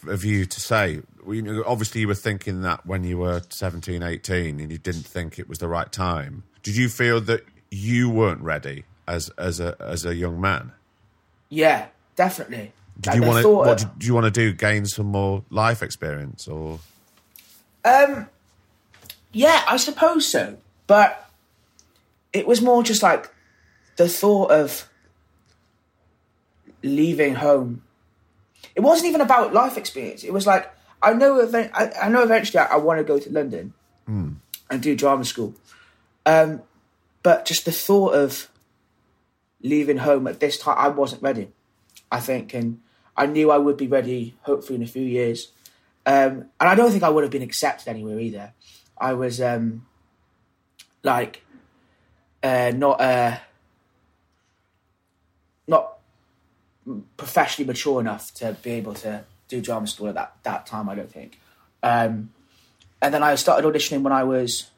of 0.07 0.25
you 0.25 0.45
to 0.45 0.59
say. 0.59 1.01
Obviously, 1.25 2.01
you 2.01 2.07
were 2.09 2.15
thinking 2.15 2.61
that 2.63 2.85
when 2.85 3.05
you 3.05 3.17
were 3.17 3.41
17, 3.47 4.03
18 4.03 4.59
and 4.59 4.69
you 4.69 4.77
didn't 4.77 5.05
think 5.05 5.39
it 5.39 5.47
was 5.47 5.59
the 5.59 5.69
right 5.69 5.89
time. 5.89 6.43
Did 6.63 6.75
you 6.75 6.89
feel 6.89 7.21
that 7.21 7.45
you 7.71 8.09
weren't 8.09 8.41
ready 8.41 8.83
as, 9.07 9.29
as, 9.37 9.61
a, 9.61 9.77
as 9.79 10.05
a 10.05 10.13
young 10.13 10.41
man? 10.41 10.73
Yeah, 11.47 11.85
definitely. 12.17 12.73
Did 12.99 13.11
Like, 13.11 13.15
you 13.21 13.27
want 13.27 13.41
to? 13.43 13.49
What 13.49 13.77
did, 13.77 13.99
do 13.99 14.05
you 14.05 14.13
want 14.13 14.25
to 14.25 14.31
do? 14.31 14.51
Gain 14.51 14.85
some 14.85 15.05
more 15.05 15.45
life 15.49 15.81
experience, 15.81 16.45
or 16.49 16.79
Um, 17.85 18.27
yeah, 19.31 19.63
I 19.65 19.77
suppose 19.77 20.27
so. 20.27 20.57
But 20.87 21.29
it 22.33 22.47
was 22.47 22.61
more 22.61 22.83
just 22.83 23.03
like 23.03 23.31
the 23.95 24.09
thought 24.09 24.51
of 24.51 24.89
leaving 26.81 27.35
home. 27.35 27.83
It 28.75 28.81
wasn't 28.81 29.09
even 29.09 29.21
about 29.21 29.53
life 29.53 29.77
experience. 29.77 30.23
It 30.23 30.33
was 30.33 30.47
like 30.47 30.71
I 31.01 31.13
know. 31.13 31.39
Event, 31.39 31.71
I, 31.73 31.91
I 32.03 32.09
know 32.09 32.23
eventually 32.23 32.59
I, 32.59 32.73
I 32.73 32.75
want 32.77 32.99
to 32.99 33.03
go 33.03 33.19
to 33.19 33.31
London 33.31 33.73
and 34.69 34.81
do 34.81 34.95
drama 34.95 35.25
school. 35.25 35.53
Um, 36.25 36.61
but 37.21 37.45
just 37.45 37.65
the 37.65 37.71
thought 37.71 38.13
of 38.13 38.49
leaving 39.61 39.97
home 39.97 40.27
at 40.27 40.39
this 40.39 40.57
time, 40.57 40.77
I 40.77 40.87
wasn't 40.87 41.21
ready. 41.21 41.49
I 42.11 42.19
think, 42.19 42.53
and 42.53 42.81
I 43.15 43.25
knew 43.25 43.51
I 43.51 43.57
would 43.57 43.77
be 43.77 43.87
ready. 43.87 44.35
Hopefully, 44.41 44.75
in 44.77 44.83
a 44.83 44.87
few 44.87 45.03
years. 45.03 45.51
Um, 46.05 46.49
and 46.59 46.69
I 46.69 46.75
don't 46.75 46.91
think 46.91 47.03
I 47.03 47.09
would 47.09 47.23
have 47.23 47.31
been 47.31 47.41
accepted 47.41 47.87
anywhere 47.87 48.19
either. 48.19 48.53
I 48.97 49.13
was 49.13 49.39
um, 49.39 49.85
like 51.03 51.43
uh, 52.41 52.71
not 52.75 52.99
uh, 53.01 53.37
not 55.67 55.97
professionally 57.17 57.67
mature 57.67 57.99
enough 58.01 58.33
to 58.35 58.57
be 58.61 58.71
able 58.71 58.93
to 58.95 59.23
do 59.47 59.61
drama 59.61 59.87
school 59.87 60.07
at 60.09 60.15
that 60.15 60.35
that 60.43 60.65
time. 60.65 60.89
I 60.89 60.95
don't 60.95 61.11
think. 61.11 61.39
Um, 61.81 62.31
and 63.01 63.13
then 63.13 63.23
I 63.23 63.35
started 63.35 63.67
auditioning 63.67 64.01
when 64.01 64.13
I 64.13 64.23
was 64.23 64.69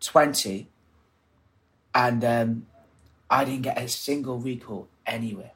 twenty, 0.00 0.68
and 1.94 2.24
um, 2.24 2.66
I 3.30 3.44
didn't 3.44 3.62
get 3.62 3.78
a 3.78 3.88
single 3.88 4.38
recall 4.38 4.88
anywhere. 5.06 5.52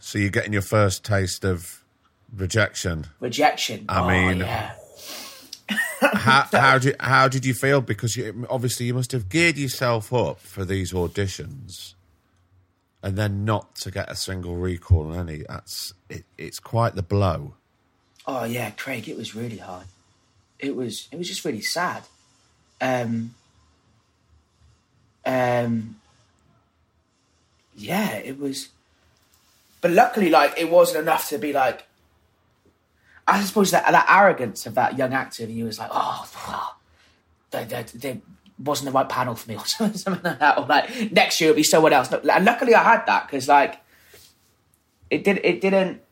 so 0.00 0.18
you're 0.18 0.30
getting 0.30 0.52
your 0.52 0.62
first 0.62 1.04
taste 1.04 1.44
of 1.44 1.82
rejection. 2.34 3.06
Rejection. 3.20 3.86
I 3.88 4.00
Oh, 4.00 4.08
mean- 4.08 4.38
yeah. 4.40 4.74
How 6.14 6.42
how 6.52 6.78
did 6.78 6.96
how 7.00 7.28
did 7.28 7.44
you 7.44 7.54
feel? 7.54 7.80
Because 7.80 8.16
you, 8.16 8.46
obviously 8.50 8.86
you 8.86 8.94
must 8.94 9.12
have 9.12 9.28
geared 9.28 9.56
yourself 9.56 10.12
up 10.12 10.40
for 10.40 10.64
these 10.64 10.92
auditions, 10.92 11.94
and 13.02 13.16
then 13.16 13.44
not 13.44 13.74
to 13.76 13.90
get 13.90 14.10
a 14.10 14.16
single 14.16 14.56
recall 14.56 15.12
on 15.12 15.28
any. 15.28 15.44
That's 15.48 15.94
it, 16.08 16.24
it's 16.36 16.58
quite 16.58 16.94
the 16.94 17.02
blow. 17.02 17.54
Oh 18.26 18.44
yeah, 18.44 18.70
Craig, 18.70 19.08
it 19.08 19.16
was 19.16 19.34
really 19.34 19.58
hard. 19.58 19.86
It 20.58 20.74
was 20.74 21.08
it 21.12 21.18
was 21.18 21.28
just 21.28 21.44
really 21.44 21.62
sad. 21.62 22.02
Um 22.80 23.34
um 25.24 25.96
yeah, 27.76 28.16
it 28.16 28.38
was 28.38 28.68
but 29.80 29.90
luckily 29.90 30.30
like 30.30 30.54
it 30.56 30.70
wasn't 30.70 31.02
enough 31.02 31.28
to 31.28 31.38
be 31.38 31.52
like 31.52 31.85
I 33.26 33.42
suppose 33.42 33.72
that 33.72 33.90
that 33.90 34.06
arrogance 34.08 34.66
of 34.66 34.74
that 34.74 34.96
young 34.96 35.12
actor 35.12 35.42
and 35.42 35.52
he 35.52 35.62
was 35.62 35.78
like, 35.78 35.90
oh, 35.92 36.76
they, 37.50 37.64
they, 37.64 37.82
they 37.94 38.20
wasn't 38.58 38.86
the 38.86 38.92
right 38.92 39.08
panel 39.08 39.34
for 39.34 39.50
me 39.50 39.56
or 39.58 39.66
something 39.66 40.12
like 40.22 40.38
that. 40.38 40.58
Or 40.58 40.66
like 40.66 41.12
next 41.12 41.40
year 41.40 41.50
it'll 41.50 41.56
be 41.56 41.62
someone 41.62 41.92
else. 41.92 42.10
And 42.12 42.44
luckily 42.44 42.74
I 42.74 42.82
had 42.82 43.06
that 43.06 43.26
because 43.26 43.48
like 43.48 43.80
it 45.10 45.24
did 45.24 45.40
it 45.44 45.60
didn't 45.60 46.02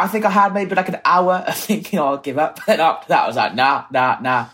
I 0.00 0.08
think 0.08 0.24
I 0.24 0.30
had 0.30 0.54
maybe 0.54 0.74
like 0.74 0.88
an 0.88 1.00
hour 1.04 1.44
of 1.46 1.54
thinking, 1.56 1.98
oh, 1.98 2.06
I'll 2.06 2.16
give 2.18 2.38
up. 2.38 2.58
And 2.68 2.80
after 2.80 3.08
that, 3.08 3.24
I 3.24 3.26
was 3.26 3.36
like, 3.36 3.54
nah, 3.54 3.84
nah, 3.90 4.18
nah. 4.20 4.46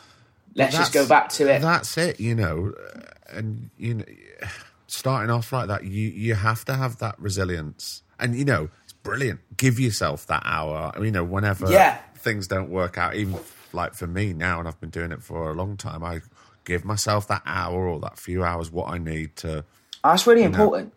Let's 0.55 0.77
just 0.77 0.93
go 0.93 1.07
back 1.07 1.29
to 1.31 1.49
it. 1.49 1.61
That's 1.61 1.97
it, 1.99 2.19
you 2.19 2.35
know. 2.35 2.73
And 3.29 3.69
you 3.77 3.95
know, 3.95 4.05
starting 4.87 5.31
off 5.31 5.53
like 5.53 5.69
that, 5.69 5.85
you 5.85 6.09
you 6.09 6.35
have 6.35 6.65
to 6.65 6.75
have 6.75 6.99
that 6.99 7.19
resilience. 7.21 8.03
And 8.19 8.35
you 8.35 8.47
know, 8.47 8.71
brilliant. 9.07 9.41
Give 9.57 9.79
yourself 9.81 10.27
that 10.27 10.43
hour. 10.45 10.93
You 11.01 11.11
know, 11.11 11.25
whenever 11.25 11.71
Yeah. 11.71 11.99
things 12.19 12.47
don't 12.47 12.71
work 12.71 12.99
out, 12.99 13.15
even 13.15 13.39
like 13.73 13.95
for 13.95 14.07
me 14.07 14.33
now, 14.33 14.59
and 14.59 14.69
I've 14.69 14.81
been 14.81 14.91
doing 14.91 15.13
it 15.13 15.23
for 15.23 15.51
a 15.51 15.55
long 15.55 15.77
time, 15.77 16.03
I 16.05 16.21
give 16.65 16.85
myself 16.85 17.29
that 17.29 17.43
hour 17.47 17.87
or 17.89 18.01
that 18.01 18.19
few 18.19 18.43
hours 18.45 18.71
what 18.71 18.89
I 18.91 18.99
need 18.99 19.37
to. 19.37 19.65
That's 20.05 20.27
really 20.27 20.43
important. 20.43 20.93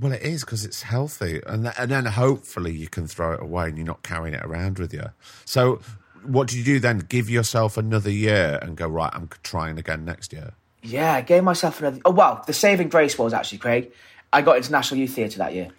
Well, 0.00 0.12
it 0.12 0.22
is 0.22 0.42
because 0.44 0.64
it's 0.64 0.82
healthy, 0.82 1.40
and 1.46 1.64
th- 1.64 1.74
and 1.76 1.90
then 1.90 2.04
hopefully 2.04 2.72
you 2.72 2.86
can 2.88 3.06
throw 3.08 3.32
it 3.32 3.42
away 3.42 3.66
and 3.68 3.76
you're 3.76 3.86
not 3.86 4.02
carrying 4.04 4.34
it 4.34 4.44
around 4.44 4.78
with 4.78 4.92
you. 4.94 5.06
So, 5.44 5.80
what 6.22 6.46
do 6.46 6.56
you 6.56 6.62
do 6.64 6.78
then? 6.78 6.98
Give 7.00 7.28
yourself 7.28 7.76
another 7.76 8.10
year 8.10 8.58
and 8.62 8.76
go 8.76 8.86
right. 8.86 9.10
I'm 9.12 9.28
trying 9.42 9.76
again 9.78 10.04
next 10.04 10.32
year. 10.32 10.52
Yeah, 10.82 11.14
I 11.14 11.22
gave 11.22 11.42
myself 11.42 11.80
another. 11.80 11.98
Oh, 12.04 12.12
well, 12.12 12.44
the 12.46 12.52
saving 12.52 12.90
grace 12.90 13.18
was 13.18 13.32
actually, 13.32 13.58
Craig. 13.58 13.90
I 14.32 14.40
got 14.42 14.58
into 14.58 14.70
National 14.70 15.00
Youth 15.00 15.14
Theatre 15.14 15.38
that 15.38 15.52
year. 15.54 15.70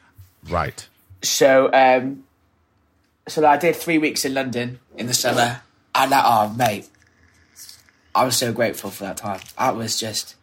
Right. 0.49 0.85
So, 1.21 1.69
um, 1.73 2.23
so 3.27 3.45
I 3.45 3.57
did 3.57 3.75
three 3.75 3.97
weeks 3.97 4.25
in 4.25 4.33
London 4.33 4.79
in 4.97 5.07
the 5.07 5.13
summer, 5.13 5.61
and 5.95 6.11
that, 6.11 6.23
oh, 6.25 6.49
mate, 6.57 6.87
I 8.15 8.25
was 8.25 8.37
so 8.37 8.51
grateful 8.53 8.89
for 8.89 9.03
that 9.03 9.17
time. 9.17 9.41
That 9.57 9.75
was 9.75 9.99
just, 9.99 10.35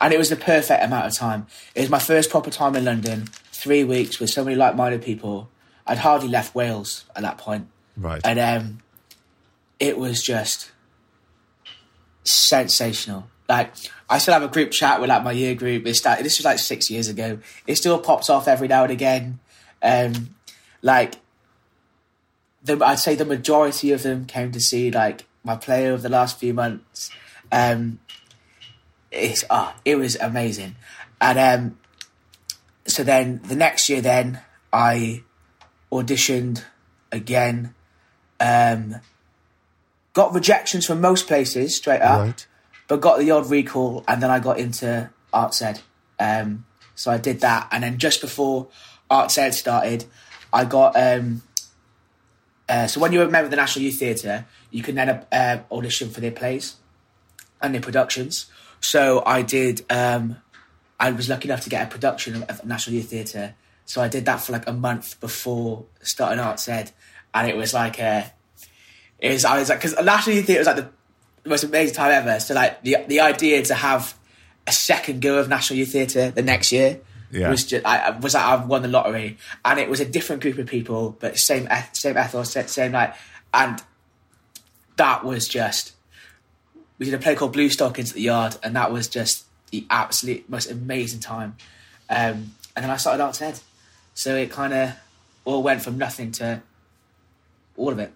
and 0.00 0.12
it 0.12 0.18
was 0.18 0.30
the 0.30 0.36
perfect 0.36 0.82
amount 0.82 1.06
of 1.06 1.14
time. 1.14 1.46
It 1.74 1.80
was 1.82 1.90
my 1.90 1.98
first 1.98 2.30
proper 2.30 2.50
time 2.50 2.74
in 2.76 2.84
London. 2.84 3.28
Three 3.52 3.84
weeks 3.84 4.18
with 4.18 4.30
so 4.30 4.42
many 4.42 4.56
like-minded 4.56 5.02
people. 5.02 5.48
I'd 5.86 5.98
hardly 5.98 6.28
left 6.28 6.54
Wales 6.54 7.04
at 7.14 7.22
that 7.22 7.38
point, 7.38 7.68
Right. 7.96 8.20
and 8.24 8.38
um, 8.38 8.78
it 9.78 9.98
was 9.98 10.22
just 10.22 10.70
sensational. 12.24 13.28
Like 13.48 13.72
I 14.08 14.18
still 14.18 14.34
have 14.34 14.42
a 14.42 14.48
group 14.48 14.70
chat 14.70 15.00
with 15.00 15.10
like 15.10 15.22
my 15.24 15.32
year 15.32 15.54
group. 15.54 15.86
It's 15.86 16.00
that 16.02 16.22
this 16.22 16.38
was 16.38 16.44
like 16.44 16.58
six 16.58 16.90
years 16.90 17.08
ago. 17.08 17.38
It 17.66 17.76
still 17.76 17.98
pops 17.98 18.30
off 18.30 18.48
every 18.48 18.68
now 18.68 18.82
and 18.84 18.92
again. 18.92 19.40
Um, 19.82 20.34
like 20.82 21.16
the, 22.62 22.82
I'd 22.84 22.98
say 22.98 23.14
the 23.14 23.24
majority 23.24 23.92
of 23.92 24.02
them 24.02 24.24
came 24.26 24.52
to 24.52 24.60
see 24.60 24.90
like 24.90 25.24
my 25.44 25.56
play 25.56 25.90
over 25.90 26.02
the 26.02 26.08
last 26.08 26.38
few 26.38 26.54
months. 26.54 27.10
Um, 27.50 27.98
it's 29.10 29.44
ah, 29.50 29.74
it 29.84 29.96
was 29.96 30.16
amazing, 30.16 30.76
and 31.20 31.38
um, 31.38 31.78
so 32.86 33.02
then 33.04 33.40
the 33.44 33.56
next 33.56 33.88
year, 33.88 34.00
then 34.00 34.40
I 34.72 35.22
auditioned 35.90 36.64
again. 37.10 37.74
Um, 38.40 38.96
got 40.14 40.34
rejections 40.34 40.84
from 40.84 41.00
most 41.00 41.26
places 41.28 41.76
straight 41.76 42.00
up 42.02 42.20
Right. 42.20 42.46
but 42.88 43.00
got 43.00 43.18
the 43.18 43.30
odd 43.30 43.48
recall, 43.50 44.04
and 44.08 44.22
then 44.22 44.30
I 44.30 44.40
got 44.40 44.58
into 44.58 45.10
Arts 45.32 45.62
Ed. 45.62 45.80
Um, 46.18 46.64
so 46.94 47.10
I 47.10 47.18
did 47.18 47.40
that, 47.40 47.68
and 47.70 47.82
then 47.84 47.98
just 47.98 48.20
before 48.20 48.68
Arts 49.12 49.36
Ed 49.38 49.54
started, 49.54 50.06
I 50.52 50.64
got. 50.64 50.96
Um, 50.96 51.42
uh, 52.68 52.86
so 52.86 53.00
when 53.00 53.12
you 53.12 53.18
were 53.18 53.26
a 53.26 53.30
member 53.30 53.44
of 53.44 53.50
the 53.50 53.56
National 53.56 53.84
Youth 53.84 53.98
Theatre, 53.98 54.46
you 54.70 54.82
can 54.82 54.94
then 54.94 55.24
uh, 55.30 55.58
audition 55.70 56.10
for 56.10 56.20
their 56.20 56.30
plays 56.32 56.76
and 57.60 57.74
their 57.74 57.82
productions. 57.82 58.46
So 58.80 59.22
I 59.26 59.42
did. 59.42 59.84
Um, 59.90 60.38
I 60.98 61.10
was 61.10 61.28
lucky 61.28 61.48
enough 61.48 61.62
to 61.62 61.70
get 61.70 61.86
a 61.86 61.90
production 61.90 62.42
of 62.42 62.64
National 62.64 62.96
Youth 62.96 63.10
Theatre. 63.10 63.54
So 63.84 64.00
I 64.00 64.08
did 64.08 64.24
that 64.24 64.40
for 64.40 64.52
like 64.52 64.66
a 64.66 64.72
month 64.72 65.20
before 65.20 65.84
starting 66.00 66.38
Arts 66.38 66.68
Ed, 66.68 66.92
and 67.34 67.48
it 67.48 67.56
was 67.56 67.74
like 67.74 67.98
a. 67.98 68.32
It 69.18 69.30
was, 69.30 69.44
I 69.44 69.58
was 69.58 69.68
like, 69.68 69.78
because 69.78 69.94
National 70.02 70.36
Youth 70.36 70.46
Theatre 70.46 70.60
was 70.60 70.66
like 70.66 70.76
the 70.76 70.88
the 71.42 71.50
most 71.50 71.64
amazing 71.64 71.94
time 71.94 72.10
ever. 72.10 72.40
So 72.40 72.54
like 72.54 72.82
the 72.82 72.96
the 73.08 73.20
idea 73.20 73.62
to 73.64 73.74
have 73.74 74.16
a 74.66 74.72
second 74.72 75.20
go 75.20 75.38
of 75.38 75.48
National 75.48 75.78
Youth 75.78 75.92
Theatre 75.92 76.30
the 76.30 76.42
next 76.42 76.72
year 76.72 77.00
Yeah. 77.32 77.50
was 77.50 77.64
just 77.64 77.84
I 77.86 78.10
was 78.10 78.34
like 78.34 78.44
I've 78.44 78.66
won 78.66 78.82
the 78.82 78.88
lottery, 78.88 79.38
and 79.64 79.80
it 79.80 79.88
was 79.88 80.00
a 80.00 80.04
different 80.04 80.42
group 80.42 80.58
of 80.58 80.66
people, 80.66 81.16
but 81.18 81.38
same 81.38 81.68
same 81.92 82.18
ethos, 82.18 82.52
same 82.70 82.92
like, 82.92 83.14
and 83.52 83.82
that 84.96 85.24
was 85.24 85.48
just. 85.48 85.94
We 86.98 87.06
did 87.06 87.14
a 87.14 87.18
play 87.18 87.34
called 87.34 87.52
Blue 87.52 87.68
Stockings 87.68 88.10
at 88.10 88.14
the 88.14 88.22
Yard, 88.22 88.56
and 88.62 88.76
that 88.76 88.92
was 88.92 89.08
just 89.08 89.46
the 89.70 89.84
absolute 89.90 90.48
most 90.48 90.70
amazing 90.70 91.18
time. 91.20 91.56
Um, 92.08 92.52
and 92.76 92.84
then 92.84 92.90
I 92.90 92.96
started 92.96 93.22
Arts 93.22 93.42
Ed, 93.42 93.58
so 94.14 94.36
it 94.36 94.50
kind 94.50 94.72
of 94.72 94.92
all 95.44 95.62
went 95.62 95.82
from 95.82 95.98
nothing 95.98 96.30
to 96.32 96.62
all 97.76 97.90
of 97.90 97.98
it. 97.98 98.12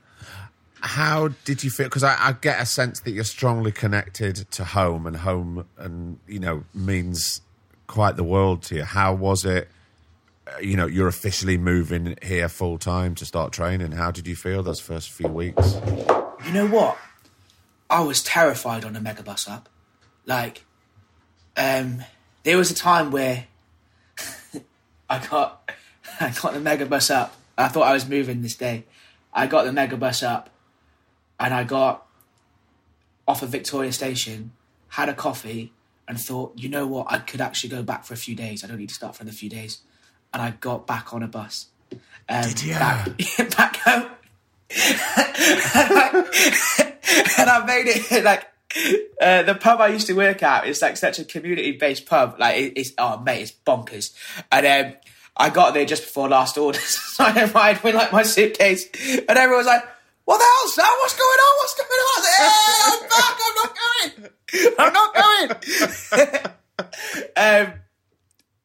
How 0.81 1.29
did 1.45 1.65
you 1.65 1.71
feel? 1.71 1.87
Because 1.87 2.05
I, 2.05 2.17
I 2.19 2.33
get 2.33 2.61
a 2.61 2.67
sense 2.67 3.01
that 3.01 3.11
you're 3.11 3.25
strongly 3.25 3.73
connected 3.73 4.49
to 4.53 4.65
home, 4.65 5.07
and 5.07 5.17
home, 5.17 5.67
and 5.79 6.19
you 6.29 6.39
know, 6.39 6.65
means 6.75 7.41
quite 7.87 8.17
the 8.17 8.25
world 8.25 8.63
to 8.65 8.77
you. 8.77 8.85
How 8.85 9.15
was 9.15 9.45
it? 9.45 9.69
You 10.61 10.77
know, 10.77 10.87
you're 10.87 11.09
officially 11.09 11.59
moving 11.59 12.17
here 12.23 12.49
full 12.49 12.79
time 12.79 13.15
to 13.17 13.25
start 13.25 13.53
training. 13.53 13.93
How 13.93 14.11
did 14.11 14.27
you 14.27 14.37
feel 14.37 14.63
those 14.63 14.81
first 14.81 15.11
few 15.11 15.29
weeks? 15.29 15.77
You 16.47 16.53
know 16.53 16.67
what? 16.67 16.97
I 17.91 18.01
was 18.01 18.23
terrified 18.23 18.85
on 18.85 18.93
the 18.93 19.01
megabus 19.01 19.51
up. 19.51 19.69
Like, 20.25 20.65
um, 21.57 22.03
there 22.43 22.57
was 22.57 22.71
a 22.71 22.75
time 22.75 23.11
where 23.11 23.47
I 25.11 25.27
got 25.27 25.71
I 26.21 26.31
got 26.31 26.55
the 26.55 26.61
megabus 26.61 27.15
up. 27.15 27.35
I 27.59 27.69
thought 27.69 27.87
I 27.87 27.93
was 27.93 28.09
moving 28.09 28.43
this 28.43 28.55
day. 28.55 28.85
I 29.33 29.47
got 29.47 29.65
the 29.65 29.71
megabus 29.71 30.27
up, 30.27 30.51
and 31.39 31.53
I 31.53 31.65
got 31.65 32.07
off 33.29 33.43
of 33.43 33.49
Victoria 33.51 33.93
Station, 33.93 34.53
had 34.89 35.09
a 35.09 35.15
coffee, 35.15 35.73
and 36.09 36.21
thought, 36.21 36.53
you 36.57 36.69
know 36.69 36.87
what? 36.87 37.07
I 37.11 37.19
could 37.19 37.41
actually 37.41 37.71
go 37.71 37.83
back 37.83 38.05
for 38.05 38.15
a 38.15 38.17
few 38.17 38.35
days. 38.35 38.63
I 38.63 38.67
don't 38.67 38.79
need 38.79 38.89
to 38.89 38.95
start 38.95 39.17
for 39.17 39.23
another 39.23 39.37
few 39.37 39.51
days. 39.51 39.79
And 40.33 40.43
I 40.43 40.51
got 40.51 40.87
back 40.87 41.13
on 41.13 41.23
a 41.23 41.29
bus. 41.29 41.67
Um, 42.29 42.43
Did 42.43 42.63
ya? 42.65 42.79
Back, 42.79 43.07
back 43.57 43.77
home. 43.77 44.11
and 47.39 47.49
I 47.51 47.65
made 47.67 47.87
it 47.87 48.25
like 48.25 48.47
uh, 49.21 49.43
the 49.45 49.55
pub 49.55 49.81
I 49.81 49.89
used 49.89 50.09
to 50.09 50.15
work 50.15 50.43
at 50.43 50.67
is 50.67 50.83
like 50.83 50.97
such 50.97 51.19
a 51.19 51.25
community 51.25 51.73
based 51.73 52.07
pub. 52.07 52.37
Like 52.39 52.57
it, 52.57 52.73
it's 52.77 52.93
oh 52.99 53.21
mate, 53.21 53.43
it's 53.43 53.53
bonkers. 53.65 54.13
And 54.51 54.67
um, 54.67 54.95
I 55.37 55.51
got 55.51 55.75
there 55.75 55.85
just 55.85 56.03
before 56.03 56.29
last 56.29 56.59
orders, 56.59 56.83
so 56.83 57.25
I 57.25 57.45
arrived 57.45 57.85
with 57.85 57.95
like 57.95 58.13
my 58.13 58.23
suitcase, 58.23 58.87
and 59.11 59.31
everyone 59.31 59.59
was 59.59 59.67
like. 59.67 59.85
What 60.25 60.39
the 60.39 60.45
hell, 60.45 60.69
Sam? 60.71 60.99
What's 60.99 61.15
going 61.15 61.29
on? 61.29 61.57
What's 61.59 61.75
going 61.77 61.89
on? 61.89 62.03
I 62.03 62.19
was 62.19 62.27
like, 62.27 62.41
"Eh, 62.41 62.83
I'm 62.83 63.03
back. 63.09 63.39
I'm 63.47 63.55
not 63.55 63.77
going. 63.79 64.33
I'm 64.79 64.93
not 64.93 65.15
going. 65.15 65.51
um, 67.37 67.73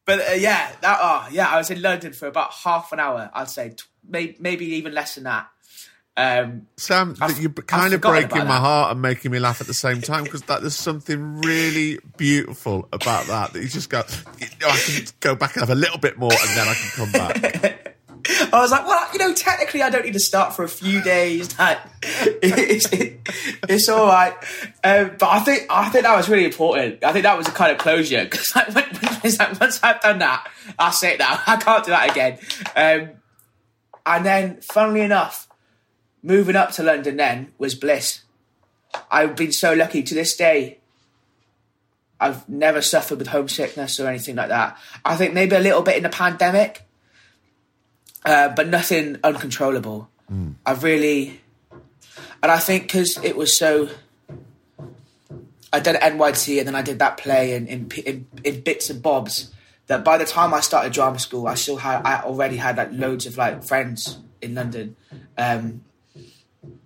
but 0.04 0.20
uh, 0.20 0.32
yeah, 0.36 0.70
that 0.80 0.98
oh 1.00 1.28
yeah, 1.30 1.48
I 1.48 1.58
was 1.58 1.70
in 1.70 1.80
London 1.82 2.12
for 2.12 2.26
about 2.26 2.52
half 2.52 2.92
an 2.92 3.00
hour. 3.00 3.30
I'd 3.32 3.48
say 3.48 3.70
t- 3.70 3.84
maybe 4.06 4.36
maybe 4.40 4.66
even 4.76 4.92
less 4.94 5.14
than 5.14 5.24
that. 5.24 5.48
Um, 6.14 6.66
Sam, 6.76 7.16
I've- 7.22 7.40
you're 7.40 7.50
I've 7.56 7.66
kind 7.66 7.94
of 7.94 8.00
breaking 8.02 8.38
my 8.38 8.44
that. 8.44 8.60
heart 8.60 8.92
and 8.92 9.00
making 9.00 9.30
me 9.30 9.38
laugh 9.38 9.60
at 9.62 9.66
the 9.66 9.74
same 9.74 10.02
time 10.02 10.24
because 10.24 10.42
that 10.42 10.60
there's 10.60 10.74
something 10.74 11.40
really 11.40 11.98
beautiful 12.16 12.86
about 12.92 13.26
that. 13.26 13.52
That 13.54 13.62
you 13.62 13.68
just 13.68 13.88
go, 13.88 14.00
I 14.00 14.76
can 14.76 15.06
go 15.20 15.34
back 15.34 15.56
and 15.56 15.62
have 15.62 15.70
a 15.70 15.74
little 15.80 15.98
bit 15.98 16.18
more, 16.18 16.32
and 16.32 16.56
then 16.56 16.68
I 16.68 16.74
can 16.74 16.90
come 16.90 17.12
back. 17.12 17.91
I 18.52 18.60
was 18.60 18.70
like, 18.70 18.86
well, 18.86 19.08
you 19.12 19.18
know, 19.18 19.34
technically, 19.34 19.82
I 19.82 19.90
don't 19.90 20.04
need 20.04 20.12
to 20.14 20.20
start 20.20 20.54
for 20.54 20.64
a 20.64 20.68
few 20.68 21.02
days. 21.02 21.54
Like, 21.62 21.78
it's, 22.42 22.88
it's 23.68 23.88
all 23.88 24.06
right. 24.06 24.32
Um, 24.82 25.12
but 25.18 25.28
I 25.28 25.40
think 25.40 25.66
I 25.70 25.88
think 25.90 26.02
that 26.02 26.16
was 26.16 26.28
really 26.28 26.44
important. 26.44 27.04
I 27.04 27.12
think 27.12 27.22
that 27.22 27.38
was 27.38 27.46
a 27.46 27.52
kind 27.52 27.70
of 27.70 27.78
closure 27.78 28.24
because 28.30 28.56
like, 28.56 28.74
when, 28.74 28.84
when 28.84 29.36
like, 29.38 29.60
once 29.60 29.80
I've 29.82 30.00
done 30.00 30.18
that, 30.18 30.50
that's 30.76 31.02
it 31.04 31.20
now. 31.20 31.40
I 31.46 31.56
can't 31.56 31.84
do 31.84 31.90
that 31.92 32.10
again. 32.10 32.38
Um, 32.74 33.10
and 34.04 34.26
then, 34.26 34.60
funnily 34.60 35.02
enough, 35.02 35.46
moving 36.22 36.56
up 36.56 36.72
to 36.72 36.82
London 36.82 37.16
then 37.16 37.52
was 37.58 37.76
bliss. 37.76 38.22
I've 39.10 39.36
been 39.36 39.52
so 39.52 39.72
lucky 39.72 40.02
to 40.02 40.14
this 40.14 40.36
day. 40.36 40.78
I've 42.18 42.48
never 42.48 42.82
suffered 42.82 43.18
with 43.18 43.28
homesickness 43.28 44.00
or 44.00 44.08
anything 44.08 44.36
like 44.36 44.48
that. 44.48 44.78
I 45.04 45.16
think 45.16 45.34
maybe 45.34 45.54
a 45.54 45.60
little 45.60 45.82
bit 45.82 45.96
in 45.96 46.02
the 46.02 46.08
pandemic 46.08 46.82
uh, 48.24 48.48
but 48.50 48.68
nothing 48.68 49.18
uncontrollable. 49.24 50.08
I've 50.64 50.82
really, 50.82 51.40
and 52.42 52.50
I 52.50 52.58
think 52.58 52.84
because 52.84 53.18
it 53.22 53.36
was 53.36 53.54
so, 53.54 53.90
I 55.72 55.80
did 55.80 55.96
NYT 55.96 56.58
and 56.58 56.68
then 56.68 56.74
I 56.74 56.82
did 56.82 56.98
that 57.00 57.18
play 57.18 57.54
in, 57.54 57.66
in 57.66 57.90
in 58.06 58.26
in 58.42 58.60
bits 58.62 58.88
and 58.88 59.02
bobs. 59.02 59.52
That 59.88 60.04
by 60.04 60.16
the 60.16 60.24
time 60.24 60.54
I 60.54 60.60
started 60.60 60.92
drama 60.92 61.18
school, 61.18 61.46
I 61.46 61.54
still 61.54 61.76
had 61.76 62.02
I 62.06 62.22
already 62.22 62.56
had 62.56 62.76
like 62.78 62.92
loads 62.92 63.26
of 63.26 63.36
like 63.36 63.62
friends 63.62 64.18
in 64.40 64.54
London 64.54 64.96
um, 65.36 65.84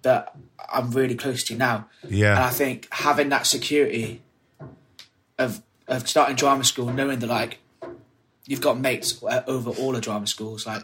that 0.03 0.35
I'm 0.73 0.91
really 0.91 1.15
close 1.15 1.45
to 1.45 1.55
now. 1.55 1.89
Yeah. 2.09 2.35
and 2.35 2.45
I 2.45 2.51
think 2.51 2.89
having 2.91 3.29
that 3.29 3.47
security 3.47 4.23
of 5.39 5.63
of 5.87 6.09
starting 6.09 6.37
drama 6.37 6.65
school, 6.65 6.93
knowing 6.93 7.21
that 7.21 7.29
like 7.29 7.59
you've 8.47 8.61
got 8.61 8.81
mates 8.81 9.23
uh, 9.23 9.43
over 9.47 9.71
all 9.71 9.93
the 9.93 10.01
drama 10.01 10.27
schools, 10.27 10.67
like 10.67 10.83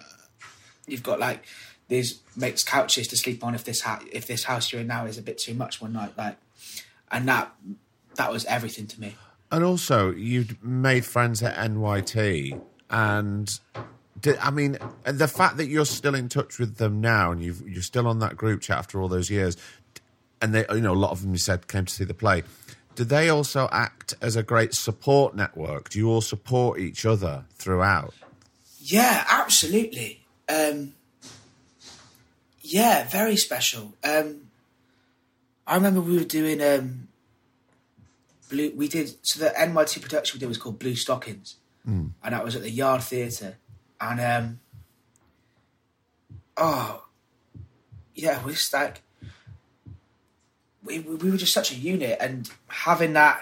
you've 0.87 1.03
got 1.03 1.19
like 1.19 1.45
these 1.89 2.21
mates 2.37 2.63
couches 2.63 3.09
to 3.09 3.17
sleep 3.17 3.45
on 3.45 3.55
if 3.55 3.65
this 3.65 3.83
ha- 3.83 4.03
if 4.13 4.27
this 4.27 4.45
house 4.45 4.73
you're 4.73 4.81
in 4.81 4.87
now 4.87 5.05
is 5.05 5.19
a 5.19 5.23
bit 5.23 5.39
too 5.39 5.55
much 5.55 5.81
one 5.81 5.93
night 5.93 6.13
like 6.17 6.37
and 7.11 7.29
that 7.29 7.53
that 8.17 8.31
was 8.33 8.45
everything 8.47 8.87
to 8.87 9.01
me 9.01 9.15
And 9.51 9.65
also, 9.65 10.13
you'd 10.13 10.65
made 10.65 11.05
friends 11.05 11.43
at 11.43 11.55
NYT, 11.57 12.59
and 12.89 13.61
did, 14.19 14.39
I 14.39 14.51
mean, 14.51 14.79
the 15.05 15.29
fact 15.29 15.59
that 15.59 15.67
you're 15.67 15.85
still 15.85 16.15
in 16.15 16.31
touch 16.31 16.59
with 16.59 16.77
them 16.77 17.03
now, 17.03 17.33
and 17.33 17.43
you've, 17.43 17.61
you're 17.69 17.83
still 17.83 18.07
on 18.09 18.19
that 18.21 18.35
group 18.35 18.63
chat 18.63 18.79
after 18.79 18.99
all 18.99 19.09
those 19.09 19.29
years, 19.29 19.59
and 20.41 20.55
they, 20.55 20.65
you 20.71 20.81
know, 20.81 20.95
a 20.95 20.97
lot 20.97 21.11
of 21.11 21.21
them 21.21 21.33
you 21.33 21.39
said 21.39 21.69
came 21.69 21.85
to 21.85 21.93
see 21.93 22.05
the 22.05 22.15
play. 22.15 22.45
Do 22.95 23.05
they 23.05 23.29
also 23.29 23.69
act 23.71 24.15
as 24.23 24.37
a 24.37 24.43
great 24.43 24.73
support 24.73 25.37
network? 25.37 25.91
Do 25.91 25.99
you 25.99 26.09
all 26.09 26.23
support 26.23 26.81
each 26.81 27.05
other 27.05 27.45
throughout? 27.55 28.15
Yeah, 28.81 29.25
absolutely. 29.29 30.22
Um, 30.53 30.95
yeah, 32.61 33.09
very 33.09 33.37
special. 33.37 33.95
Um, 34.05 34.49
I 35.67 35.75
remember 35.77 36.01
we 36.01 36.17
were 36.19 36.25
doing 36.25 36.61
um, 36.63 37.09
blue. 38.51 38.73
We 38.77 38.89
did 38.89 39.15
so 39.23 39.43
the 39.43 39.51
NYT 39.51 40.01
production 40.03 40.37
we 40.37 40.41
did 40.41 40.49
was 40.49 40.59
called 40.59 40.79
Blue 40.79 40.95
Stockings, 40.95 41.57
and 42.23 42.35
that 42.35 42.45
was 42.45 42.55
at 42.57 42.63
the 42.63 42.71
Yard 42.71 43.03
Theatre. 43.03 43.57
And 44.01 44.21
um, 44.21 44.61
oh, 46.57 47.05
yeah, 48.15 48.45
we 48.45 48.53
just 48.53 48.73
like 48.73 49.03
we 50.85 51.01
we 51.01 51.15
we 51.17 51.31
were 51.31 51.37
just 51.37 51.55
such 51.55 51.73
a 51.73 51.77
unit, 51.77 52.19
and 52.21 52.51
having 52.69 53.13
that, 53.15 53.41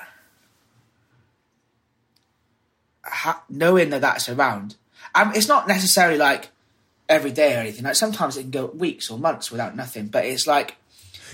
ha- 3.05 3.43
knowing 3.49 3.91
that 3.91 4.01
that's 4.01 4.29
around. 4.29 4.77
Um, 5.15 5.33
it's 5.35 5.49
not 5.49 5.67
necessarily 5.67 6.19
like 6.19 6.51
every 7.11 7.33
day 7.33 7.55
or 7.57 7.59
anything. 7.59 7.85
Like 7.85 7.97
sometimes 7.97 8.37
it 8.39 8.43
can 8.43 8.51
go 8.51 8.67
weeks 8.67 9.11
or 9.11 9.19
months 9.19 9.51
without 9.51 9.77
nothing. 9.77 10.07
But 10.07 10.25
it's 10.25 10.47
like 10.47 10.77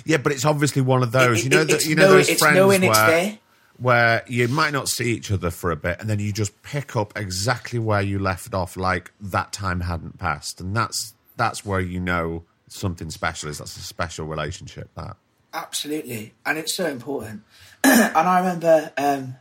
Yeah, 0.05 0.17
but 0.17 0.33
it's 0.33 0.45
obviously 0.45 0.83
one 0.83 1.03
of 1.05 1.12
those. 1.12 1.39
it- 1.41 1.45
you 1.45 1.51
know, 1.51 1.65
that 1.65 1.85
you 1.87 1.95
know 1.95 2.07
knowing- 2.07 2.17
those 2.17 2.29
it's 2.31 2.41
friends 2.41 2.57
knowing 2.57 2.81
where, 2.81 2.91
it's 2.91 2.99
there. 2.99 3.39
where 3.79 4.25
you 4.27 4.49
might 4.49 4.73
not 4.73 4.89
see 4.89 5.12
each 5.12 5.31
other 5.31 5.51
for 5.51 5.71
a 5.71 5.77
bit, 5.77 6.01
and 6.01 6.09
then 6.11 6.19
you 6.19 6.33
just 6.33 6.61
pick 6.62 6.97
up 6.97 7.12
exactly 7.17 7.79
where 7.79 8.01
you 8.03 8.19
left 8.19 8.55
off, 8.55 8.77
like 8.77 9.12
that 9.21 9.53
time 9.53 9.81
hadn't 9.83 10.19
passed, 10.19 10.61
and 10.61 10.75
that's 10.77 11.15
that's 11.37 11.65
where 11.65 11.81
you 11.81 12.01
know 12.01 12.43
something 12.69 13.11
special 13.11 13.49
is. 13.51 13.59
That's 13.59 13.77
a 13.77 13.81
special 13.81 14.27
relationship. 14.27 14.89
That 14.97 15.17
Absolutely, 15.55 16.33
and 16.45 16.59
it's 16.59 16.75
so 16.75 16.87
important. 16.87 17.43
and 17.85 18.17
I 18.17 18.39
remember, 18.41 18.93
um, 18.99 19.37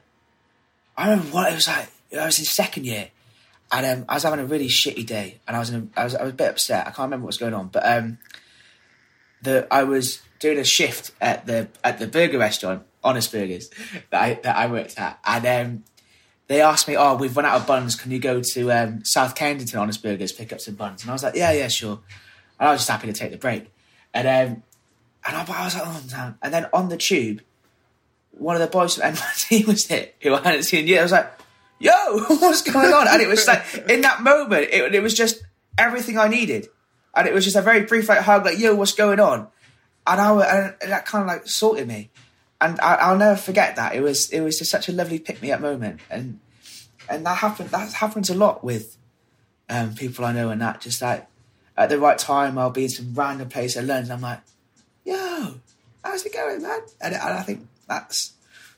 I 0.97 1.09
remember 1.09 1.31
what 1.31 1.51
it 1.51 1.55
was 1.55 1.67
like. 1.67 1.89
I 2.17 2.25
was 2.25 2.39
in 2.39 2.45
second 2.45 2.85
year, 2.85 3.09
and 3.71 3.85
um, 3.85 4.05
I 4.07 4.15
was 4.15 4.23
having 4.23 4.39
a 4.39 4.45
really 4.45 4.67
shitty 4.67 5.05
day, 5.05 5.39
and 5.47 5.55
I 5.55 5.59
was 5.59 5.69
in 5.69 5.91
a, 5.95 5.99
I 5.99 6.03
was 6.03 6.15
I 6.15 6.23
was 6.23 6.31
a 6.31 6.35
bit 6.35 6.49
upset. 6.49 6.81
I 6.87 6.91
can't 6.91 7.07
remember 7.07 7.23
what 7.23 7.29
was 7.29 7.37
going 7.37 7.53
on, 7.53 7.67
but 7.67 7.85
um, 7.85 8.17
the 9.41 9.67
I 9.71 9.83
was 9.83 10.21
doing 10.39 10.57
a 10.57 10.63
shift 10.63 11.11
at 11.21 11.45
the 11.45 11.67
at 11.83 11.99
the 11.99 12.07
burger 12.07 12.37
restaurant, 12.37 12.83
Honest 13.03 13.31
Burgers, 13.31 13.69
that 14.11 14.21
I 14.21 14.33
that 14.43 14.55
I 14.55 14.67
worked 14.67 14.99
at, 14.99 15.19
and 15.25 15.45
um, 15.45 15.83
they 16.47 16.61
asked 16.61 16.87
me, 16.87 16.95
"Oh, 16.95 17.15
we've 17.15 17.35
run 17.35 17.45
out 17.45 17.59
of 17.59 17.67
buns. 17.67 17.95
Can 17.95 18.11
you 18.11 18.19
go 18.19 18.41
to 18.41 18.71
um, 18.71 19.03
South 19.03 19.35
Kensington 19.35 19.79
Honest 19.79 20.03
Burgers 20.03 20.31
pick 20.31 20.53
up 20.53 20.61
some 20.61 20.75
buns?" 20.75 21.01
And 21.01 21.09
I 21.09 21.13
was 21.13 21.23
like, 21.23 21.35
"Yeah, 21.35 21.51
yeah, 21.51 21.67
sure." 21.67 21.99
And 22.59 22.69
I 22.69 22.71
was 22.71 22.81
just 22.81 22.89
happy 22.89 23.07
to 23.07 23.13
take 23.13 23.31
the 23.31 23.37
break, 23.37 23.71
and 24.13 24.27
um, 24.27 24.63
and 25.25 25.35
I, 25.35 25.41
I 25.41 25.65
was 25.65 25.75
like, 25.75 25.83
"Oh, 25.85 26.03
damn!" 26.09 26.37
And 26.41 26.53
then 26.53 26.67
on 26.71 26.89
the 26.89 26.97
tube, 26.97 27.41
one 28.31 28.55
of 28.55 28.61
the 28.61 28.67
boys 28.67 28.95
from 28.95 29.11
NYT 29.13 29.65
was 29.67 29.87
there 29.87 30.09
who 30.21 30.33
I 30.35 30.41
hadn't 30.41 30.63
seen 30.63 30.87
yet. 30.87 30.99
I 30.99 31.03
was 31.03 31.11
like, 31.11 31.34
"Yo, 31.79 31.91
what's 32.27 32.61
going 32.61 32.93
on?" 32.93 33.07
And 33.07 33.21
it 33.21 33.27
was 33.27 33.47
like 33.47 33.63
in 33.89 34.01
that 34.01 34.21
moment, 34.21 34.69
it, 34.71 34.95
it 34.95 35.01
was 35.01 35.13
just 35.13 35.43
everything 35.77 36.17
I 36.17 36.27
needed, 36.27 36.67
and 37.13 37.27
it 37.27 37.33
was 37.33 37.43
just 37.43 37.55
a 37.55 37.61
very 37.61 37.81
brief 37.81 38.09
like 38.09 38.19
hug, 38.19 38.45
like, 38.45 38.59
"Yo, 38.59 38.75
what's 38.75 38.93
going 38.93 39.19
on?" 39.19 39.47
And 40.07 40.21
I 40.21 40.73
and 40.81 40.91
that 40.91 41.05
kind 41.05 41.23
of 41.23 41.27
like 41.27 41.47
sorted 41.47 41.87
me, 41.87 42.09
and 42.61 42.79
I, 42.79 42.95
I'll 42.95 43.17
never 43.17 43.35
forget 43.35 43.75
that. 43.75 43.95
It 43.95 44.01
was 44.01 44.29
it 44.29 44.41
was 44.41 44.57
just 44.59 44.71
such 44.71 44.89
a 44.89 44.91
lovely 44.91 45.19
pick 45.19 45.41
me 45.41 45.51
up 45.51 45.61
moment, 45.61 45.99
and 46.09 46.39
and 47.09 47.25
that 47.25 47.37
happened. 47.37 47.69
That 47.69 47.91
happens 47.93 48.29
a 48.29 48.35
lot 48.35 48.63
with 48.63 48.97
um, 49.69 49.95
people 49.95 50.25
I 50.25 50.31
know, 50.31 50.49
and 50.49 50.61
that 50.61 50.81
just 50.81 51.01
like 51.01 51.27
at 51.77 51.89
the 51.89 51.99
right 51.99 52.17
time, 52.17 52.57
I'll 52.57 52.69
be 52.69 52.83
in 52.83 52.89
some 52.89 53.13
random 53.13 53.49
place 53.49 53.75
at 53.77 53.85
London. 53.85 54.11
I'm 54.11 54.21
like, 54.21 54.41
"Yo, 55.03 55.55
how's 56.03 56.25
it 56.25 56.33
going, 56.33 56.61
man?" 56.61 56.81
And, 57.01 57.13
and 57.13 57.23
I 57.23 57.41
think 57.41 57.67
that's 57.87 58.33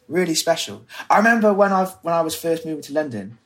really 0.08 0.36
special. 0.36 0.86
I 1.10 1.18
remember 1.18 1.54
when 1.54 1.72
I 1.72 1.86
when 2.02 2.14
I 2.14 2.22
was 2.22 2.36
first 2.36 2.66
moving 2.66 2.84
to 2.84 2.94
London, 2.94 3.38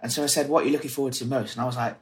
and 0.00 0.12
someone 0.12 0.28
said, 0.28 0.48
"What 0.48 0.62
are 0.62 0.66
you 0.66 0.72
looking 0.72 0.90
forward 0.90 1.14
to 1.14 1.24
most?" 1.24 1.54
And 1.54 1.62
I 1.62 1.66
was 1.66 1.76
like, 1.76 1.96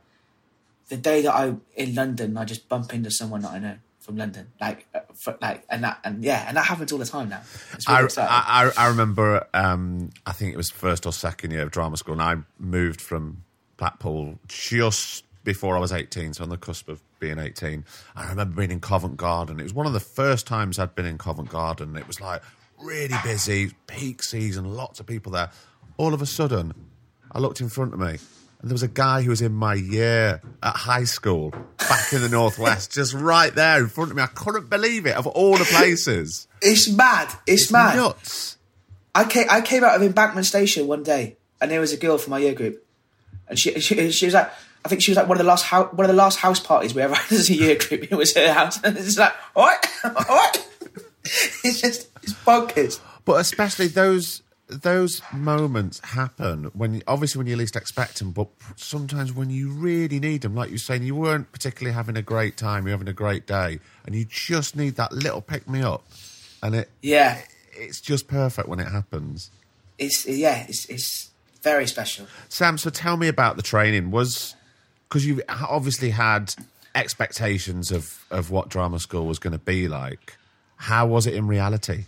"The 0.89 0.97
day 0.97 1.23
that 1.23 1.35
I'm 1.35 1.63
in 1.75 1.95
London, 1.95 2.37
I 2.37 2.45
just 2.45 2.69
bump 2.69 2.95
into 2.95 3.11
someone 3.11 3.43
that 3.43 3.53
I 3.53 3.59
know 3.59 3.77
from 4.07 4.17
London, 4.17 4.47
like, 4.61 4.87
uh, 4.95 5.01
for, 5.15 5.37
like, 5.43 5.65
and 5.69 5.83
that, 5.83 5.99
and 6.05 6.23
yeah, 6.23 6.45
and 6.47 6.57
that 6.57 6.65
happens 6.65 6.93
all 6.93 6.99
the 6.99 7.05
time 7.05 7.29
now. 7.29 7.43
Really 7.89 8.09
I. 8.17 8.23
I, 8.23 8.71
I 8.77 8.85
I 8.85 8.89
remember. 8.89 9.47
Um, 9.53 10.11
I 10.25 10.33
think 10.33 10.55
it 10.55 10.57
was 10.57 10.71
first 10.71 11.07
or 11.07 11.13
second 11.13 11.51
year 11.51 11.63
of 11.63 11.73
drama 11.73 11.97
school, 11.97 12.13
and 12.13 12.23
I 12.23 12.37
moved 12.61 13.01
from 13.01 13.43
Blackpool 13.77 14.39
just 14.47 15.25
before 15.43 15.77
I 15.77 15.81
was 15.81 15.93
eighteen, 15.93 16.35
so 16.35 16.45
on 16.45 16.51
the 16.51 16.57
cusp 16.57 16.89
of 16.89 17.03
being 17.19 17.39
eighteen. 17.39 17.85
I 18.15 18.29
remember 18.29 18.55
being 18.57 18.71
in 18.71 18.81
Covent 18.81 19.17
Garden. 19.17 19.59
It 19.59 19.65
was 19.65 19.75
one 19.75 19.87
of 19.87 19.93
the 19.93 20.01
first 20.01 20.47
times 20.47 20.79
I'd 20.79 20.95
been 20.95 21.07
in 21.07 21.19
Covent 21.19 21.49
Garden. 21.49 21.97
It 21.97 22.07
was 22.07 22.21
like 22.21 22.43
really 22.79 23.17
busy, 23.23 23.73
peak 23.87 24.23
season, 24.23 24.77
lots 24.77 25.01
of 25.01 25.07
people 25.07 25.33
there. 25.33 25.51
All 25.97 26.15
of 26.15 26.23
a 26.23 26.27
sudden, 26.27 26.75
I 27.33 27.39
looked 27.39 27.61
in 27.61 27.69
front 27.69 27.95
of 27.95 28.01
me. 28.01 28.19
And 28.61 28.71
there 28.71 28.75
was 28.75 28.83
a 28.83 28.89
guy 28.89 29.23
who 29.23 29.31
was 29.31 29.43
in 29.43 29.53
my 29.53 29.75
year 29.75 30.41
at 30.63 30.77
high 30.77 31.05
school 31.05 31.51
back 31.79 32.13
in 32.13 32.23
the 32.23 32.29
Northwest, 32.29 32.93
just 32.93 33.13
right 33.13 33.55
there 33.55 33.79
in 33.79 33.89
front 33.89 34.11
of 34.11 34.17
me. 34.17 34.23
I 34.23 34.29
couldn't 34.29 34.71
believe 34.71 35.07
it, 35.07 35.15
of 35.15 35.27
all 35.27 35.57
the 35.57 35.65
places. 35.65 36.49
it's 36.63 36.89
mad. 36.89 37.33
It's, 37.47 37.71
mad. 37.71 37.97
Nuts. 37.97 38.57
I 39.15 39.25
came, 39.25 39.47
I 39.51 39.61
came 39.61 39.85
out 39.85 39.95
of 39.95 40.03
Embankment 40.03 40.47
Station 40.47 40.87
one 40.87 41.03
day, 41.03 41.37
and 41.61 41.71
there 41.71 41.81
was 41.81 41.93
a 41.93 41.97
girl 41.97 42.19
from 42.19 42.33
my 42.33 42.39
year 42.39 42.55
group, 42.55 42.85
and 43.49 43.59
she 43.59 43.79
she, 43.81 44.11
she 44.11 44.27
was 44.27 44.35
like, 44.35 44.51
I 44.85 44.89
think 44.89 45.03
she 45.03 45.11
was 45.11 45.17
like 45.17 45.27
one 45.27 45.39
of 45.39 45.45
the 45.45 45.49
last 45.49 45.65
house 45.65 45.93
one 45.93 46.05
of 46.05 46.11
the 46.11 46.17
last 46.17 46.39
house 46.39 46.61
parties 46.61 46.95
we 46.95 47.03
ever 47.03 47.15
had 47.15 47.33
as 47.33 47.49
a 47.51 47.55
year 47.55 47.77
group. 47.77 48.03
It 48.11 48.17
was 48.17 48.35
her 48.35 48.53
house, 48.53 48.83
and 48.83 48.97
it's 48.99 49.19
like, 49.19 49.33
all 49.55 49.67
right, 49.67 49.87
all 50.05 50.37
right. 50.37 50.69
it's 51.65 51.81
just 51.81 52.09
it's 52.27 52.35
bonkers. 52.45 53.01
But 53.25 53.41
especially 53.41 53.89
those 53.89 54.43
those 54.69 55.23
moments 55.33 56.01
happen 56.01 56.65
when 56.75 57.03
obviously 57.07 57.39
when 57.39 57.47
you 57.47 57.55
least 57.57 57.77
expect 57.77 58.19
them, 58.19 58.33
but 58.33 58.49
sometimes 58.75 59.33
when 59.33 59.49
you 59.49 59.71
really 59.71 60.19
need 60.19 60.41
them, 60.43 60.57
like 60.57 60.71
you're 60.71 60.79
saying, 60.79 61.05
you 61.05 61.15
weren't 61.15 61.53
particularly 61.53 61.95
having 61.95 62.17
a 62.17 62.23
great 62.23 62.57
time, 62.57 62.85
you're 62.85 62.93
having 62.97 63.09
a 63.09 63.13
great 63.13 63.47
day, 63.47 63.79
and 64.05 64.15
you 64.15 64.25
just 64.25 64.75
need 64.77 64.97
that 64.97 65.13
little 65.13 65.41
pick 65.41 65.69
me 65.69 65.83
up, 65.83 66.05
and 66.63 66.75
it 66.75 66.91
Yeah, 67.01 67.41
it's 67.73 68.01
just 68.01 68.27
perfect 68.27 68.69
when 68.69 68.81
it 68.81 68.89
happens. 68.89 69.51
it's 69.99 70.27
yeah, 70.27 70.67
it's 70.69 70.87
it's 70.87 71.31
very 71.63 71.87
special. 71.87 72.27
Sam, 72.49 72.77
so 72.79 72.91
tell 72.91 73.17
me 73.17 73.29
about 73.29 73.57
the 73.57 73.63
training. 73.63 74.11
Was 74.11 74.55
because 75.09 75.25
you 75.27 75.43
obviously 75.49 76.11
had 76.11 76.55
expectations 76.95 77.93
of 77.93 78.25
of 78.31 78.51
what 78.51 78.69
drama 78.69 78.99
school 78.99 79.27
was 79.27 79.39
going 79.39 79.53
to 79.53 79.59
be 79.59 79.87
like. 79.87 80.37
How 80.77 81.07
was 81.07 81.27
it 81.27 81.35
in 81.35 81.47
reality? 81.47 82.05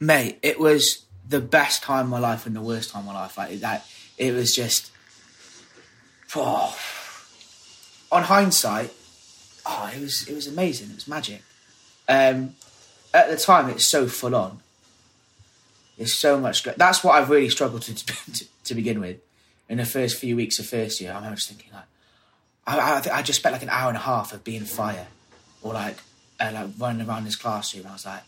Mate, 0.00 0.38
it 0.42 0.58
was 0.58 1.04
the 1.28 1.40
best 1.40 1.82
time 1.82 2.06
of 2.06 2.10
my 2.10 2.18
life 2.18 2.46
and 2.46 2.54
the 2.54 2.60
worst 2.60 2.90
time 2.90 3.00
of 3.00 3.06
my 3.14 3.20
life. 3.20 3.36
Like 3.38 3.60
that, 3.60 3.86
it 4.18 4.32
was 4.32 4.54
just. 4.54 4.90
Oh, 6.36 6.76
on 8.10 8.24
hindsight, 8.24 8.92
oh, 9.64 9.90
it 9.94 10.00
was 10.00 10.26
it 10.28 10.34
was 10.34 10.46
amazing. 10.48 10.90
It 10.90 10.96
was 10.96 11.06
magic. 11.08 11.42
Um, 12.08 12.56
at 13.12 13.30
the 13.30 13.36
time, 13.36 13.68
it's 13.70 13.84
so 13.84 14.08
full 14.08 14.34
on. 14.34 14.58
It's 15.96 16.12
so 16.12 16.40
much. 16.40 16.64
go- 16.64 16.74
That's 16.76 17.04
what 17.04 17.14
I've 17.14 17.30
really 17.30 17.48
struggled 17.50 17.82
to, 17.82 17.94
to 17.94 18.44
to 18.64 18.74
begin 18.74 19.00
with. 19.00 19.18
In 19.68 19.78
the 19.78 19.84
first 19.86 20.16
few 20.18 20.36
weeks 20.36 20.58
of 20.58 20.66
first 20.66 21.00
year, 21.00 21.12
I 21.12 21.30
just 21.34 21.48
thinking 21.48 21.72
like, 21.72 21.84
I, 22.66 22.78
I, 22.78 23.18
I 23.18 23.22
just 23.22 23.38
spent 23.38 23.52
like 23.54 23.62
an 23.62 23.70
hour 23.70 23.88
and 23.88 23.96
a 23.96 24.00
half 24.00 24.32
of 24.32 24.44
being 24.44 24.64
fire, 24.64 25.06
or 25.62 25.72
like, 25.72 25.96
uh, 26.38 26.50
like 26.52 26.68
running 26.78 27.06
around 27.08 27.24
this 27.24 27.36
classroom. 27.36 27.86
I 27.86 27.92
was 27.92 28.04
like, 28.04 28.22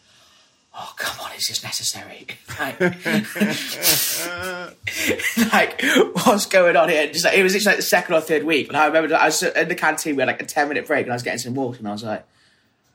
oh 0.74 0.94
come 1.36 1.36
on, 1.36 1.40
is 1.40 1.48
this 1.48 1.62
necessary? 1.62 2.26
like, 2.60 2.80
like, 5.52 5.82
what's 6.26 6.46
going 6.46 6.76
on 6.76 6.88
here? 6.88 7.06
Just 7.12 7.24
like, 7.24 7.36
it 7.38 7.42
was 7.42 7.52
just 7.52 7.66
like 7.66 7.76
the 7.76 7.82
second 7.82 8.14
or 8.14 8.20
third 8.20 8.44
week, 8.44 8.68
and 8.68 8.76
I 8.76 8.86
remember 8.86 9.14
I 9.14 9.26
was 9.26 9.42
in 9.42 9.68
the 9.68 9.74
canteen. 9.74 10.16
We 10.16 10.22
had 10.22 10.26
like 10.28 10.42
a 10.42 10.46
ten 10.46 10.68
minute 10.68 10.86
break, 10.86 11.04
and 11.04 11.12
I 11.12 11.16
was 11.16 11.22
getting 11.22 11.38
some 11.38 11.54
water, 11.54 11.78
and 11.78 11.88
I 11.88 11.92
was 11.92 12.04
like, 12.04 12.24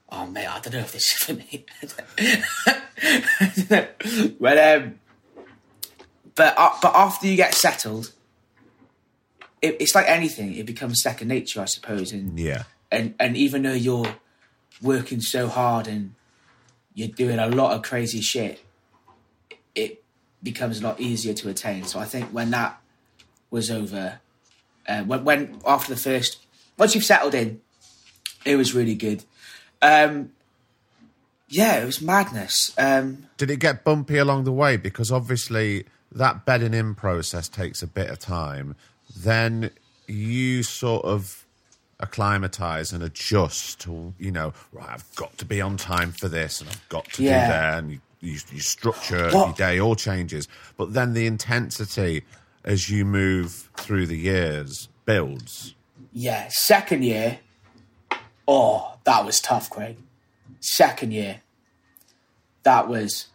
oh 0.10 0.26
mate, 0.28 0.48
I 0.48 0.60
don't 0.60 0.74
know 0.74 0.80
if 0.80 0.92
this 0.92 1.12
is 1.12 1.18
for 1.18 1.34
me. 1.34 1.66
but 4.40 4.58
um, 4.58 5.00
but 6.36 6.54
uh, 6.58 6.70
but 6.82 6.96
after 6.96 7.28
you 7.28 7.36
get 7.36 7.54
settled, 7.54 8.12
it, 9.62 9.78
it's 9.80 9.96
like 9.96 10.08
anything; 10.08 10.56
it 10.56 10.66
becomes 10.66 11.02
second 11.02 11.28
nature, 11.28 11.62
I 11.62 11.66
suppose, 11.66 12.12
and 12.12 12.40
Yeah. 12.40 12.64
and 12.92 13.14
and 13.20 13.38
even 13.38 13.64
though 13.64 13.74
you're 13.74 14.16
working 14.82 15.22
so 15.22 15.48
hard 15.48 15.88
and 15.88 16.16
you're 16.94 17.08
doing 17.08 17.40
a 17.40 17.48
lot 17.48 17.74
of 17.74 17.82
crazy 17.82 18.22
shit, 18.22 18.60
it 19.76 20.04
becomes 20.44 20.80
a 20.82 20.84
lot 20.84 21.00
easier 21.00 21.34
to 21.34 21.50
attain. 21.50 21.84
So 21.86 22.00
I 22.00 22.06
think 22.06 22.30
when 22.30 22.52
that 22.52 22.82
was 23.50 23.70
over, 23.72 24.20
uh, 24.88 25.04
when, 25.04 25.24
when 25.24 25.62
after 25.66 25.94
the 25.94 26.00
first, 26.00 26.46
once 26.78 26.96
you've 26.96 27.06
settled 27.06 27.36
in, 27.36 27.62
It 28.46 28.56
was 28.56 28.74
really 28.74 28.96
good. 28.96 29.24
Um, 29.82 30.32
yeah, 31.48 31.82
it 31.82 31.86
was 31.86 32.02
madness. 32.02 32.74
Um, 32.78 33.28
Did 33.38 33.52
it 33.52 33.60
get 33.60 33.84
bumpy 33.84 34.18
along 34.18 34.46
the 34.46 34.52
way? 34.52 34.78
Because 34.78 35.12
obviously 35.12 35.86
that 36.12 36.46
bedding 36.46 36.74
in 36.74 36.96
process 36.96 37.48
takes 37.48 37.84
a 37.84 37.88
bit 37.88 38.10
of 38.10 38.20
time. 38.20 38.76
Then 39.16 39.70
you 40.08 40.64
sort 40.64 41.06
of 41.06 41.46
acclimatize 42.02 42.92
and 42.94 43.04
adjust 43.04 43.80
to, 43.82 44.14
you 44.20 44.32
know, 44.32 44.54
right, 44.72 44.90
I've 44.90 45.16
got 45.16 45.38
to 45.40 45.46
be 45.46 45.62
on 45.62 45.78
time 45.78 46.12
for 46.12 46.28
this 46.28 46.60
and 46.62 46.70
I've 46.70 46.90
got 46.90 47.06
to 47.14 47.24
Yeah. 47.24 47.46
do 47.46 47.52
that. 47.52 47.78
And 47.80 47.92
you, 47.92 48.00
you, 48.22 48.40
you 48.52 48.60
structure 48.60 49.30
What- 49.32 49.46
your 49.48 49.54
day, 49.54 49.80
all 49.80 49.96
changes. 49.96 50.48
But 50.78 50.94
then 50.94 51.14
the 51.14 51.26
intensity 51.28 52.24
as 52.64 52.90
you 52.90 53.06
move 53.06 53.70
through 53.78 54.06
the 54.08 54.18
years 54.18 54.88
builds. 55.06 55.74
yeah, 56.14 56.48
second 56.50 57.04
year. 57.04 57.40
Oh, 58.48 58.96
that 59.06 59.26
was 59.26 59.40
tough, 59.40 59.70
Craig. 59.70 59.98
Second 60.60 61.12
year, 61.14 61.42
that 62.64 62.88
was 62.88 63.28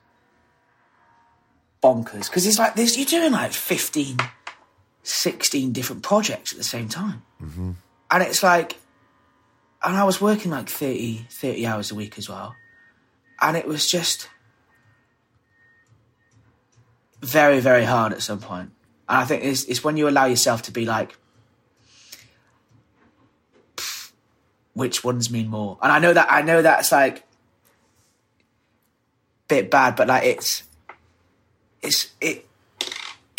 bonkers 1.83 2.29
because 2.29 2.47
it's 2.47 2.59
like 2.59 2.75
this. 2.75 2.97
You're 2.97 3.07
doing 3.07 3.33
like 3.33 3.53
15, 3.53 4.17
16 5.03 5.73
different 5.73 6.03
projects 6.03 6.53
at 6.53 6.59
the 6.59 6.65
same 6.65 6.89
time, 6.89 7.23
mm-hmm. 7.43 7.73
And 8.11 8.23
it's 8.23 8.43
like, 8.43 8.77
and 9.85 9.97
I 9.97 10.05
was 10.05 10.21
working 10.21 10.51
like 10.51 10.69
30, 10.69 11.27
30 11.31 11.67
hours 11.67 11.91
a 11.91 11.95
week 11.95 12.19
as 12.19 12.29
well, 12.29 12.55
and 13.41 13.57
it 13.57 13.67
was 13.67 13.89
just 13.91 14.29
very, 17.21 17.61
very 17.61 17.85
hard 17.85 18.13
at 18.13 18.23
some 18.23 18.41
point. 18.41 18.71
And 19.09 19.19
I 19.19 19.25
think 19.25 19.45
it's, 19.45 19.65
it's 19.65 19.85
when 19.85 19.97
you 19.97 20.09
allow 20.09 20.27
yourself 20.27 20.63
to 20.63 20.73
be 20.73 20.85
like, 20.85 21.17
which 24.75 25.03
ones 25.03 25.31
mean 25.31 25.49
more. 25.49 25.79
And 25.81 25.91
I 25.91 25.99
know 25.99 26.13
that 26.13 26.31
I 26.31 26.43
know 26.43 26.61
that's 26.61 26.93
like 26.93 27.25
bit 29.49 29.71
bad, 29.71 29.97
but 29.97 30.07
like 30.07 30.25
it's 30.25 30.65
it's 31.81 32.11
it 32.21 32.47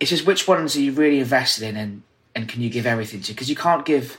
it's 0.00 0.10
just 0.10 0.26
which 0.26 0.48
ones 0.48 0.74
are 0.74 0.80
you 0.80 0.92
really 0.92 1.20
invested 1.20 1.64
in 1.64 1.76
and 1.76 2.02
and 2.34 2.48
can 2.48 2.62
you 2.62 2.70
give 2.70 2.86
everything 2.86 3.20
to? 3.22 3.32
Because 3.32 3.48
you 3.50 3.56
can't 3.56 3.84
give 3.84 4.18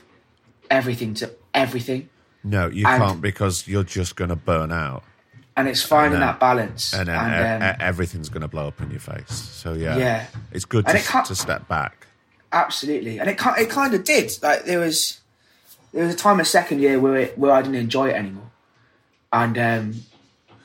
everything 0.70 1.14
to 1.14 1.30
everything, 1.54 2.08
No, 2.44 2.66
you 2.66 2.86
And- 2.86 3.02
can't 3.02 3.20
because 3.20 3.68
you're 3.68 3.84
just 3.84 4.16
going 4.16 4.30
to 4.30 4.36
burn 4.36 4.72
out. 4.72 5.04
and 5.54 5.68
it's 5.68 5.82
finding 5.82 6.18
No. 6.20 6.26
that 6.26 6.40
balance. 6.40 6.92
and, 6.94 7.08
then 7.08 7.14
And, 7.16 7.62
um, 7.62 7.76
everything's 7.78 8.28
going 8.30 8.40
to 8.40 8.48
blow 8.48 8.66
up 8.68 8.80
in 8.80 8.90
your 8.90 9.00
face. 9.00 9.30
So 9.30 9.74
yeah, 9.74 9.96
Yeah. 9.98 10.26
it's 10.50 10.64
good 10.64 10.86
And 10.88 10.98
to, 10.98 11.18
it 11.18 11.24
to 11.26 11.34
step 11.34 11.68
back. 11.68 12.06
absolutely, 12.52 13.18
and 13.20 13.28
it 13.28 13.38
it 13.58 13.68
kind 13.70 13.92
of 13.94 14.02
did. 14.04 14.32
Like 14.42 14.64
there 14.64 14.78
was 14.80 15.20
there 15.92 16.04
was 16.06 16.14
a 16.14 16.16
time 16.16 16.38
in 16.40 16.46
second 16.46 16.80
year 16.80 16.98
where 16.98 17.16
it, 17.16 17.38
where 17.38 17.52
I 17.52 17.60
didn't 17.60 17.74
enjoy 17.76 18.08
it 18.08 18.14
anymore, 18.14 18.50
and 19.32 19.58
um, 19.58 19.94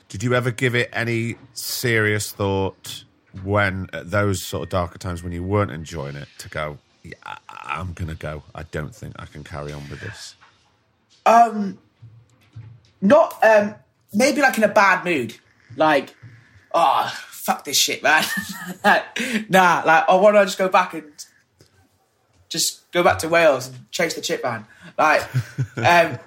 Did 0.10 0.24
you 0.24 0.34
ever 0.34 0.52
give 0.52 0.74
it 0.74 0.90
any 0.94 1.36
serious 1.54 2.32
thought 2.32 3.04
when 3.44 3.88
at 3.92 4.10
those 4.10 4.42
sort 4.42 4.64
of 4.64 4.70
darker 4.70 4.98
times 4.98 5.22
when 5.22 5.34
you 5.34 5.44
weren't 5.44 5.72
enjoying 5.72 6.16
it 6.16 6.30
to 6.40 6.48
go? 6.50 6.78
I, 7.24 7.38
I'm 7.50 7.94
going 7.94 8.10
to 8.10 8.16
go. 8.16 8.44
I 8.56 8.64
don't 8.64 8.96
think 8.96 9.16
I 9.18 9.26
can 9.26 9.44
carry 9.44 9.72
on 9.72 9.90
with 9.90 10.00
this. 10.00 10.36
Um, 11.26 11.78
not 13.02 13.44
um 13.44 13.76
maybe 14.14 14.42
like 14.42 14.58
in 14.58 14.64
a 14.64 14.68
bad 14.70 15.04
mood. 15.06 15.36
Like 15.76 16.16
oh 16.74 17.14
fuck 17.30 17.64
this 17.64 17.78
shit 17.78 18.04
man. 18.04 18.24
Nah 19.50 19.84
like 19.86 20.06
oh 20.08 20.22
why 20.22 20.32
don't 20.32 20.42
i 20.42 20.46
just 20.46 20.58
go 20.58 20.70
back 20.70 20.94
and 20.94 21.12
just 22.50 22.90
go 22.92 23.04
back 23.04 23.20
to 23.20 23.30
wales 23.30 23.68
and 23.68 23.92
chase 23.92 24.14
the 24.14 24.22
chip 24.22 24.42
van. 24.42 24.66
Like 24.98 25.24
um 25.78 26.20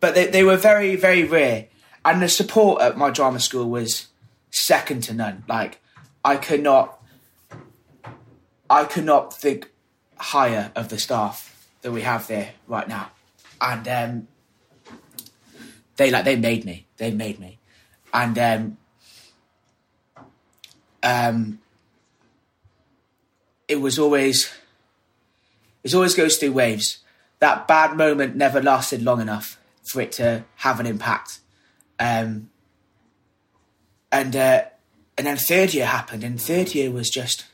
but 0.00 0.14
they, 0.14 0.26
they 0.26 0.44
were 0.44 0.56
very 0.56 0.96
very 0.96 1.24
rare. 1.24 1.66
And 2.04 2.20
the 2.20 2.28
support 2.28 2.82
at 2.82 2.96
my 2.96 3.10
drama 3.10 3.38
school 3.38 3.70
was 3.70 4.08
second 4.50 5.02
to 5.04 5.14
none. 5.14 5.44
Like 5.48 5.80
i 6.24 6.36
could 6.36 6.62
not 6.62 7.02
i 8.70 8.84
could 8.84 9.04
not 9.04 9.34
think 9.34 9.71
higher 10.22 10.70
of 10.74 10.88
the 10.88 10.98
staff 10.98 11.68
that 11.82 11.92
we 11.92 12.02
have 12.02 12.26
there 12.28 12.52
right 12.66 12.88
now 12.88 13.10
and 13.60 13.88
um 13.88 14.28
they 15.96 16.10
like 16.10 16.24
they 16.24 16.36
made 16.36 16.64
me. 16.64 16.86
They 16.96 17.10
made 17.10 17.38
me, 17.38 17.58
and 18.12 18.38
um, 18.38 18.76
um, 21.02 21.58
it 23.68 23.80
was 23.80 23.98
always 23.98 24.52
it 25.84 25.94
always 25.94 26.14
goes 26.14 26.36
through 26.36 26.52
waves. 26.52 26.98
That 27.40 27.66
bad 27.66 27.96
moment 27.96 28.36
never 28.36 28.62
lasted 28.62 29.02
long 29.02 29.20
enough 29.20 29.58
for 29.82 30.00
it 30.00 30.12
to 30.12 30.44
have 30.56 30.80
an 30.80 30.86
impact, 30.86 31.40
um, 31.98 32.50
and 34.10 34.34
uh, 34.34 34.64
and 35.18 35.26
then 35.26 35.36
third 35.36 35.74
year 35.74 35.86
happened, 35.86 36.24
and 36.24 36.40
third 36.40 36.74
year 36.74 36.90
was 36.90 37.10
just 37.10 37.44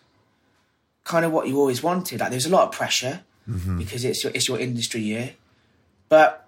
kind 1.08 1.24
of 1.24 1.32
what 1.32 1.48
you 1.48 1.58
always 1.58 1.82
wanted. 1.82 2.20
Like 2.20 2.30
there's 2.30 2.46
a 2.46 2.50
lot 2.50 2.68
of 2.68 2.72
pressure 2.72 3.22
because 3.78 4.04
it's 4.04 4.22
your 4.22 4.32
it's 4.34 4.46
your 4.46 4.60
industry 4.60 5.00
year, 5.00 5.32
but 6.08 6.46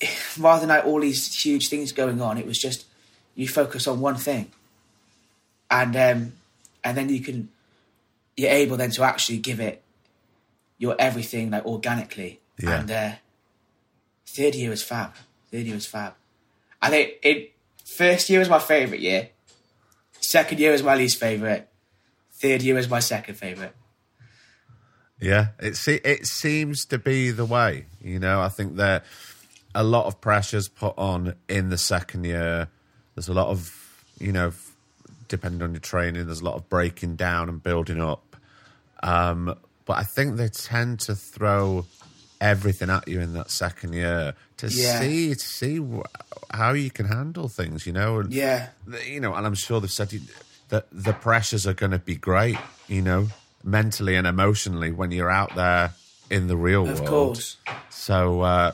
rather 0.38 0.60
than 0.60 0.68
like 0.68 0.86
all 0.86 1.00
these 1.00 1.44
huge 1.44 1.68
things 1.68 1.90
going 1.92 2.22
on, 2.22 2.38
it 2.38 2.46
was 2.46 2.58
just 2.58 2.86
you 3.34 3.48
focus 3.48 3.88
on 3.88 4.00
one 4.00 4.14
thing, 4.14 4.52
and 5.68 5.96
um, 5.96 6.32
and 6.84 6.96
then 6.96 7.08
you 7.08 7.20
can 7.20 7.48
you're 8.36 8.50
able 8.50 8.76
then 8.76 8.92
to 8.92 9.02
actually 9.02 9.38
give 9.38 9.60
it 9.60 9.82
your 10.78 10.94
everything 10.98 11.50
like 11.50 11.66
organically. 11.66 12.40
Yeah. 12.58 12.80
And 12.80 12.90
uh, 12.90 13.12
third 14.26 14.54
year 14.54 14.70
was 14.70 14.82
fab. 14.82 15.12
Third 15.50 15.66
year 15.66 15.74
was 15.74 15.86
fab. 15.86 16.14
I 16.80 16.90
think 16.90 17.14
it 17.22 17.52
first 17.84 18.30
year 18.30 18.38
was 18.38 18.48
my 18.48 18.60
favorite 18.60 19.00
year. 19.00 19.30
Second 20.20 20.60
year 20.60 20.70
was 20.70 20.84
my 20.84 20.94
least 20.94 21.18
favorite. 21.18 21.68
Third 22.44 22.60
year 22.62 22.74
was 22.74 22.90
my 22.90 22.98
second 23.00 23.36
favorite. 23.36 23.74
Yeah, 25.18 25.48
it 25.58 25.76
se- 25.76 26.02
it 26.04 26.26
seems 26.26 26.84
to 26.86 26.98
be 26.98 27.30
the 27.30 27.46
way. 27.46 27.86
You 28.02 28.18
know, 28.18 28.42
I 28.42 28.50
think 28.50 28.76
that 28.76 29.06
a 29.74 29.82
lot 29.82 30.04
of 30.04 30.20
pressures 30.20 30.68
put 30.68 30.92
on 30.98 31.36
in 31.48 31.70
the 31.70 31.78
second 31.78 32.24
year. 32.24 32.68
There's 33.14 33.28
a 33.28 33.32
lot 33.32 33.48
of, 33.48 33.72
you 34.20 34.30
know, 34.30 34.52
depending 35.28 35.62
on 35.62 35.72
your 35.72 35.80
training, 35.80 36.26
there's 36.26 36.42
a 36.42 36.44
lot 36.44 36.56
of 36.56 36.68
breaking 36.68 37.16
down 37.16 37.48
and 37.48 37.62
building 37.62 37.98
up. 38.02 38.36
Um, 39.02 39.54
but 39.86 39.96
I 39.96 40.02
think 40.02 40.36
they 40.36 40.48
tend 40.48 41.00
to 41.00 41.14
throw 41.14 41.86
everything 42.42 42.90
at 42.90 43.08
you 43.08 43.20
in 43.20 43.32
that 43.32 43.50
second 43.50 43.94
year 43.94 44.34
to 44.58 44.68
Yeah. 44.68 45.00
see 45.00 45.34
to 45.34 45.40
see 45.40 45.78
wh- 45.78 46.02
how 46.54 46.74
you 46.74 46.90
can 46.90 47.06
handle 47.06 47.48
things. 47.48 47.86
You 47.86 47.94
know, 47.94 48.20
and 48.20 48.30
Yeah. 48.34 48.68
you 49.06 49.20
know, 49.20 49.32
and 49.34 49.46
I'm 49.46 49.54
sure 49.54 49.80
they've 49.80 49.90
said 49.90 50.12
you- 50.12 50.20
that 50.68 50.86
the 50.90 51.12
pressures 51.12 51.66
are 51.66 51.74
going 51.74 51.92
to 51.92 51.98
be 51.98 52.16
great, 52.16 52.58
you 52.88 53.02
know, 53.02 53.28
mentally 53.62 54.16
and 54.16 54.26
emotionally 54.26 54.92
when 54.92 55.10
you're 55.10 55.30
out 55.30 55.54
there 55.54 55.92
in 56.30 56.46
the 56.46 56.56
real 56.56 56.82
Of 56.82 57.00
world. 57.00 57.02
Of 57.02 57.08
course. 57.08 57.56
So 57.90 58.42
uh, 58.42 58.72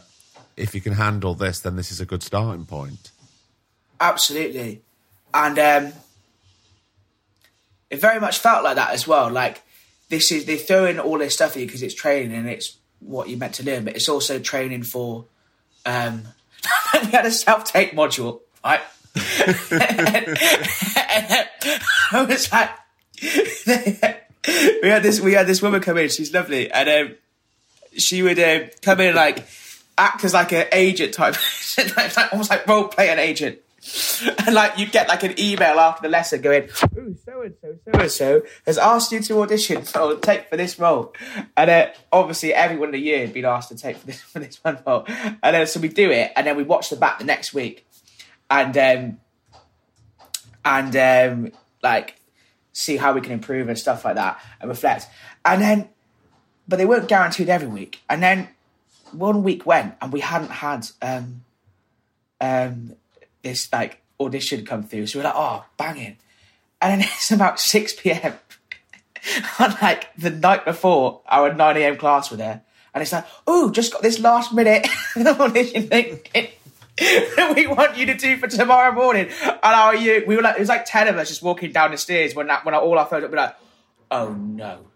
if 0.56 0.74
you 0.74 0.80
can 0.80 0.94
handle 0.94 1.34
this, 1.34 1.60
then 1.60 1.76
this 1.76 1.90
is 1.90 2.00
a 2.00 2.06
good 2.06 2.22
starting 2.22 2.66
point. 2.66 3.10
Absolutely. 4.00 4.82
And 5.32 5.58
um, 5.58 5.92
it 7.90 8.00
very 8.00 8.20
much 8.20 8.38
felt 8.38 8.64
like 8.64 8.76
that 8.76 8.92
as 8.92 9.06
well. 9.06 9.30
Like 9.30 9.62
this 10.08 10.32
is 10.32 10.44
they 10.44 10.56
throw 10.56 10.86
in 10.86 10.98
all 10.98 11.18
this 11.18 11.34
stuff 11.34 11.52
at 11.52 11.60
you 11.60 11.66
because 11.66 11.82
it's 11.82 11.94
training 11.94 12.36
and 12.36 12.48
it's 12.48 12.76
what 13.00 13.28
you're 13.28 13.38
meant 13.38 13.54
to 13.54 13.64
learn, 13.64 13.84
but 13.84 13.96
it's 13.96 14.08
also 14.08 14.38
training 14.38 14.82
for. 14.84 15.26
Um, 15.86 16.24
we 16.94 17.10
had 17.10 17.24
a 17.24 17.30
self-tape 17.30 17.92
module, 17.92 18.40
right? 18.62 18.82
I 22.12 22.24
was 22.24 22.52
like, 22.52 22.70
we 24.82 24.88
had 24.88 25.02
this 25.02 25.20
we 25.20 25.32
had 25.32 25.46
this 25.46 25.60
woman 25.60 25.80
come 25.80 25.98
in. 25.98 26.08
She's 26.08 26.32
lovely, 26.32 26.70
and 26.70 26.88
um, 26.88 27.16
she 27.96 28.22
would 28.22 28.38
um, 28.38 28.70
come 28.82 29.00
in 29.00 29.14
like 29.14 29.44
act 29.98 30.24
as 30.24 30.34
like 30.34 30.52
an 30.52 30.66
agent 30.72 31.14
type, 31.14 31.36
like, 31.96 32.32
almost 32.32 32.50
like 32.50 32.66
role 32.66 32.88
play 32.88 33.10
an 33.10 33.18
agent. 33.18 33.58
And 34.46 34.54
like 34.54 34.78
you'd 34.78 34.92
get 34.92 35.08
like 35.08 35.22
an 35.22 35.40
email 35.40 35.80
after 35.80 36.02
the 36.02 36.08
lesson 36.10 36.42
going, 36.42 36.68
"Ooh, 36.96 37.16
so 37.24 37.42
and 37.42 37.54
so, 37.60 37.78
so 37.84 38.00
and 38.00 38.10
so 38.10 38.42
has 38.66 38.78
asked 38.78 39.10
you 39.10 39.20
to 39.20 39.40
audition 39.40 39.82
or 39.98 40.16
take 40.16 40.48
for 40.50 40.56
this 40.56 40.78
role," 40.78 41.14
and 41.56 41.70
uh, 41.70 41.86
obviously 42.12 42.52
everyone 42.52 42.90
in 42.90 42.92
the 42.92 43.00
year 43.00 43.20
had 43.20 43.32
been 43.32 43.46
asked 43.46 43.70
to 43.70 43.76
take 43.76 43.96
for 43.96 44.06
this 44.06 44.20
for 44.20 44.38
this 44.38 44.62
one 44.62 44.78
role, 44.86 45.04
and 45.08 45.38
then 45.42 45.66
so 45.66 45.80
we 45.80 45.88
do 45.88 46.10
it, 46.10 46.30
and 46.36 46.46
then 46.46 46.56
we 46.56 46.62
watch 46.62 46.90
the 46.90 46.96
back 46.96 47.18
the 47.18 47.24
next 47.24 47.54
week, 47.54 47.86
and 48.50 48.76
um, 48.76 49.18
and 50.64 50.96
um, 50.96 51.52
like 51.82 52.16
see 52.72 52.96
how 52.96 53.12
we 53.12 53.20
can 53.20 53.32
improve 53.32 53.68
and 53.68 53.78
stuff 53.78 54.04
like 54.04 54.16
that, 54.16 54.40
and 54.60 54.68
reflect, 54.68 55.06
and 55.44 55.60
then, 55.60 55.88
but 56.68 56.76
they 56.76 56.86
weren't 56.86 57.08
guaranteed 57.08 57.48
every 57.48 57.68
week, 57.68 58.00
and 58.08 58.22
then 58.22 58.48
one 59.12 59.42
week 59.42 59.66
went 59.66 59.94
and 60.00 60.12
we 60.12 60.20
hadn't 60.20 60.50
had 60.50 60.86
um, 61.02 61.42
um, 62.40 62.96
this 63.42 63.72
like 63.72 64.02
audition 64.20 64.64
come 64.64 64.82
through. 64.82 65.06
So 65.06 65.18
we're 65.18 65.24
like, 65.24 65.34
oh, 65.36 65.64
banging. 65.76 66.16
And 66.80 67.00
then 67.00 67.08
it's 67.14 67.30
about 67.30 67.60
6 67.60 67.94
p.m. 68.00 68.34
on 69.58 69.74
like 69.82 70.14
the 70.16 70.30
night 70.30 70.64
before 70.64 71.20
our 71.26 71.52
9 71.52 71.76
a.m. 71.76 71.96
class 71.96 72.30
were 72.30 72.36
there. 72.36 72.62
and 72.94 73.02
it's 73.02 73.12
like, 73.12 73.26
oh, 73.46 73.70
just 73.70 73.92
got 73.92 74.02
this 74.02 74.18
last 74.18 74.52
minute 74.52 74.86
audition 75.16 75.88
thing. 75.88 76.20
we 77.56 77.66
want 77.66 77.96
you 77.96 78.06
to 78.06 78.14
do 78.14 78.36
for 78.36 78.46
tomorrow 78.46 78.92
morning. 78.92 79.28
And 79.42 79.58
are 79.62 79.96
you? 79.96 80.24
We 80.26 80.36
were 80.36 80.42
like, 80.42 80.56
it 80.56 80.60
was 80.60 80.68
like 80.68 80.84
ten 80.84 81.08
of 81.08 81.16
us 81.16 81.28
just 81.28 81.42
walking 81.42 81.72
down 81.72 81.90
the 81.92 81.96
stairs 81.96 82.34
when 82.34 82.48
that 82.48 82.64
when 82.64 82.74
all 82.74 82.98
our 82.98 83.06
phones 83.06 83.26
be 83.28 83.36
like, 83.36 83.56
oh 84.10 84.32
no. 84.32 84.86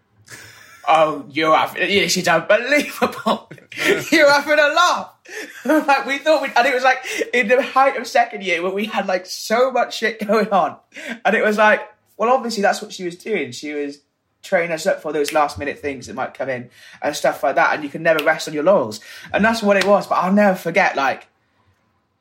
Oh, 0.87 1.25
you're 1.31 1.55
having 1.55 1.81
this 1.81 2.15
is 2.15 2.27
unbelievable. 2.27 3.49
you're 4.11 4.31
having 4.31 4.59
a 4.59 4.67
laugh. 4.67 5.13
like 5.65 6.05
we 6.05 6.19
thought 6.19 6.43
we 6.43 6.49
and 6.55 6.67
it 6.67 6.73
was 6.75 6.83
like 6.83 7.03
in 7.33 7.47
the 7.47 7.63
height 7.63 7.97
of 7.97 8.05
second 8.05 8.43
year 8.43 8.61
when 8.61 8.73
we 8.73 8.85
had 8.85 9.07
like 9.07 9.25
so 9.25 9.71
much 9.71 9.97
shit 9.97 10.25
going 10.27 10.49
on. 10.49 10.77
And 11.23 11.35
it 11.35 11.43
was 11.43 11.57
like, 11.57 11.81
well 12.17 12.29
obviously 12.29 12.61
that's 12.61 12.83
what 12.83 12.93
she 12.93 13.03
was 13.03 13.15
doing. 13.15 13.51
She 13.51 13.73
was 13.73 14.01
training 14.43 14.71
us 14.71 14.85
up 14.85 15.01
for 15.01 15.11
those 15.11 15.33
last 15.33 15.57
minute 15.57 15.79
things 15.79 16.05
that 16.05 16.13
might 16.13 16.35
come 16.35 16.49
in 16.49 16.69
and 17.01 17.15
stuff 17.15 17.41
like 17.41 17.55
that. 17.55 17.73
And 17.73 17.83
you 17.83 17.89
can 17.89 18.03
never 18.03 18.23
rest 18.23 18.47
on 18.47 18.53
your 18.53 18.63
laurels. 18.63 18.99
And 19.33 19.43
that's 19.43 19.63
what 19.63 19.77
it 19.77 19.85
was. 19.85 20.05
But 20.05 20.15
I'll 20.15 20.33
never 20.33 20.55
forget 20.55 20.95
like 20.95 21.27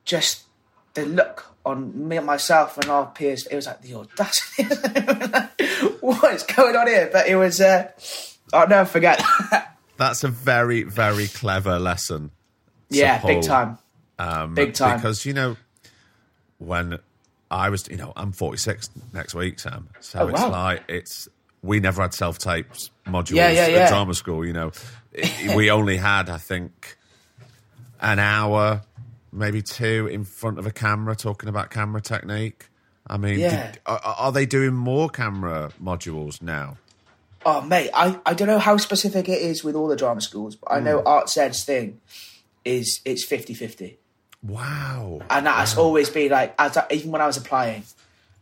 just 0.04 0.42
the 0.94 1.04
look 1.06 1.46
on 1.64 2.08
me 2.08 2.18
myself 2.20 2.76
and 2.78 2.90
our 2.90 3.06
peers. 3.06 3.46
It 3.46 3.56
was 3.56 3.66
like 3.66 3.80
the 3.82 3.94
audacity. 3.94 4.64
what 6.00 6.34
is 6.34 6.42
going 6.42 6.76
on 6.76 6.86
here? 6.86 7.08
But 7.12 7.26
it 7.28 7.36
was. 7.36 7.60
Uh, 7.60 7.90
I'll 8.52 8.68
never 8.68 8.88
forget. 8.88 9.22
That's 9.96 10.24
a 10.24 10.28
very, 10.28 10.82
very 10.82 11.26
clever 11.28 11.78
lesson. 11.78 12.30
Yeah, 12.90 13.24
big 13.24 13.42
time. 13.42 13.78
Um, 14.18 14.54
big 14.54 14.74
time. 14.74 14.98
Because 14.98 15.24
you 15.26 15.32
know, 15.32 15.56
when 16.58 16.98
I 17.50 17.70
was, 17.70 17.88
you 17.88 17.96
know, 17.96 18.12
I'm 18.16 18.32
46 18.32 18.90
next 19.12 19.34
week, 19.34 19.58
Sam. 19.58 19.88
So 20.00 20.20
Oh, 20.20 20.28
it's 20.28 20.40
wow. 20.40 20.50
like 20.50 20.84
it's 20.88 21.28
we 21.62 21.80
never 21.80 22.02
had 22.02 22.12
self 22.14 22.38
tapes 22.38 22.90
modules 23.06 23.36
Yeah, 23.36 23.50
yeah, 23.50 23.66
yeah. 23.68 23.78
at 23.78 23.88
drama 23.88 24.14
school. 24.14 24.44
You 24.46 24.52
know, 24.52 24.72
we 25.56 25.70
only 25.70 25.96
had, 25.96 26.28
I 26.28 26.38
think, 26.38 26.96
an 28.00 28.18
hour, 28.18 28.82
maybe 29.34 29.60
two, 29.62 30.06
in 30.10 30.24
front 30.24 30.58
of 30.58 30.66
a 30.66 30.70
camera 30.70 31.14
talking 31.16 31.48
about 31.48 31.70
camera 31.70 32.00
technique. 32.00 32.68
I 33.06 33.16
mean, 33.18 33.38
Yeah. 33.40 33.72
did- 33.72 33.80
are, 33.86 34.00
are 34.02 34.32
they 34.32 34.46
doing 34.46 34.72
more 34.74 35.08
camera 35.10 35.70
modules 35.82 36.40
now? 36.40 36.78
Oh, 37.46 37.60
mate, 37.60 37.90
I, 37.92 38.18
I 38.24 38.32
don't 38.32 38.48
know 38.48 38.58
how 38.58 38.78
specific 38.78 39.28
it 39.28 39.42
is 39.42 39.62
with 39.62 39.74
all 39.74 39.88
the 39.88 39.96
drama 39.96 40.22
schools, 40.22 40.56
but 40.56 40.72
I 40.72 40.80
know 40.80 41.02
ArtsEd's 41.02 41.62
thing 41.64 42.00
is 42.64 43.00
it's 43.04 43.22
50 43.22 43.52
50. 43.52 43.98
Wow. 44.42 45.20
And 45.28 45.44
that's 45.46 45.76
always 45.76 46.08
been 46.08 46.30
like, 46.30 46.54
as 46.58 46.76
I, 46.78 46.86
even 46.90 47.10
when 47.10 47.20
I 47.20 47.26
was 47.26 47.36
applying, 47.36 47.82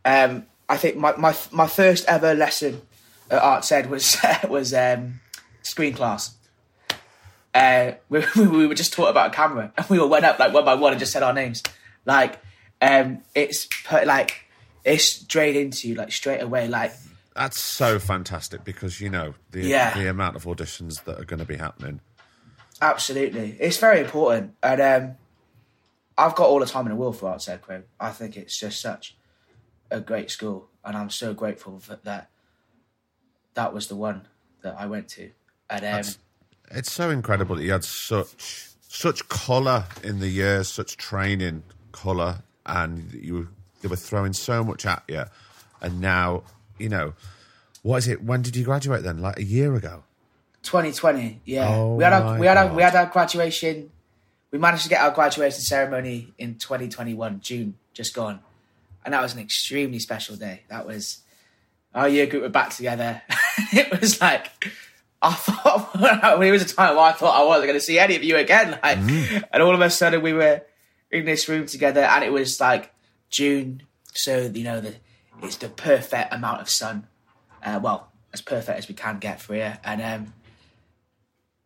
um, 0.05 0.47
I 0.69 0.77
think 0.77 0.97
my, 0.97 1.15
my 1.17 1.35
my 1.51 1.67
first 1.67 2.05
ever 2.09 2.35
lesson 2.35 2.83
at 3.31 3.43
ArtsEd 3.43 3.89
was 3.89 4.17
was 4.49 4.73
um, 4.73 5.21
screen 5.63 5.95
class. 5.95 6.35
Uh, 7.55 7.93
we, 8.09 8.21
we 8.37 8.67
were 8.67 8.75
just 8.75 8.93
taught 8.93 9.09
about 9.09 9.33
a 9.33 9.35
camera, 9.35 9.73
and 9.77 9.89
we 9.89 9.99
all 9.99 10.09
went 10.09 10.25
up 10.25 10.39
like 10.39 10.53
one 10.53 10.65
by 10.65 10.75
one 10.75 10.93
and 10.93 11.01
just 11.01 11.13
said 11.13 11.23
our 11.23 11.33
names. 11.33 11.63
Like, 12.05 12.41
um, 12.81 13.23
it's 13.35 13.69
put 13.85 14.07
like 14.07 14.47
it's 14.85 15.05
straight 15.05 15.57
into 15.57 15.89
you, 15.89 15.95
like 15.95 16.13
straight 16.13 16.41
away. 16.41 16.69
Like, 16.69 16.93
That's 17.35 17.61
so 17.61 17.99
fantastic 17.99 18.65
because 18.65 19.01
you 19.01 19.11
know 19.11 19.35
the 19.51 19.61
Yeah. 19.61 19.95
the 19.97 20.09
amount 20.09 20.37
of 20.37 20.45
auditions 20.45 21.05
that 21.05 21.21
are 21.21 21.25
going 21.25 21.41
to 21.41 21.47
be 21.47 21.57
happening. 21.57 22.01
Absolutely, 22.81 23.57
it's 23.61 23.77
very 23.77 24.01
important, 24.01 24.55
and 24.63 24.81
um, 24.81 25.17
I've 26.19 26.35
got 26.35 26.49
all 26.49 26.59
the 26.59 26.67
time 26.67 26.87
in 26.87 26.91
the 26.91 26.97
world 26.97 27.17
for 27.17 27.29
Arts 27.29 27.49
Crew. 27.61 27.85
I 28.01 28.11
think 28.11 28.37
it's 28.37 28.59
just 28.59 28.81
such 28.81 29.17
a 29.91 30.01
great 30.01 30.31
school, 30.31 30.69
and 30.85 30.97
I'm 30.97 31.11
so 31.11 31.33
grateful 31.33 31.79
that 31.87 32.05
that, 32.05 32.31
that 33.55 33.73
was 33.73 33.87
the 33.87 33.95
one 33.95 34.27
that 34.63 34.75
I 34.77 34.87
went 34.87 35.09
to. 35.11 35.31
And 35.71 35.85
um, 35.85 36.13
It's 36.75 36.91
so 36.93 37.11
incredible 37.11 37.57
that 37.57 37.65
you 37.65 37.73
had 37.73 37.85
such 37.85 38.69
such 38.89 39.29
colour 39.29 39.85
in 40.03 40.21
the 40.21 40.29
years, 40.29 40.69
such 40.69 40.97
training 40.97 41.63
colour, 41.93 42.43
and 42.67 43.13
you 43.13 43.35
were, 43.35 43.49
they 43.81 43.89
were 43.89 43.97
throwing 43.97 44.33
so 44.33 44.63
much 44.65 44.87
at 44.87 45.03
you, 45.09 45.25
and 45.81 46.01
now 46.01 46.45
you 46.79 46.89
know 46.89 47.15
what 47.83 47.99
is 47.99 48.09
it? 48.09 48.23
When 48.23 48.43
did 48.43 48.57
you 48.57 48.65
graduate? 48.65 49.03
Then, 49.03 49.21
like 49.21 49.39
a 49.39 49.45
year 49.45 49.75
ago. 49.75 50.05
2020, 50.63 51.41
yeah, 51.45 51.69
Oh 51.69 51.97
we 51.97 52.05
had 52.05 52.13
our 52.13 52.39
we 52.39 52.47
had 52.47 52.57
our, 52.57 52.73
we 52.75 52.83
had 52.83 52.95
our 52.95 53.07
graduation. 53.07 53.91
We 54.51 54.59
managed 54.59 54.85
to 54.85 54.89
get 54.89 55.01
our 55.01 55.11
graduation 55.11 55.61
ceremony 55.61 56.35
in 56.39 56.57
2021, 56.57 57.41
June, 57.41 57.75
just 57.95 58.15
gone, 58.15 58.41
and 59.05 59.15
that 59.15 59.23
was 59.23 59.35
an 59.35 59.41
extremely 59.41 59.99
special 59.99 60.37
day. 60.37 60.63
That 60.69 60.87
was 60.87 61.19
our 61.95 62.09
year 62.09 62.27
group 62.27 62.43
were 62.43 62.49
back 62.49 62.71
together. 62.71 63.23
it 63.73 64.01
was 64.01 64.21
like 64.21 64.51
I 65.23 65.33
thought 65.33 65.95
when 66.39 66.49
it 66.49 66.51
was 66.51 66.63
a 66.63 66.75
time 66.75 66.97
where 66.97 67.05
I 67.05 67.13
thought 67.13 67.41
I 67.41 67.45
wasn't 67.45 67.67
going 67.69 67.79
to 67.79 67.85
see 67.85 67.99
any 67.99 68.17
of 68.17 68.25
you 68.25 68.37
again. 68.37 68.79
Like, 68.83 68.99
and 69.53 69.63
all 69.63 69.75
of 69.75 69.81
a 69.81 69.89
sudden 69.89 70.21
we 70.21 70.33
were 70.33 70.63
in 71.11 71.25
this 71.25 71.49
room 71.49 71.67
together, 71.67 72.01
and 72.01 72.25
it 72.25 72.33
was 72.33 72.61
like 72.61 72.93
June, 73.31 73.83
so 74.13 74.51
you 74.53 74.65
know 74.65 74.81
the 74.81 74.97
it's 75.43 75.57
the 75.57 75.69
perfect 75.69 76.33
amount 76.35 76.61
of 76.61 76.69
sun. 76.69 77.07
Uh, 77.65 77.79
well, 77.81 78.11
as 78.33 78.41
perfect 78.41 78.79
as 78.79 78.89
we 78.89 78.95
can 78.95 79.19
get 79.19 79.41
for 79.41 79.55
here, 79.55 79.79
and 79.85 80.03
um, 80.03 80.35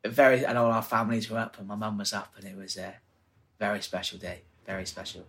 very 0.04 0.44
and 0.44 0.58
all 0.58 0.70
our 0.70 0.82
families 0.82 1.30
were 1.30 1.38
up, 1.38 1.58
and 1.58 1.66
my 1.66 1.76
mum 1.76 1.96
was 1.96 2.12
up, 2.12 2.34
and 2.36 2.44
it 2.44 2.56
was 2.56 2.76
a 2.76 2.96
very 3.58 3.80
special 3.80 4.18
day, 4.18 4.42
very 4.66 4.84
special. 4.84 5.24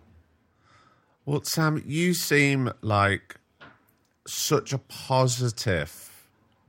Well, 1.24 1.42
Sam, 1.44 1.82
you 1.86 2.14
seem 2.14 2.72
like 2.82 3.36
such 4.26 4.72
a 4.72 4.78
positive 4.78 6.07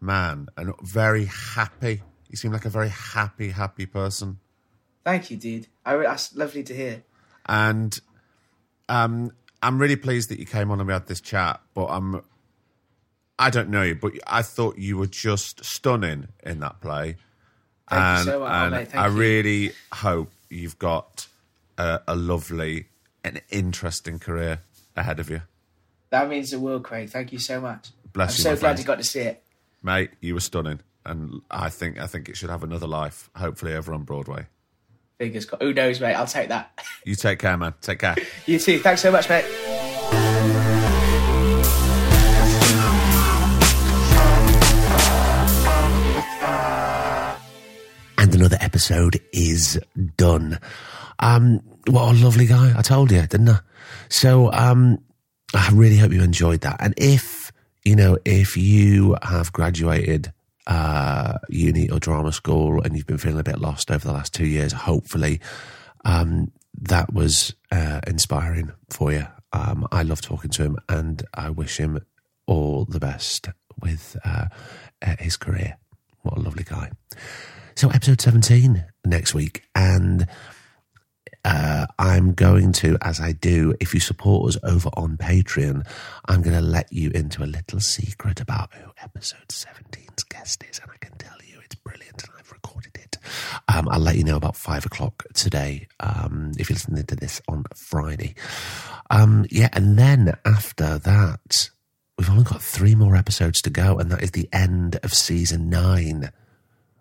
man 0.02 0.48
and 0.58 0.74
very 0.82 1.26
happy. 1.26 2.02
You 2.30 2.38
seem 2.38 2.52
like 2.52 2.66
a 2.66 2.70
very 2.70 2.90
happy, 2.90 3.50
happy 3.50 3.86
person. 3.86 4.40
Thank 5.04 5.32
you, 5.32 5.38
dude. 5.38 5.68
I, 5.86 5.98
that's 5.98 6.36
lovely 6.36 6.64
to 6.64 6.76
hear. 6.76 7.04
and 7.48 8.00
um, 8.88 9.32
I'm 9.62 9.80
really 9.80 9.96
pleased 9.96 10.30
that 10.30 10.40
you 10.40 10.46
came 10.46 10.72
on 10.72 10.80
and 10.80 10.88
we 10.88 10.94
had 10.94 11.08
this 11.08 11.22
chat. 11.22 11.62
But 11.74 11.88
I'm, 11.88 12.22
I 13.38 13.50
don't 13.50 13.70
know 13.70 13.84
you, 13.84 13.96
but 13.96 14.14
I 14.28 14.42
thought 14.42 14.78
you 14.78 14.98
were 14.98 15.08
just 15.08 15.64
stunning 15.66 16.28
in 16.44 16.60
that 16.62 16.82
play, 16.82 17.18
Thank 17.90 18.02
and, 18.02 18.26
you 18.26 18.32
so 18.32 18.40
much, 18.42 18.52
and 18.52 18.72
mate. 18.72 18.88
Thank 18.90 19.04
I 19.04 19.08
you. 19.08 19.14
really 19.14 19.72
hope 19.94 20.32
you've 20.50 20.78
got 20.80 21.28
a, 21.78 22.02
a 22.08 22.16
lovely 22.16 22.88
and 23.24 23.42
interesting 23.50 24.18
career 24.20 24.62
ahead 24.96 25.20
of 25.20 25.30
you, 25.30 25.42
That 26.10 26.30
means 26.30 26.52
the 26.52 26.60
world, 26.60 26.84
Craig. 26.84 27.10
Thank 27.10 27.32
you 27.32 27.40
so 27.40 27.60
much. 27.62 27.90
Bless 28.14 28.32
I'm 28.32 28.38
you, 28.38 28.44
so 28.44 28.50
glad 28.52 28.60
friend. 28.60 28.80
you 28.80 28.86
got 28.86 28.98
to 28.98 29.04
see 29.04 29.20
it. 29.22 29.44
Mate. 29.82 30.12
You 30.22 30.34
were 30.34 30.40
stunning, 30.40 30.80
and 31.06 31.42
I 31.50 31.70
think 31.70 32.00
I 32.00 32.08
think 32.08 32.30
it 32.30 32.38
should 32.38 32.50
have 32.50 32.64
another 32.64 32.88
life, 32.88 33.30
hopefully 33.36 33.74
over 33.74 33.94
on 33.94 34.04
Broadway. 34.04 34.48
Fingers 35.18 35.46
crossed. 35.46 35.62
Who 35.64 35.74
knows, 35.74 36.00
mate? 36.00 36.14
I'll 36.14 36.28
take 36.28 36.50
that. 36.50 36.72
You 37.06 37.16
take 37.16 37.40
care, 37.40 37.58
man. 37.58 37.74
Take 37.82 38.00
care. 38.00 38.16
you 38.46 38.60
too. 38.60 38.80
Thanks 38.80 39.02
so 39.02 39.12
much, 39.12 39.30
mate. 39.30 39.46
and 48.18 48.36
another 48.36 48.58
episode 48.60 49.20
is 49.32 49.80
done. 50.18 50.60
Um, 51.20 51.62
what 51.88 52.12
a 52.12 52.24
lovely 52.24 52.46
guy! 52.46 52.74
I 52.78 52.82
told 52.82 53.12
you, 53.12 53.22
didn't 53.22 53.50
I? 53.50 53.60
So, 54.10 54.52
um, 54.52 55.00
I 55.56 55.70
really 55.74 55.98
hope 55.98 56.12
you 56.12 56.22
enjoyed 56.22 56.62
that. 56.62 56.78
And 56.80 56.94
if 56.98 57.39
you 57.84 57.96
know, 57.96 58.18
if 58.26 58.58
you 58.58 59.16
have 59.24 59.52
graduated 59.54 60.34
uh, 60.68 61.38
uni 61.50 61.90
or 61.90 62.00
drama 62.00 62.32
school 62.32 62.82
and 62.82 62.96
you've 62.96 63.08
been 63.08 63.18
feeling 63.18 63.40
a 63.40 63.44
bit 63.44 63.60
lost 63.60 63.90
over 63.92 64.06
the 64.06 64.14
last 64.14 64.34
two 64.34 64.46
years, 64.46 64.72
hopefully, 64.72 65.40
um, 66.06 66.52
that 66.82 67.14
was 67.14 67.54
uh, 67.72 68.00
inspiring 68.08 68.72
for 68.90 69.12
you. 69.12 69.26
Um, 69.52 69.88
I 69.92 70.04
love 70.04 70.22
talking 70.22 70.52
to 70.52 70.64
him, 70.64 70.78
and 70.88 71.24
I 71.34 71.50
wish 71.50 71.78
him 71.78 72.00
all 72.46 72.86
the 72.86 73.00
best 73.00 73.50
with 73.82 74.16
uh, 74.24 74.46
uh, 75.02 75.16
his 75.20 75.38
career. 75.38 75.78
What 76.22 76.38
a 76.38 76.42
lovely 76.42 76.64
guy. 76.64 76.92
So, 77.76 77.90
episode 77.90 78.22
17 78.22 78.86
next 79.06 79.34
week. 79.34 79.64
And 79.74 80.28
uh, 81.46 81.86
I'm 81.98 82.34
going 82.34 82.74
to, 82.74 82.98
as 83.02 83.20
I 83.20 83.32
do, 83.32 83.74
if 83.80 83.94
you 83.94 84.00
support 84.00 84.50
us 84.50 84.62
over 84.64 84.90
on 84.94 85.18
Patreon, 85.18 85.88
I'm 86.28 86.42
going 86.42 86.56
to 86.56 86.62
let 86.62 86.92
you 86.92 87.12
into 87.12 87.44
a 87.44 87.46
little 87.46 87.80
secret 87.80 88.42
about 88.42 88.74
who 88.74 88.92
episode 89.02 89.48
17's 89.48 90.24
guest 90.24 90.64
is. 90.70 90.80
And 90.80 90.92
I 90.92 90.98
can 90.98 91.18
tell 91.18 91.38
you 91.46 91.60
it's 91.64 91.76
brilliant 91.76 92.24
and 92.24 92.34
I've 92.38 92.52
recorded 92.52 92.96
it. 92.96 93.18
Um, 93.68 93.88
I'll 93.90 94.00
let 94.00 94.18
you 94.18 94.24
know 94.24 94.36
about 94.36 94.56
five 94.56 94.86
o'clock 94.86 95.24
today 95.34 95.88
um, 96.00 96.52
if 96.58 96.70
you're 96.70 96.76
listening 96.76 97.06
to 97.06 97.16
this 97.16 97.42
on 97.48 97.64
Friday. 97.76 98.36
Um, 99.10 99.46
yeah, 99.50 99.70
and 99.74 99.98
then 99.98 100.38
after 100.46 101.00
that, 101.00 101.70
we've 102.18 102.30
only 102.30 102.44
got 102.44 102.62
three 102.62 102.96
more 102.96 103.16
episodes 103.16 103.62
to 103.62 103.70
go, 103.70 103.98
and 103.98 104.12
that 104.12 104.22
is 104.22 104.32
the 104.32 104.50
end 104.52 105.00
of 105.04 105.14
season 105.14 105.70
nine. 105.70 106.32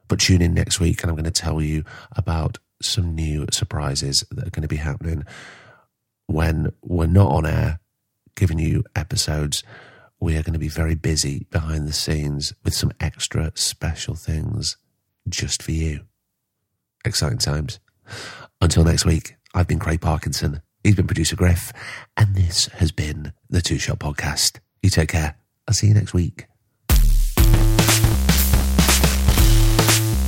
But 0.07 0.21
tune 0.21 0.41
in 0.41 0.55
next 0.55 0.81
week 0.81 1.03
and 1.03 1.11
I'm 1.11 1.17
going 1.17 1.25
to 1.25 1.31
tell 1.31 1.61
you 1.61 1.85
about 2.13 2.59
some 2.81 3.15
new 3.15 3.47
surprises 3.51 4.25
that 4.31 4.47
are 4.47 4.51
going 4.51 4.63
to 4.63 4.69
be 4.69 4.77
happening 4.77 5.25
when 6.27 6.73
we're 6.83 7.07
not 7.07 7.31
on 7.31 7.47
air 7.47 7.81
giving 8.35 8.59
you 8.59 8.85
episodes. 8.95 9.63
We 10.21 10.37
are 10.37 10.43
going 10.43 10.53
to 10.53 10.59
be 10.59 10.69
very 10.69 10.95
busy 10.95 11.47
behind 11.51 11.87
the 11.87 11.93
scenes 11.93 12.53
with 12.65 12.75
some 12.75 12.93
extra 13.01 13.53
special 13.55 14.15
things 14.15 14.77
just 15.29 15.63
for 15.63 15.73
you. 15.73 16.05
Exciting 17.05 17.39
times. 17.39 17.79
Until 18.61 18.85
next 18.85 19.05
week, 19.05 19.37
I've 19.55 19.69
been 19.69 19.79
Craig 19.79 20.01
Parkinson. 20.01 20.63
He's 20.83 20.95
been 20.95 21.07
producer 21.07 21.37
Griff, 21.37 21.73
and 22.17 22.35
this 22.35 22.67
has 22.67 22.93
been 22.93 23.33
the 23.51 23.61
Two 23.61 23.79
Shot 23.79 23.99
Podcast. 23.99 24.61
You 24.83 24.91
take 24.91 25.11
care. 25.11 25.37
I'll 25.67 25.75
see 25.75 25.89
you 25.89 25.95
next 25.95 26.15
week. 26.15 26.47